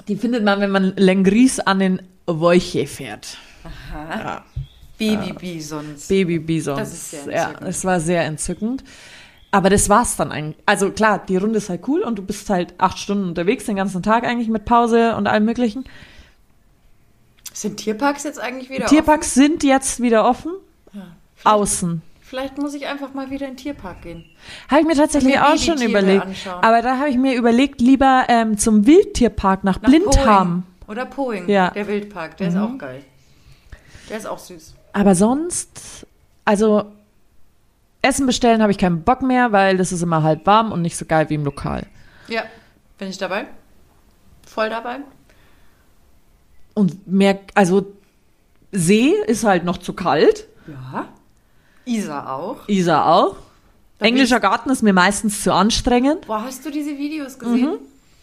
die 0.08 0.16
findet 0.16 0.44
man, 0.44 0.60
wenn 0.60 0.72
man 0.72 0.94
Lengries 0.96 1.60
an 1.60 1.80
den 1.80 2.02
Wolche 2.26 2.88
fährt. 2.88 3.38
Aha. 3.64 4.20
Ja. 4.20 4.46
Baby-Bisons. 4.98 6.08
Baby-Bisons. 6.08 6.80
Das 6.80 6.94
ist 6.94 7.12
sehr 7.12 7.34
Ja, 7.34 7.44
entzückend. 7.50 7.70
es 7.70 7.86
war 7.86 8.00
sehr 8.00 8.24
entzückend. 8.26 8.84
Aber 9.52 9.70
das 9.70 9.90
war's 9.90 10.16
dann 10.16 10.32
eigentlich. 10.32 10.58
Also 10.66 10.92
klar, 10.92 11.24
die 11.28 11.38
Runde 11.38 11.58
ist 11.58 11.70
halt 11.70 11.88
cool 11.88 12.02
und 12.02 12.16
du 12.18 12.24
bist 12.24 12.50
halt 12.50 12.74
acht 12.80 12.98
Stunden 12.98 13.28
unterwegs, 13.28 13.66
den 13.66 13.76
ganzen 13.76 14.02
Tag 14.02 14.24
eigentlich 14.24 14.48
mit 14.50 14.66
Pause 14.66 15.16
und 15.16 15.28
allem 15.28 15.46
möglichen. 15.46 15.84
Sind 17.54 17.78
Tierparks 17.78 18.24
jetzt 18.24 18.40
eigentlich 18.40 18.70
wieder 18.72 18.88
Tierparks 18.88 19.34
sind 19.36 19.64
jetzt 19.64 20.02
wieder 20.02 20.28
offen. 20.28 20.54
offen? 20.54 21.02
Ja. 21.44 21.52
Außen. 21.52 22.02
Vielleicht 22.34 22.58
muss 22.58 22.74
ich 22.74 22.88
einfach 22.88 23.14
mal 23.14 23.30
wieder 23.30 23.46
in 23.46 23.52
den 23.52 23.58
Tierpark 23.58 24.02
gehen. 24.02 24.26
Habe 24.68 24.82
ich 24.82 24.88
mir 24.88 24.96
tatsächlich 24.96 25.40
auch 25.40 25.56
schon 25.56 25.80
überlegt. 25.80 26.24
anschauen. 26.26 26.64
Aber 26.64 26.82
da 26.82 26.98
habe 26.98 27.10
ich 27.10 27.16
mir 27.16 27.36
überlegt, 27.36 27.80
lieber 27.80 28.26
ähm, 28.28 28.58
zum 28.58 28.88
Wildtierpark 28.88 29.64
nach, 29.64 29.80
Nach 29.80 29.88
Blindham. 29.88 30.64
Poing. 30.64 30.88
Oder 30.88 31.06
Poing, 31.06 31.48
Ja. 31.48 31.70
der 31.70 31.88
Wildpark. 31.88 32.38
Der 32.38 32.48
ist 32.48 32.56
Mhm. 32.56 32.62
auch 32.64 32.78
geil. 32.80 33.04
Der 34.10 34.18
ist 34.18 34.26
auch 34.26 34.40
süß. 34.40 34.74
Aber 34.94 35.14
sonst, 35.14 36.08
also 36.44 36.86
Essen 38.02 38.26
bestellen 38.26 38.64
habe 38.64 38.72
ich 38.72 38.80
keinen 38.80 39.04
Bock 39.04 39.22
mehr, 39.22 39.52
weil 39.52 39.78
das 39.78 39.92
ist 39.92 40.02
immer 40.02 40.24
halb 40.24 40.44
warm 40.48 40.72
und 40.72 40.82
nicht 40.82 40.98
so 40.98 41.06
geil 41.06 41.30
wie 41.30 41.36
im 41.36 41.44
Lokal. 41.46 41.86
Ja. 42.30 42.42
Bin 42.98 43.10
ich 43.10 43.20
dabei? 43.20 43.46
Voll 44.48 44.72
dabei? 44.72 45.02
Und 46.74 47.08
mehr, 47.08 47.38
also 47.54 47.86
See 48.72 49.14
ist 49.28 49.44
halt 49.44 49.66
noch 49.66 49.78
zu 49.78 49.94
kalt. 49.94 50.48
Ja. 50.66 51.10
Isa 51.86 52.34
auch. 52.34 52.68
Isar 52.68 53.08
auch. 53.08 53.36
Da 54.00 54.06
Englischer 54.06 54.40
Garten 54.40 54.70
ist 54.70 54.82
mir 54.84 54.94
meistens 54.94 55.44
zu 55.44 55.54
anstrengend. 55.54 56.28
Boah, 56.28 56.44
hast 56.44 56.66
du 56.66 56.72
diese 56.72 56.98
Videos 56.98 57.38
gesehen? 57.40 57.78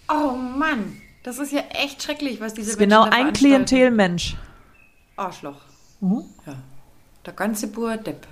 Oh 0.09 0.33
Mann. 0.33 1.01
Das 1.23 1.39
ist 1.39 1.53
ja 1.53 1.61
echt 1.71 2.03
schrecklich, 2.03 2.41
was 2.41 2.55
diese 2.55 2.69
Das 2.69 2.73
ist 2.75 2.79
genau 2.79 3.05
Menschen 3.05 3.21
da 3.21 3.27
ein. 3.27 3.33
Klientelmensch. 3.33 4.37
Arschloch. 5.17 5.61
Mhm. 6.01 6.25
Ja. 6.47 6.55
Der 7.27 7.33
ganze 7.35 7.67
Bur 7.67 7.97
Depp. 7.97 8.27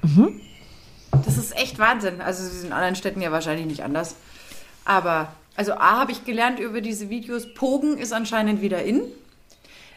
Das 1.24 1.36
ist 1.36 1.54
echt 1.56 1.78
Wahnsinn. 1.78 2.20
Also 2.20 2.44
es 2.44 2.54
ist 2.54 2.64
in 2.64 2.72
anderen 2.72 2.96
Städten 2.96 3.20
ja 3.20 3.30
wahrscheinlich 3.30 3.66
nicht 3.66 3.82
anders. 3.84 4.16
Aber, 4.84 5.28
also 5.56 5.72
A, 5.74 5.98
habe 6.00 6.12
ich 6.12 6.24
gelernt 6.24 6.58
über 6.58 6.80
diese 6.80 7.10
Videos, 7.10 7.52
Pogen 7.54 7.98
ist 7.98 8.12
anscheinend 8.14 8.62
wieder 8.62 8.82
in. 8.82 9.02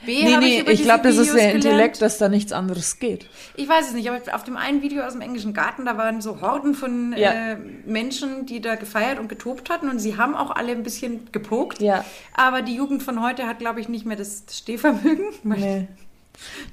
B, 0.05 0.23
Nee, 0.23 0.37
nee, 0.37 0.59
ich 0.59 0.65
diese 0.65 0.83
glaube, 0.83 1.03
das 1.03 1.17
ist 1.17 1.27
der 1.33 1.51
gelernt- 1.53 1.55
Intellekt, 1.65 2.01
dass 2.01 2.17
da 2.17 2.27
nichts 2.27 2.51
anderes 2.51 2.97
geht. 2.99 3.27
Ich 3.55 3.69
weiß 3.69 3.87
es 3.89 3.93
nicht, 3.93 4.09
aber 4.09 4.19
auf 4.35 4.43
dem 4.43 4.57
einen 4.57 4.81
Video 4.81 5.03
aus 5.03 5.13
dem 5.13 5.21
englischen 5.21 5.53
Garten, 5.53 5.85
da 5.85 5.95
waren 5.97 6.21
so 6.21 6.41
Horden 6.41 6.73
von 6.73 7.13
Ja. 7.15 7.31
äh, 7.51 7.55
Menschen, 7.85 8.45
die 8.47 8.61
da 8.61 8.75
gefeiert 8.75 9.19
und 9.19 9.27
getobt 9.27 9.69
hatten 9.69 9.89
und 9.89 9.99
sie 9.99 10.17
haben 10.17 10.35
auch 10.35 10.51
alle 10.55 10.71
ein 10.71 10.83
bisschen 10.83 11.31
gepokt. 11.31 11.81
Ja. 11.81 12.03
Aber 12.33 12.61
die 12.63 12.75
Jugend 12.75 13.03
von 13.03 13.21
heute 13.21 13.45
hat, 13.45 13.59
glaube 13.59 13.79
ich, 13.79 13.89
nicht 13.89 14.05
mehr 14.05 14.17
das 14.17 14.43
Stehvermögen. 14.51 15.25
Nee. 15.43 15.87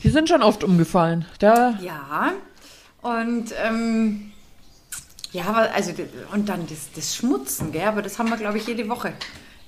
Die 0.03 0.09
sind 0.09 0.29
schon 0.31 0.43
oft 0.43 0.65
umgefallen. 0.65 1.27
Da, 1.41 1.79
Ja, 1.83 2.33
und 3.03 3.53
ähm, 3.63 4.33
ja, 5.33 5.53
also 5.75 5.93
und 6.33 6.49
dann 6.49 6.67
das, 6.69 6.89
das 6.95 7.15
Schmutzen, 7.17 7.73
gell? 7.73 7.83
Aber 7.83 8.01
das 8.01 8.19
haben 8.19 8.31
wir, 8.31 8.37
glaube 8.39 8.57
ich, 8.57 8.67
jede 8.67 8.89
Woche 8.89 9.13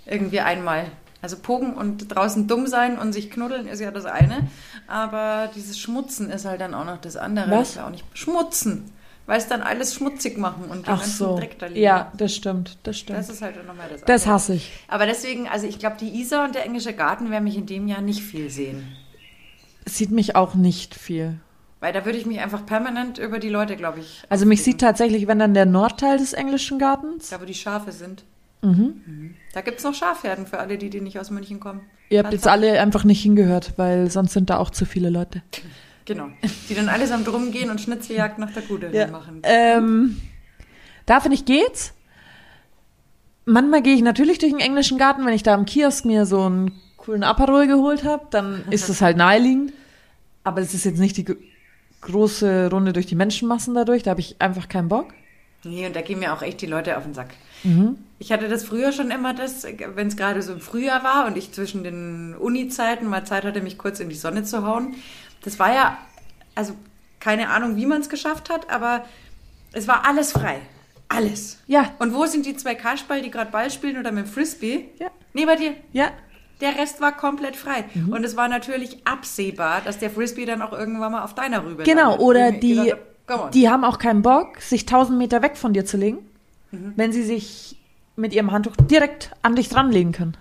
irgendwie 0.06 0.40
einmal. 0.40 0.86
Also 1.22 1.36
Pogen 1.36 1.74
und 1.74 2.08
draußen 2.14 2.48
dumm 2.48 2.66
sein 2.66 2.98
und 2.98 3.12
sich 3.12 3.30
knuddeln 3.30 3.66
ist 3.66 3.80
ja 3.80 3.90
das 3.90 4.06
eine, 4.06 4.48
aber 4.86 5.50
dieses 5.54 5.78
Schmutzen 5.78 6.30
ist 6.30 6.46
halt 6.46 6.60
dann 6.62 6.72
auch 6.74 6.86
noch 6.86 6.98
das 7.00 7.16
andere. 7.16 7.50
Was? 7.50 7.68
Das 7.68 7.76
wir 7.76 7.86
auch 7.86 7.90
nicht 7.90 8.04
schmutzen, 8.14 8.90
weil 9.26 9.38
es 9.38 9.46
dann 9.46 9.60
alles 9.60 9.94
schmutzig 9.94 10.38
machen 10.38 10.64
und 10.70 10.86
den 10.86 10.94
ach 10.94 11.00
ganzen 11.00 11.16
so. 11.18 11.36
Dreck 11.36 11.58
da 11.58 11.66
liegen. 11.66 11.80
Ja, 11.80 12.10
das 12.16 12.34
stimmt, 12.34 12.78
das 12.84 12.98
stimmt. 12.98 13.18
Das 13.18 13.28
ist 13.28 13.42
halt 13.42 13.56
nochmal 13.66 13.88
das 13.90 14.00
Das 14.02 14.22
andere. 14.22 14.34
hasse 14.34 14.54
ich. 14.54 14.72
Aber 14.88 15.04
deswegen, 15.04 15.46
also 15.46 15.66
ich 15.66 15.78
glaube, 15.78 15.96
die 16.00 16.20
Isar 16.20 16.46
und 16.46 16.54
der 16.54 16.64
englische 16.64 16.94
Garten 16.94 17.30
werden 17.30 17.44
mich 17.44 17.56
in 17.58 17.66
dem 17.66 17.86
Jahr 17.86 18.00
nicht 18.00 18.22
viel 18.22 18.48
sehen. 18.48 18.96
Sieht 19.86 20.10
mich 20.10 20.36
auch 20.36 20.54
nicht 20.54 20.94
viel. 20.94 21.38
Weil 21.80 21.92
da 21.94 22.04
würde 22.04 22.18
ich 22.18 22.26
mich 22.26 22.40
einfach 22.40 22.66
permanent 22.66 23.18
über 23.18 23.38
die 23.38 23.48
Leute, 23.48 23.76
glaube 23.76 24.00
ich. 24.00 24.22
Also 24.28 24.44
mich 24.46 24.62
sieht 24.62 24.80
tatsächlich, 24.80 25.26
wenn 25.26 25.38
dann 25.38 25.54
der 25.54 25.64
Nordteil 25.66 26.18
des 26.18 26.32
englischen 26.34 26.78
Gartens. 26.78 27.30
Da, 27.30 27.40
wo 27.40 27.44
die 27.46 27.54
Schafe 27.54 27.92
sind. 27.92 28.24
Mhm. 28.62 29.34
Da 29.52 29.60
gibt 29.62 29.78
es 29.78 29.84
noch 29.84 29.94
Schafherden 29.94 30.46
für 30.46 30.58
alle, 30.58 30.76
die, 30.78 30.90
die 30.90 31.00
nicht 31.00 31.18
aus 31.18 31.30
München 31.30 31.60
kommen. 31.60 31.80
Ihr 32.10 32.20
habt 32.20 32.32
jetzt 32.32 32.46
alle 32.48 32.80
einfach 32.80 33.04
nicht 33.04 33.22
hingehört, 33.22 33.74
weil 33.76 34.10
sonst 34.10 34.32
sind 34.32 34.50
da 34.50 34.58
auch 34.58 34.70
zu 34.70 34.84
viele 34.84 35.10
Leute. 35.10 35.42
Genau. 36.04 36.28
Die 36.68 36.74
dann 36.74 36.88
allesamt 36.88 37.32
rumgehen 37.32 37.70
und 37.70 37.80
Schnitzeljagd 37.80 38.38
nach 38.38 38.52
der 38.52 38.62
Gude 38.62 39.08
machen. 39.10 39.40
Ähm, 39.44 40.20
da 41.06 41.20
finde 41.20 41.36
ich 41.36 41.44
geht's. 41.44 41.94
Manchmal 43.44 43.82
gehe 43.82 43.94
ich 43.94 44.02
natürlich 44.02 44.38
durch 44.38 44.52
den 44.52 44.60
englischen 44.60 44.98
Garten, 44.98 45.24
wenn 45.26 45.32
ich 45.34 45.42
da 45.42 45.54
am 45.54 45.64
Kiosk 45.64 46.04
mir 46.04 46.26
so 46.26 46.42
einen 46.42 46.72
coolen 46.96 47.22
Aperol 47.24 47.66
geholt 47.66 48.04
habe, 48.04 48.26
dann 48.30 48.64
ist 48.70 48.88
das 48.88 49.00
halt 49.00 49.16
naheliegend. 49.16 49.72
Aber 50.44 50.60
es 50.60 50.74
ist 50.74 50.84
jetzt 50.84 50.98
nicht 50.98 51.16
die 51.16 51.24
gro- 51.24 51.36
große 52.02 52.70
Runde 52.70 52.92
durch 52.92 53.06
die 53.06 53.14
Menschenmassen 53.14 53.74
dadurch, 53.74 54.02
da 54.02 54.10
habe 54.10 54.20
ich 54.20 54.36
einfach 54.40 54.68
keinen 54.68 54.88
Bock. 54.88 55.12
Nee, 55.64 55.86
und 55.86 55.94
da 55.94 56.00
gehen 56.00 56.18
mir 56.18 56.32
auch 56.32 56.42
echt 56.42 56.60
die 56.62 56.66
Leute 56.66 56.96
auf 56.96 57.04
den 57.04 57.12
Sack. 57.14 57.34
Ich 58.18 58.32
hatte 58.32 58.48
das 58.48 58.64
früher 58.64 58.92
schon 58.92 59.10
immer, 59.10 59.32
das, 59.34 59.64
wenn 59.64 60.08
es 60.08 60.16
gerade 60.16 60.42
so 60.42 60.52
im 60.52 60.60
Frühjahr 60.60 61.02
war 61.04 61.26
und 61.26 61.36
ich 61.36 61.52
zwischen 61.52 61.84
den 61.84 62.34
Uni-Zeiten 62.34 63.06
mal 63.06 63.24
Zeit 63.24 63.44
hatte, 63.44 63.62
mich 63.62 63.78
kurz 63.78 64.00
in 64.00 64.08
die 64.08 64.14
Sonne 64.14 64.44
zu 64.44 64.66
hauen. 64.66 64.94
Das 65.42 65.58
war 65.58 65.72
ja, 65.72 65.98
also 66.54 66.74
keine 67.18 67.48
Ahnung, 67.48 67.76
wie 67.76 67.86
man 67.86 68.00
es 68.00 68.08
geschafft 68.08 68.50
hat, 68.50 68.70
aber 68.70 69.04
es 69.72 69.88
war 69.88 70.06
alles 70.06 70.32
frei. 70.32 70.60
Alles. 71.08 71.58
Ja. 71.66 71.92
Und 71.98 72.14
wo 72.14 72.26
sind 72.26 72.46
die 72.46 72.56
zwei 72.56 72.74
Kasperl, 72.74 73.22
die 73.22 73.30
gerade 73.30 73.50
Ball 73.50 73.70
spielen 73.70 73.98
oder 73.98 74.12
mit 74.12 74.26
dem 74.26 74.30
Frisbee? 74.30 74.90
Ja. 74.98 75.08
Nee, 75.32 75.44
bei 75.44 75.56
dir. 75.56 75.74
Ja, 75.92 76.10
Der 76.60 76.76
Rest 76.76 77.00
war 77.00 77.16
komplett 77.16 77.56
frei. 77.56 77.84
Und 78.10 78.22
es 78.24 78.36
war 78.36 78.48
natürlich 78.48 78.98
absehbar, 79.06 79.80
dass 79.84 79.98
der 79.98 80.10
Frisbee 80.10 80.44
dann 80.44 80.60
auch 80.62 80.72
irgendwann 80.72 81.12
mal 81.12 81.24
auf 81.24 81.34
deiner 81.34 81.64
Rübe 81.64 81.84
genau. 81.84 82.10
landet. 82.10 82.20
Oder 82.20 82.52
die, 82.52 82.92
die 83.54 83.68
haben 83.68 83.84
auch 83.84 83.98
keinen 83.98 84.22
Bock, 84.22 84.60
sich 84.60 84.86
tausend 84.86 85.18
Meter 85.18 85.42
weg 85.42 85.56
von 85.56 85.72
dir 85.72 85.84
zu 85.84 85.96
legen, 85.96 86.18
Mhm. 86.72 86.92
wenn 86.96 87.12
sie 87.12 87.22
sich 87.22 87.76
mit 88.16 88.32
ihrem 88.32 88.52
Handtuch 88.52 88.76
direkt 88.76 89.30
an 89.42 89.56
dich 89.56 89.68
dranlegen 89.68 90.12
können. 90.12 90.36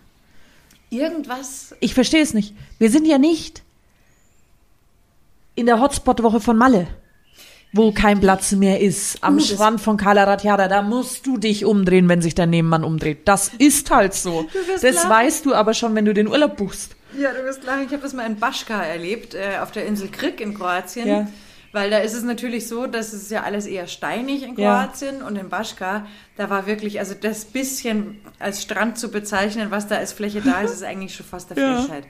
Irgendwas 0.89 1.75
Ich 1.79 1.93
verstehe 1.93 2.21
es 2.21 2.33
nicht. 2.33 2.53
Wir 2.77 2.89
sind 2.89 3.05
ja 3.05 3.17
nicht 3.17 3.63
in 5.55 5.65
der 5.65 5.79
Hotspot-Woche 5.79 6.39
von 6.39 6.57
Malle, 6.57 6.87
wo 7.73 7.91
kein 7.91 8.19
Platz 8.19 8.51
mehr 8.53 8.79
ist. 8.81 9.23
Am 9.23 9.37
Uh, 9.37 9.39
Strand 9.39 9.81
von 9.81 9.97
Cala 9.97 10.23
Ratjada, 10.23 10.67
da 10.67 10.81
musst 10.81 11.27
du 11.27 11.37
dich 11.37 11.65
umdrehen, 11.65 12.09
wenn 12.09 12.21
sich 12.21 12.33
dein 12.33 12.49
Nebenmann 12.49 12.83
umdreht. 12.83 13.19
Das 13.25 13.51
ist 13.57 13.91
halt 13.91 14.13
so. 14.13 14.47
Das 14.81 14.95
lachen. 14.95 15.09
weißt 15.09 15.45
du 15.45 15.53
aber 15.53 15.73
schon, 15.73 15.93
wenn 15.95 16.05
du 16.05 16.13
den 16.13 16.27
Urlaub 16.27 16.57
buchst. 16.57 16.95
Ja, 17.17 17.31
du 17.31 17.43
wirst 17.43 17.63
lachen. 17.63 17.85
Ich 17.85 17.91
habe 17.91 18.01
das 18.01 18.13
mal 18.13 18.25
in 18.25 18.37
Baschka 18.39 18.81
erlebt, 18.81 19.35
äh, 19.35 19.59
auf 19.61 19.71
der 19.71 19.85
Insel 19.85 20.09
Krik 20.09 20.41
in 20.41 20.53
Kroatien. 20.53 21.07
Ja. 21.07 21.27
Weil 21.71 21.89
da 21.91 21.97
ist 21.99 22.13
es 22.13 22.23
natürlich 22.23 22.67
so, 22.67 22.87
dass 22.87 23.13
es 23.13 23.29
ja 23.29 23.43
alles 23.43 23.65
eher 23.67 23.87
steinig 23.87 24.41
in 24.43 24.55
Ja. 24.55 24.85
Kroatien 24.85 25.21
und 25.21 25.35
in 25.35 25.49
Baschka, 25.49 26.07
da 26.35 26.49
war 26.49 26.65
wirklich, 26.65 26.99
also 26.99 27.13
das 27.13 27.45
bisschen 27.45 28.19
als 28.39 28.61
Strand 28.63 28.97
zu 28.97 29.09
bezeichnen, 29.11 29.69
was 29.69 29.87
da 29.87 29.97
als 29.97 30.13
Fläche 30.13 30.41
da 30.41 30.61
ist, 30.61 30.71
ist 30.71 30.83
eigentlich 30.83 31.13
schon 31.15 31.25
fast 31.27 31.51
der 31.51 31.57
Ja. 31.57 31.81
Frechheit. 31.81 32.05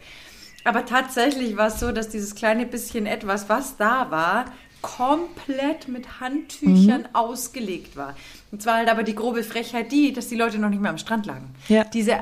Aber 0.64 0.86
tatsächlich 0.86 1.57
war 1.57 1.68
es 1.68 1.80
so, 1.80 1.91
dass 1.91 2.10
dieses 2.10 2.36
kleine 2.36 2.66
bisschen 2.66 3.05
etwas, 3.05 3.49
was 3.49 3.76
da 3.78 4.12
war, 4.12 4.45
komplett 4.82 5.88
mit 5.88 6.20
Handtüchern 6.22 7.01
Mhm. 7.01 7.07
ausgelegt 7.14 7.97
war. 7.97 8.16
Und 8.51 8.62
zwar 8.62 8.76
halt 8.76 8.89
aber 8.89 9.03
die 9.03 9.16
grobe 9.16 9.43
Frechheit 9.43 9.91
die, 9.91 10.14
dass 10.14 10.28
die 10.30 10.36
Leute 10.36 10.57
noch 10.57 10.70
nicht 10.70 10.82
mehr 10.82 10.91
am 10.91 10.97
Strand 10.97 11.26
lagen. 11.26 11.49
Ja. 11.68 11.84
Diese 11.84 12.18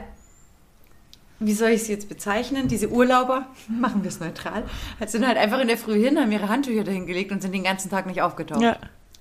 wie 1.40 1.54
soll 1.54 1.70
ich 1.70 1.84
sie 1.84 1.92
jetzt 1.92 2.10
bezeichnen? 2.10 2.68
Diese 2.68 2.90
Urlauber, 2.90 3.48
machen 3.68 4.04
wir 4.04 4.10
es 4.10 4.20
neutral, 4.20 4.64
sind 5.06 5.28
halt 5.28 5.38
einfach 5.38 5.60
in 5.60 5.68
der 5.68 5.78
Früh 5.78 6.02
hin, 6.02 6.18
haben 6.20 6.32
ihre 6.32 6.50
Handtücher 6.50 6.84
dahin 6.84 7.06
gelegt 7.06 7.32
und 7.32 7.42
sind 7.42 7.54
den 7.54 7.64
ganzen 7.64 7.90
Tag 7.90 8.06
nicht 8.06 8.22
aufgetaucht. 8.22 8.62
Ja. 8.62 8.78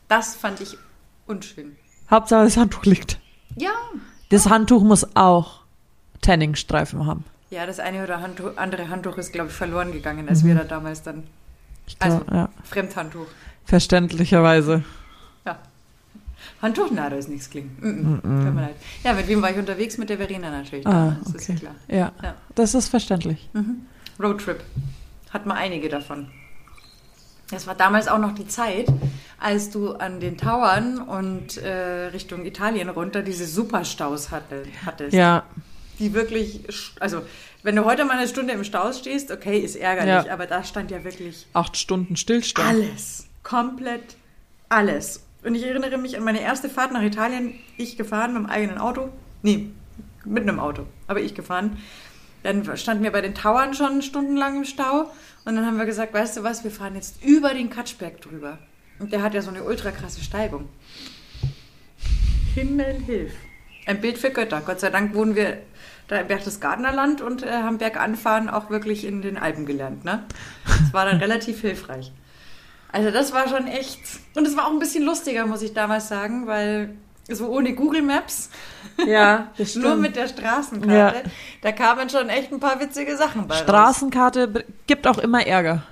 Das 0.09 0.35
fand 0.37 0.61
ich 0.61 0.77
unschön. 1.27 1.77
Hauptsache 2.11 2.45
das 2.45 2.57
Handtuch 2.57 2.85
liegt. 2.85 3.19
Ja. 3.57 3.71
Das 4.29 4.49
Handtuch 4.49 4.83
muss 4.83 5.17
auch 5.17 5.61
Tanningstreifen 6.21 7.07
haben. 7.07 7.25
Ja, 7.51 7.67
das 7.67 7.79
eine 7.79 8.03
oder 8.03 8.21
Handtuch, 8.21 8.57
andere 8.57 8.89
Handtuch 8.89 9.19
ist, 9.19 9.33
glaube 9.33 9.49
ich, 9.51 9.55
verloren 9.55 9.93
gegangen, 9.93 10.29
als 10.29 10.45
wir 10.45 10.55
da 10.55 10.65
damals 10.65 11.03
dann. 11.03 11.25
Ich 11.87 11.97
Also, 12.01 12.19
glaub, 12.19 12.35
ja. 12.35 12.49
Fremdhandtuch. 12.65 13.27
Verständlicherweise. 13.65 14.85
Ja. 16.57 16.63
Handtuchnadel 16.63 17.19
ist 17.19 17.29
nichts 17.29 17.51
klingen. 17.51 17.77
Mm 17.81 18.21
-mm. 18.59 18.69
Ja, 19.05 19.13
mit 19.13 19.29
wem 19.29 19.43
war 19.43 19.51
ich 19.51 19.57
unterwegs? 19.59 19.99
Mit 19.99 20.09
der 20.11 20.17
Verena 20.19 20.51
natürlich. 20.51 20.87
Ah, 20.87 21.17
das 21.25 21.35
ist 21.35 21.51
okay. 21.51 21.59
klar. 21.61 21.75
Ja, 21.89 22.13
Ja. 22.23 22.35
das 22.55 22.75
ist 22.75 22.89
verständlich. 22.89 23.49
Roadtrip. 24.21 24.61
Hat 25.31 25.47
man 25.47 25.57
einige 25.57 25.89
davon. 25.89 26.29
Das 27.51 27.67
war 27.67 27.75
damals 27.77 28.09
auch 28.09 28.19
noch 28.19 28.35
die 28.35 28.49
Zeit, 28.49 28.87
als 29.39 29.71
du 29.71 29.93
an 29.93 30.19
den 30.19 30.37
Tauern 30.37 30.99
und 30.99 31.59
äh, 31.59 32.07
Richtung 32.07 32.45
Italien 32.45 32.89
runter 32.89 33.23
diese 33.23 33.47
Superstaus 33.47 34.31
hatte, 34.33 34.65
hattest. 34.85 35.13
Ja, 35.13 35.45
Die 36.01 36.13
wirklich, 36.13 36.65
also 36.99 37.23
wenn 37.63 37.77
du 37.77 37.85
heute 37.85 38.05
mal 38.05 38.19
eine 38.19 38.27
Stunde 38.29 38.53
im 38.53 38.65
Stau 38.65 38.93
stehst, 38.93 39.31
okay, 39.31 39.59
ist 39.61 39.77
ärgerlich, 39.77 40.27
Ja. 40.27 40.33
aber 40.33 40.47
da 40.47 40.65
stand 40.65 40.91
ja 40.91 41.05
wirklich 41.05 41.47
acht 41.53 41.77
Stunden 41.77 42.17
Stillstand. 42.17 42.69
alles. 42.69 43.27
Komplett 43.45 44.17
alles. 44.69 45.23
Und 45.47 45.55
ich 45.55 45.65
erinnere 45.65 45.97
mich 45.97 46.17
an 46.17 46.25
meine 46.25 46.41
erste 46.41 46.69
Fahrt 46.69 46.91
nach 46.91 47.03
Italien, 47.03 47.55
ich 47.77 47.97
gefahren 47.97 48.33
mit 48.33 48.43
dem 48.43 48.51
eigenen 48.51 48.79
Auto. 48.79 49.11
Nee, 49.43 49.71
mit 50.25 50.43
einem 50.43 50.59
Auto, 50.59 50.87
aber 51.07 51.21
ich 51.21 51.37
gefahren. 51.37 51.79
Dann 52.43 52.77
standen 52.77 53.05
wir 53.05 53.13
bei 53.13 53.21
den 53.21 53.37
Tauern 53.37 53.73
schon 53.73 54.03
stundenlang 54.03 54.57
im 54.57 54.65
Stau. 54.65 55.13
Und 55.45 55.55
dann 55.55 55.65
haben 55.65 55.79
wir 55.79 55.87
gesagt, 55.87 56.13
weißt 56.13 56.39
du 56.39 56.43
was, 56.43 56.65
wir 56.65 56.73
fahren 56.73 56.97
jetzt 56.97 57.23
über 57.25 57.55
den 57.55 57.71
Katschberg 57.71 58.21
drüber. 58.21 58.59
Und 58.99 59.13
der 59.13 59.23
hat 59.23 59.35
ja 59.35 59.43
so 59.43 59.51
eine 59.51 59.63
ultra 59.63 59.93
krasse 59.93 60.21
Steigung. 60.21 60.69
Himmel 62.57 62.95
hilf. 63.07 63.33
Ein 63.87 64.01
Bild 64.01 64.19
für 64.19 64.31
Götter. 64.31 64.61
Gott 64.67 64.81
sei 64.81 64.91
Dank 64.91 65.15
wohnen 65.15 65.37
wir 65.37 65.59
da 66.09 66.19
im 66.19 66.27
Berchtesgadener 66.27 67.25
und 67.25 67.45
äh, 67.45 67.53
haben 67.53 67.79
Berganfahren 67.79 68.49
auch 68.49 68.69
wirklich 68.69 69.05
in 69.05 69.23
den 69.23 69.37
Alpen 69.39 69.65
gelernt. 69.65 70.05
Ne? 70.05 70.25
Das 70.65 70.93
war 70.93 71.05
dann 71.05 71.19
relativ 71.21 71.61
hilfreich. 71.61 72.11
Also 72.97 73.11
das 73.11 73.33
war 73.35 73.47
schon 73.49 73.67
echt. 73.67 74.01
Und 74.37 74.47
es 74.47 74.57
war 74.57 74.67
auch 74.67 74.71
ein 74.73 74.79
bisschen 74.79 75.05
lustiger, 75.05 75.45
muss 75.47 75.61
ich 75.61 75.75
damals 75.75 76.09
sagen, 76.09 76.47
weil 76.47 76.95
so 77.29 77.49
ohne 77.49 77.75
Google 77.75 78.03
Maps, 78.03 78.49
Ja, 79.07 79.51
das 79.59 79.71
stimmt. 79.73 79.85
nur 79.85 79.97
mit 79.97 80.17
der 80.17 80.29
Straßenkarte, 80.29 81.19
Ja. 81.19 81.31
da 81.61 81.73
kamen 81.73 82.09
schon 82.09 82.29
echt 82.31 82.53
ein 82.53 82.61
paar 82.61 82.81
witzige 82.81 83.17
Sachen 83.17 83.47
bei 83.49 83.55
raus. 83.57 83.63
Straßenkarte 83.65 84.49
br- 84.49 84.65
gibt 84.87 85.07
auch 85.07 85.19
immer 85.19 85.45
Ärger. 85.47 85.83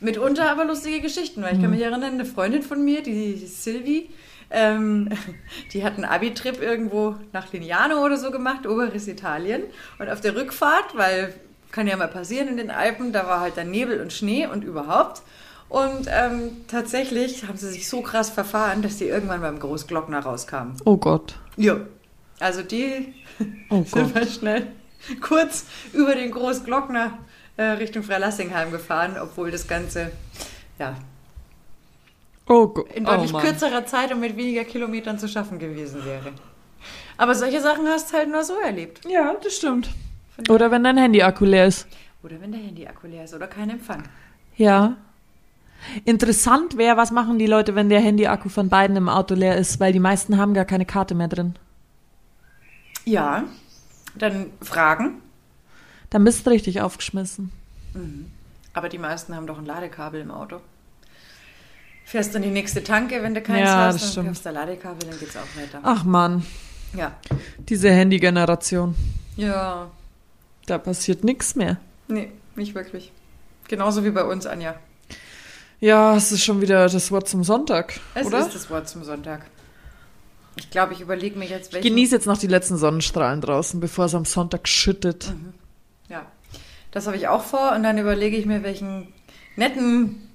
Mitunter 0.00 0.50
aber 0.50 0.64
lustige 0.64 1.00
Geschichten, 1.00 1.42
weil 1.42 1.54
ich 1.56 1.60
kann 1.60 1.70
mich 1.70 1.80
erinnern, 1.82 2.04
eine 2.14 2.24
Freundin 2.24 2.62
von 2.62 2.84
mir, 2.84 3.02
die 3.02 3.36
Sylvie, 3.36 4.08
ähm, 4.50 5.08
die 5.72 5.84
hat 5.84 5.94
einen 5.94 6.04
Abi-Trip 6.04 6.62
irgendwo 6.62 7.16
nach 7.32 7.52
Lignano 7.52 8.04
oder 8.04 8.16
so 8.16 8.30
gemacht, 8.30 8.66
oberes 8.66 9.06
Italien. 9.08 9.62
Und 9.98 10.08
auf 10.08 10.20
der 10.20 10.34
Rückfahrt, 10.34 10.96
weil 10.96 11.34
kann 11.72 11.86
ja 11.86 11.96
mal 11.96 12.08
passieren 12.08 12.48
in 12.48 12.56
den 12.56 12.70
Alpen, 12.70 13.12
da 13.12 13.26
war 13.26 13.40
halt 13.40 13.56
dann 13.58 13.70
Nebel 13.70 14.00
und 14.00 14.12
Schnee 14.12 14.46
und 14.46 14.64
überhaupt. 14.64 15.20
Und 15.68 16.06
ähm, 16.10 16.50
tatsächlich 16.66 17.46
haben 17.46 17.58
sie 17.58 17.68
sich 17.70 17.88
so 17.88 18.00
krass 18.00 18.30
verfahren, 18.30 18.80
dass 18.82 18.96
die 18.96 19.04
irgendwann 19.04 19.40
beim 19.42 19.58
Großglockner 19.60 20.20
rauskamen. 20.20 20.74
Oh 20.84 20.96
Gott. 20.96 21.38
Ja. 21.56 21.76
Also 22.40 22.62
die 22.62 23.14
Oh 23.68 23.82
sind 23.86 23.92
Gott. 23.92 24.14
wir 24.14 24.26
schnell 24.26 24.66
kurz 25.20 25.66
über 25.92 26.14
den 26.14 26.30
Großglockner 26.30 27.18
äh, 27.56 27.62
Richtung 27.62 28.02
Freilassingheim 28.02 28.70
gefahren, 28.70 29.16
obwohl 29.20 29.50
das 29.50 29.66
Ganze 29.68 30.10
ja, 30.78 30.94
Oh 32.48 32.72
in 32.94 33.04
oh 33.04 33.10
deutlich 33.10 33.32
Mann. 33.32 33.42
kürzerer 33.42 33.84
Zeit 33.84 34.10
und 34.12 34.20
mit 34.20 34.36
weniger 34.36 34.64
Kilometern 34.64 35.18
zu 35.18 35.28
schaffen 35.28 35.58
gewesen 35.58 36.04
wäre. 36.06 36.32
Aber 37.18 37.34
solche 37.34 37.60
Sachen 37.60 37.86
hast 37.88 38.10
du 38.12 38.16
halt 38.16 38.30
nur 38.30 38.42
so 38.44 38.54
erlebt. 38.58 39.00
Ja, 39.06 39.34
das 39.42 39.56
stimmt. 39.56 39.90
Oder 40.48 40.70
wenn 40.70 40.84
dein 40.84 40.96
Handy-Akku 40.96 41.44
leer 41.44 41.66
ist. 41.66 41.86
Oder 42.22 42.40
wenn 42.40 42.52
der 42.52 42.60
Handy-Akku 42.60 43.06
leer 43.08 43.24
ist 43.24 43.34
oder 43.34 43.48
kein 43.48 43.68
Empfang. 43.70 44.04
Ja. 44.56 44.96
Interessant 46.04 46.76
wäre, 46.76 46.96
was 46.96 47.10
machen 47.10 47.38
die 47.38 47.46
Leute, 47.46 47.74
wenn 47.74 47.88
der 47.88 48.00
Handy-Akku 48.00 48.48
von 48.48 48.68
beiden 48.68 48.96
im 48.96 49.08
Auto 49.08 49.34
leer 49.34 49.56
ist, 49.56 49.80
weil 49.80 49.92
die 49.92 50.00
meisten 50.00 50.36
haben 50.36 50.54
gar 50.54 50.64
keine 50.64 50.84
Karte 50.84 51.14
mehr 51.14 51.28
drin. 51.28 51.54
Ja, 53.04 53.44
dann 54.16 54.46
fragen. 54.60 55.22
Dann 56.10 56.24
bist 56.24 56.44
du 56.46 56.50
richtig 56.50 56.80
aufgeschmissen. 56.80 57.52
Aber 58.74 58.88
die 58.88 58.98
meisten 58.98 59.34
haben 59.34 59.46
doch 59.46 59.58
ein 59.58 59.66
Ladekabel 59.66 60.20
im 60.20 60.30
Auto. 60.30 60.60
Fährst 62.04 62.34
dann 62.34 62.42
die 62.42 62.50
nächste 62.50 62.82
Tanke, 62.82 63.22
wenn 63.22 63.34
du 63.34 63.42
keins 63.42 63.60
Ja, 63.68 63.76
hast, 63.86 64.16
dann 64.16 64.26
kaufst 64.26 64.46
du 64.46 64.50
Ladekabel, 64.50 65.08
dann 65.08 65.18
geht's 65.18 65.36
auch 65.36 65.60
weiter. 65.60 65.80
Ach 65.82 66.04
Mann, 66.04 66.44
Ja. 66.94 67.12
diese 67.58 67.90
Handy-Generation. 67.90 68.94
Ja, 69.36 69.90
Da 70.66 70.78
passiert 70.78 71.22
nichts 71.24 71.54
mehr. 71.54 71.76
nee, 72.08 72.30
nicht 72.56 72.74
wirklich. 72.74 73.12
Genauso 73.68 74.04
wie 74.04 74.10
bei 74.10 74.24
uns, 74.24 74.46
Anja. 74.46 74.74
Ja, 75.80 76.16
es 76.16 76.32
ist 76.32 76.44
schon 76.44 76.60
wieder 76.60 76.88
das 76.88 77.10
Wort 77.12 77.28
zum 77.28 77.44
Sonntag, 77.44 78.00
Es 78.14 78.26
oder? 78.26 78.40
ist 78.40 78.54
das 78.54 78.68
Wort 78.70 78.88
zum 78.88 79.04
Sonntag. 79.04 79.46
Ich 80.56 80.70
glaube, 80.70 80.92
ich 80.92 81.00
überlege 81.00 81.38
mir 81.38 81.46
jetzt, 81.46 81.68
Ich 81.68 81.74
welchen... 81.74 81.88
genieße 81.88 82.16
jetzt 82.16 82.26
noch 82.26 82.36
die 82.38 82.48
letzten 82.48 82.76
Sonnenstrahlen 82.76 83.40
draußen, 83.40 83.78
bevor 83.78 84.06
es 84.06 84.14
am 84.14 84.24
Sonntag 84.24 84.66
schüttet. 84.66 85.32
Ja, 86.08 86.26
das 86.90 87.06
habe 87.06 87.16
ich 87.16 87.28
auch 87.28 87.44
vor 87.44 87.72
und 87.76 87.84
dann 87.84 87.96
überlege 87.98 88.36
ich 88.36 88.44
mir, 88.46 88.64
welchen 88.64 89.12
netten 89.54 90.28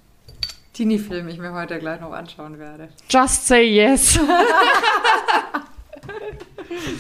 Teenie-Film 0.74 1.28
ich 1.28 1.40
mir 1.40 1.52
heute 1.54 1.78
gleich 1.78 2.00
noch 2.00 2.14
anschauen 2.14 2.58
werde. 2.58 2.88
Just 3.10 3.48
say 3.48 3.64
yes. 3.64 4.18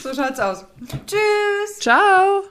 So 0.01 0.13
schaut's 0.13 0.39
aus. 0.39 0.65
Tschüss! 1.07 1.79
Ciao. 1.79 2.43